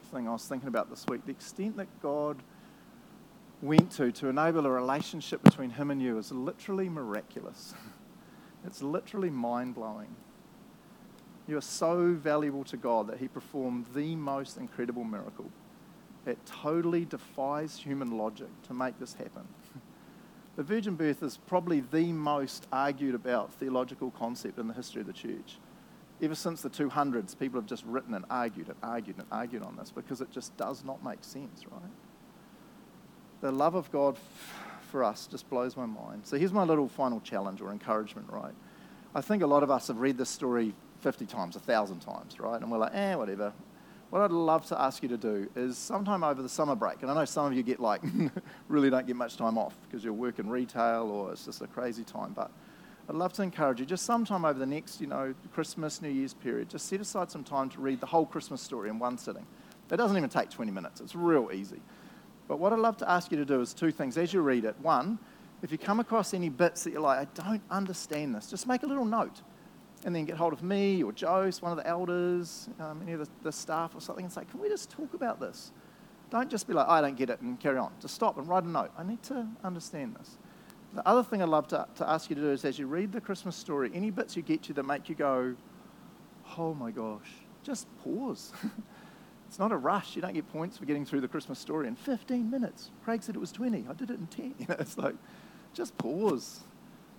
thing 0.07 0.27
I 0.27 0.31
was 0.31 0.45
thinking 0.45 0.67
about 0.67 0.89
this 0.89 1.05
week. 1.07 1.25
The 1.25 1.31
extent 1.31 1.77
that 1.77 1.87
God 2.01 2.37
went 3.61 3.91
to 3.93 4.11
to 4.11 4.27
enable 4.27 4.65
a 4.65 4.69
relationship 4.69 5.43
between 5.43 5.71
Him 5.71 5.91
and 5.91 6.01
you 6.01 6.17
is 6.17 6.31
literally 6.31 6.89
miraculous. 6.89 7.73
It's 8.65 8.81
literally 8.81 9.29
mind 9.29 9.75
blowing. 9.75 10.13
You 11.47 11.57
are 11.57 11.61
so 11.61 12.13
valuable 12.13 12.65
to 12.65 12.75
God 12.75 13.07
that 13.07 13.19
He 13.19 13.27
performed 13.29 13.85
the 13.93 14.15
most 14.15 14.57
incredible 14.57 15.05
miracle. 15.05 15.49
It 16.25 16.37
totally 16.45 17.05
defies 17.05 17.77
human 17.77 18.17
logic 18.17 18.49
to 18.63 18.73
make 18.73 18.99
this 18.99 19.13
happen. 19.13 19.47
The 20.57 20.63
virgin 20.63 20.95
birth 20.95 21.21
is 21.21 21.37
probably 21.37 21.81
the 21.81 22.11
most 22.11 22.65
argued 22.71 23.13
about 23.13 23.53
theological 23.53 24.09
concept 24.09 24.57
in 24.57 24.67
the 24.67 24.73
history 24.73 25.01
of 25.01 25.07
the 25.07 25.13
church. 25.13 25.59
Ever 26.21 26.35
since 26.35 26.61
the 26.61 26.69
200s, 26.69 27.37
people 27.37 27.59
have 27.59 27.67
just 27.67 27.85
written 27.85 28.13
and 28.15 28.25
argued 28.29 28.69
and 28.69 28.77
argued 28.81 29.17
and 29.17 29.27
argued 29.31 29.61
on 29.61 29.75
this 29.75 29.91
because 29.91 30.19
it 30.19 30.31
just 30.31 30.55
does 30.57 30.83
not 30.83 31.03
make 31.03 31.23
sense, 31.23 31.65
right? 31.69 31.91
The 33.41 33.51
love 33.51 33.75
of 33.75 33.91
God 33.91 34.17
for 34.91 35.03
us 35.03 35.27
just 35.27 35.47
blows 35.49 35.77
my 35.77 35.85
mind. 35.85 36.25
So 36.25 36.37
here's 36.37 36.53
my 36.53 36.63
little 36.63 36.87
final 36.87 37.19
challenge 37.21 37.61
or 37.61 37.71
encouragement, 37.71 38.27
right? 38.31 38.53
I 39.13 39.21
think 39.21 39.43
a 39.43 39.47
lot 39.47 39.61
of 39.61 39.69
us 39.69 39.87
have 39.87 39.99
read 39.99 40.17
this 40.17 40.29
story 40.29 40.73
50 41.01 41.25
times, 41.27 41.55
1,000 41.55 41.99
times, 41.99 42.39
right? 42.39 42.59
And 42.59 42.71
we're 42.71 42.79
like, 42.79 42.95
eh, 42.95 43.13
whatever. 43.13 43.53
What 44.09 44.21
I'd 44.21 44.31
love 44.31 44.65
to 44.67 44.81
ask 44.81 45.03
you 45.03 45.09
to 45.09 45.17
do 45.17 45.49
is 45.55 45.77
sometime 45.77 46.23
over 46.23 46.41
the 46.41 46.49
summer 46.49 46.75
break, 46.75 47.01
and 47.01 47.11
I 47.11 47.13
know 47.13 47.25
some 47.25 47.45
of 47.45 47.53
you 47.53 47.61
get 47.61 47.79
like, 47.79 48.01
really 48.69 48.89
don't 48.89 49.05
get 49.05 49.15
much 49.15 49.35
time 49.37 49.57
off 49.57 49.77
because 49.83 50.03
you're 50.03 50.13
working 50.13 50.49
retail 50.49 51.09
or 51.11 51.31
it's 51.33 51.45
just 51.45 51.61
a 51.61 51.67
crazy 51.67 52.03
time, 52.03 52.33
but 52.33 52.49
I'd 53.09 53.15
love 53.15 53.31
to 53.33 53.41
encourage 53.41 53.79
you 53.79 53.85
just 53.85 54.05
sometime 54.05 54.43
over 54.43 54.59
the 54.59 54.65
next, 54.65 54.99
you 54.99 55.07
know, 55.07 55.33
Christmas, 55.53 56.01
New 56.01 56.09
Year's 56.09 56.33
period, 56.33 56.69
just 56.69 56.87
set 56.87 56.99
aside 56.99 57.31
some 57.31 57.43
time 57.43 57.69
to 57.69 57.79
read 57.79 58.01
the 58.01 58.05
whole 58.05 58.25
Christmas 58.25 58.61
story 58.61 58.89
in 58.89 58.99
one 58.99 59.17
sitting. 59.17 59.45
It 59.89 59.95
doesn't 59.95 60.17
even 60.17 60.29
take 60.29 60.49
20 60.49 60.71
minutes, 60.71 60.99
it's 60.99 61.15
real 61.15 61.49
easy. 61.53 61.79
But 62.47 62.59
what 62.59 62.73
I'd 62.73 62.79
love 62.79 62.97
to 62.97 63.09
ask 63.09 63.31
you 63.31 63.37
to 63.37 63.45
do 63.45 63.61
is 63.61 63.73
two 63.73 63.91
things 63.91 64.17
as 64.17 64.33
you 64.33 64.41
read 64.41 64.65
it. 64.65 64.75
One, 64.81 65.19
if 65.61 65.71
you 65.71 65.77
come 65.77 65.99
across 65.99 66.33
any 66.33 66.49
bits 66.49 66.83
that 66.83 66.91
you're 66.91 67.01
like, 67.01 67.19
I 67.19 67.41
don't 67.49 67.63
understand 67.71 68.35
this, 68.35 68.49
just 68.49 68.67
make 68.67 68.83
a 68.83 68.87
little 68.87 69.05
note 69.05 69.41
and 70.05 70.15
then 70.15 70.25
get 70.25 70.37
hold 70.37 70.53
of 70.53 70.61
me 70.61 71.01
or 71.03 71.13
Jose, 71.19 71.59
one 71.61 71.71
of 71.71 71.77
the 71.77 71.87
elders, 71.87 72.69
um, 72.79 73.01
any 73.01 73.13
of 73.13 73.19
the, 73.19 73.27
the, 73.43 73.51
staff 73.51 73.95
or 73.95 74.01
something, 74.01 74.25
and 74.25 74.33
say, 74.33 74.43
Can 74.49 74.59
we 74.59 74.69
just 74.69 74.91
talk 74.91 75.13
about 75.13 75.39
this? 75.39 75.71
Don't 76.29 76.49
just 76.49 76.67
be 76.67 76.73
like, 76.73 76.87
I 76.87 77.01
don't 77.01 77.17
get 77.17 77.29
it, 77.29 77.41
and 77.41 77.59
carry 77.59 77.77
on. 77.77 77.91
Just 78.01 78.13
stop 78.13 78.37
and 78.37 78.47
write 78.47 78.63
a 78.63 78.69
note. 78.69 78.91
I 78.97 79.03
need 79.03 79.23
to 79.23 79.47
understand 79.63 80.15
this. 80.19 80.37
The 80.97 81.07
other 81.07 81.21
thing 81.21 81.43
I'd 81.43 81.49
love 81.49 81.67
to, 81.67 81.87
to 81.97 82.09
ask 82.09 82.27
you 82.27 82.35
to 82.35 82.41
do 82.41 82.49
is 82.49 82.65
as 82.65 82.79
you 82.79 82.87
read 82.87 83.11
the 83.11 83.21
Christmas 83.21 83.55
story, 83.55 83.91
any 83.93 84.09
bits 84.09 84.35
you 84.35 84.41
get 84.41 84.63
to 84.63 84.73
that 84.73 84.83
make 84.83 85.07
you 85.09 85.13
go, 85.13 85.55
Oh 86.57 86.73
my 86.73 86.89
gosh, 86.89 87.29
just 87.61 87.85
pause. 88.03 88.51
it's 89.47 89.59
not 89.59 89.71
a 89.71 89.77
rush. 89.77 90.15
You 90.15 90.23
don't 90.23 90.33
get 90.33 90.51
points 90.51 90.79
for 90.79 90.85
getting 90.85 91.05
through 91.05 91.21
the 91.21 91.27
Christmas 91.27 91.59
story 91.59 91.87
in 91.87 91.95
15 91.95 92.49
minutes. 92.49 92.89
Craig 93.05 93.21
said 93.21 93.35
it 93.35 93.39
was 93.39 93.51
20. 93.51 93.85
I 93.87 93.93
did 93.93 94.09
it 94.09 94.17
in 94.19 94.25
10. 94.25 94.55
You 94.59 94.65
know, 94.67 94.75
it's 94.79 94.97
like, 94.97 95.13
just 95.71 95.95
pause. 95.99 96.61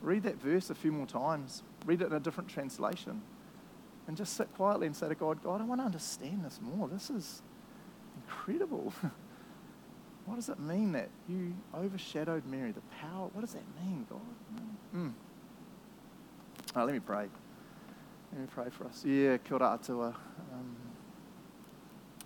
Read 0.02 0.24
that 0.24 0.42
verse 0.42 0.70
a 0.70 0.74
few 0.74 0.90
more 0.90 1.06
times 1.06 1.62
read 1.86 2.02
it 2.02 2.06
in 2.06 2.12
a 2.12 2.20
different 2.20 2.50
translation, 2.50 3.22
and 4.08 4.16
just 4.16 4.34
sit 4.34 4.52
quietly 4.54 4.88
and 4.88 4.96
say 4.96 5.08
to 5.08 5.14
God, 5.14 5.42
God, 5.42 5.60
I 5.60 5.64
want 5.64 5.80
to 5.80 5.84
understand 5.84 6.44
this 6.44 6.58
more. 6.60 6.88
This 6.88 7.10
is 7.10 7.42
incredible. 8.16 8.92
what 10.28 10.36
does 10.36 10.50
it 10.50 10.60
mean 10.60 10.92
that 10.92 11.08
you 11.28 11.54
overshadowed 11.74 12.44
Mary? 12.44 12.72
The 12.72 12.82
power, 13.00 13.28
what 13.32 13.40
does 13.40 13.54
that 13.54 13.64
mean, 13.82 14.06
God? 14.08 14.20
Mm. 14.94 15.12
Let 16.76 16.92
me 16.92 17.00
pray. 17.00 17.28
Let 18.32 18.40
me 18.42 18.46
pray 18.54 18.66
for 18.70 18.84
us. 18.84 19.02
Yeah, 19.06 19.38
kia 19.38 19.56
ora 19.56 19.72
atua. 19.72 20.14
Um, 20.52 20.76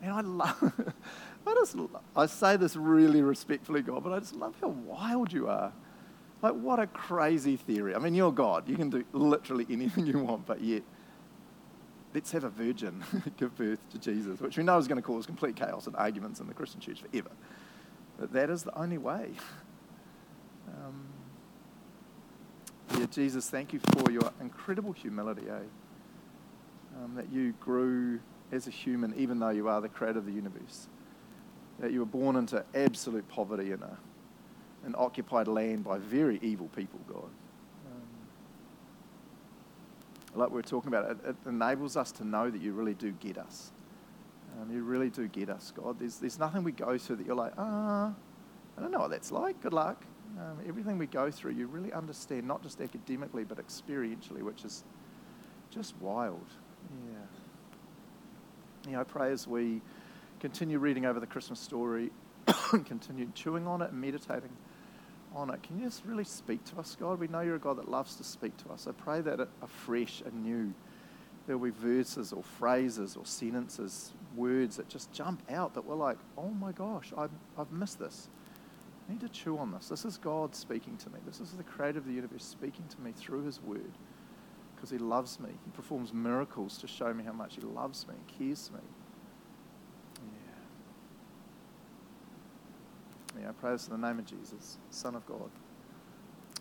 and 0.03 0.13
I 0.13 0.21
love, 0.21 0.73
I 1.47 1.55
just, 1.55 1.77
I 2.17 2.27
say 2.27 2.57
this 2.57 2.75
really 2.75 3.23
respectfully, 3.23 3.83
God, 3.83 4.03
but 4.03 4.13
I 4.13 4.19
just 4.19 4.35
love 4.35 4.55
how 4.61 4.69
wild 4.69 5.33
you 5.33 5.49
are. 5.49 5.73
Like, 6.43 6.55
what 6.55 6.81
a 6.81 6.89
crazy 6.89 7.57
theory. 7.57 7.95
I 7.95 8.01
mean, 8.01 8.15
you're 8.15 8.33
God. 8.33 8.69
You 8.69 8.77
can 8.77 8.91
do 8.91 9.05
literally 9.13 9.65
anything 9.71 10.07
you 10.09 10.19
want, 10.19 10.45
but 10.45 10.61
yet, 10.61 10.83
let's 12.13 12.33
have 12.33 12.43
a 12.43 12.51
virgin 12.51 13.05
give 13.37 13.55
birth 13.57 13.79
to 13.91 13.99
Jesus, 13.99 14.41
which 14.41 14.59
we 14.59 14.65
know 14.65 14.77
is 14.77 14.89
going 14.89 15.01
to 15.01 15.07
cause 15.07 15.25
complete 15.25 15.55
chaos 15.55 15.87
and 15.87 15.95
arguments 15.95 16.41
in 16.41 16.49
the 16.49 16.55
Christian 16.55 16.81
church 16.81 17.01
forever. 17.01 17.31
But 18.23 18.33
that 18.35 18.51
is 18.51 18.63
the 18.63 18.79
only 18.79 18.99
way. 18.99 19.31
Um, 20.69 21.07
yeah, 22.97 23.07
Jesus, 23.07 23.51
thank 23.51 23.73
you 23.73 23.81
for 23.81 24.13
your 24.13 24.33
incredible 24.41 24.93
humility, 24.93 25.43
eh? 25.51 27.03
Um, 27.03 27.17
that 27.17 27.33
you 27.33 27.53
grew 27.59 28.21
as 28.53 28.69
a 28.69 28.71
human, 28.71 29.13
even 29.17 29.41
though 29.41 29.49
you 29.49 29.67
are 29.67 29.81
the 29.81 29.89
creator 29.89 30.21
of 30.21 30.27
the 30.27 30.33
universe. 30.33 30.87
That 31.81 31.91
you 31.91 31.99
were 31.99 32.07
born 32.07 32.37
into 32.37 32.65
absolute 32.77 33.27
poverty 33.27 33.73
in 33.73 33.83
a 33.83 33.99
an 34.85 34.95
occupied 34.97 35.49
land 35.49 35.83
by 35.83 35.99
very 35.99 36.39
evil 36.43 36.69
people, 36.77 37.01
God. 37.09 37.25
Um, 37.25 38.03
like 40.37 40.51
we 40.51 40.55
were 40.55 40.63
talking 40.63 40.95
about, 40.95 41.11
it, 41.11 41.17
it, 41.27 41.37
enables 41.45 41.97
us 41.97 42.13
to 42.13 42.25
know 42.25 42.51
that 42.51 42.63
you 42.63 42.73
really 42.73 42.95
do 42.95 43.11
get 43.11 43.37
us. 43.37 43.73
Um, 44.61 44.71
you 44.71 44.83
really 44.83 45.11
do 45.11 45.29
get 45.29 45.49
us, 45.49 45.73
God. 45.75 45.99
There's, 45.99 46.19
there's 46.19 46.39
nothing 46.39 46.63
we 46.63 46.73
go 46.73 46.99
through 46.99 47.17
that 47.17 47.27
you're 47.27 47.37
like, 47.37 47.55
ah, 47.57 48.13
I 48.77 48.81
don't 48.81 48.91
know 48.91 49.01
what 49.01 49.11
that's 49.11 49.33
like. 49.33 49.61
Good 49.61 49.73
luck. 49.73 50.05
Um, 50.39 50.59
everything 50.67 50.99
we 50.99 51.07
go 51.07 51.31
through, 51.31 51.53
you 51.53 51.67
really 51.67 51.93
understand, 51.93 52.47
not 52.47 52.63
just 52.63 52.81
academically, 52.81 53.45
but 53.45 53.59
experientially, 53.59 54.43
which 54.43 54.65
is 54.65 54.85
just 55.71 55.95
wild. 56.01 56.47
Yeah. 56.91 57.19
Yeah, 58.93 59.01
I 59.01 59.05
pray 59.05 59.31
as 59.31 59.47
we 59.47 59.81
continue 60.41 60.79
reading 60.79 61.07
over 61.07 61.21
the 61.21 61.27
Christmas 61.27 61.61
story, 61.61 62.11
continue 62.85 63.29
chewing 63.35 63.67
on 63.67 63.83
it 63.83 63.91
and 63.93 64.01
meditating 64.01 64.51
on 65.35 65.51
it. 65.51 65.63
Can 65.63 65.79
you 65.79 65.85
just 65.85 66.05
really 66.05 66.25
speak 66.25 66.65
to 66.67 66.79
us, 66.81 66.97
God? 66.99 67.21
We 67.21 67.29
know 67.29 67.41
you're 67.41 67.57
a 67.57 67.61
God 67.61 67.79
that 67.79 67.89
loves 67.89 68.17
to 68.17 68.25
speak 68.25 68.57
to 68.59 68.71
us. 68.71 68.87
I 68.87 68.93
pray 68.93 69.21
that 69.21 69.49
afresh 69.63 70.23
and 70.25 70.43
new, 70.43 70.75
there 71.47 71.59
will 71.59 71.71
be 71.71 71.79
verses 71.79 72.33
or 72.33 72.43
phrases 72.43 73.17
or 73.17 73.27
sentences, 73.27 74.13
words 74.37 74.77
that 74.77 74.89
just 74.89 75.13
jump 75.13 75.43
out 75.51 75.75
that 75.75 75.85
we're 75.85 75.95
like, 75.95 76.19
oh 76.37 76.51
my 76.51 76.73
gosh, 76.73 77.13
I've, 77.17 77.31
I've 77.59 77.71
missed 77.73 77.99
this. 77.99 78.29
I 79.09 79.13
need 79.13 79.21
to 79.21 79.29
chew 79.29 79.59
on 79.59 79.73
this. 79.73 79.89
This 79.89 80.05
is 80.05 80.17
God 80.17 80.55
speaking 80.55 80.97
to 80.99 81.11
me. 81.11 81.19
This 81.27 81.41
is 81.41 81.53
the 81.53 81.65
creator 81.65 81.99
of 81.99 82.07
the 82.07 82.13
universe 82.13 82.45
speaking 82.45 82.85
to 82.89 83.01
me 83.01 83.13
through 83.13 83.45
his 83.45 83.61
word 83.63 83.93
because 84.75 84.91
he 84.91 84.99
loves 84.99 85.39
me. 85.41 85.51
He 85.65 85.71
performs 85.73 86.13
miracles 86.13 86.79
to 86.79 86.87
show 86.87 87.13
me 87.13 87.25
how 87.25 87.33
much 87.33 87.57
he 87.57 87.63
loves 87.63 88.07
me 88.07 88.15
and 88.15 88.39
cares 88.39 88.69
for 88.69 88.75
me. 88.75 88.83
Yeah, 93.41 93.49
I 93.49 93.53
pray 93.53 93.73
this 93.73 93.89
in 93.89 94.01
the 94.01 94.07
name 94.07 94.19
of 94.19 94.27
Jesus, 94.27 94.79
Son 94.91 95.15
of 95.15 95.27
God. 95.27 95.51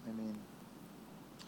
Amen. 0.10 0.38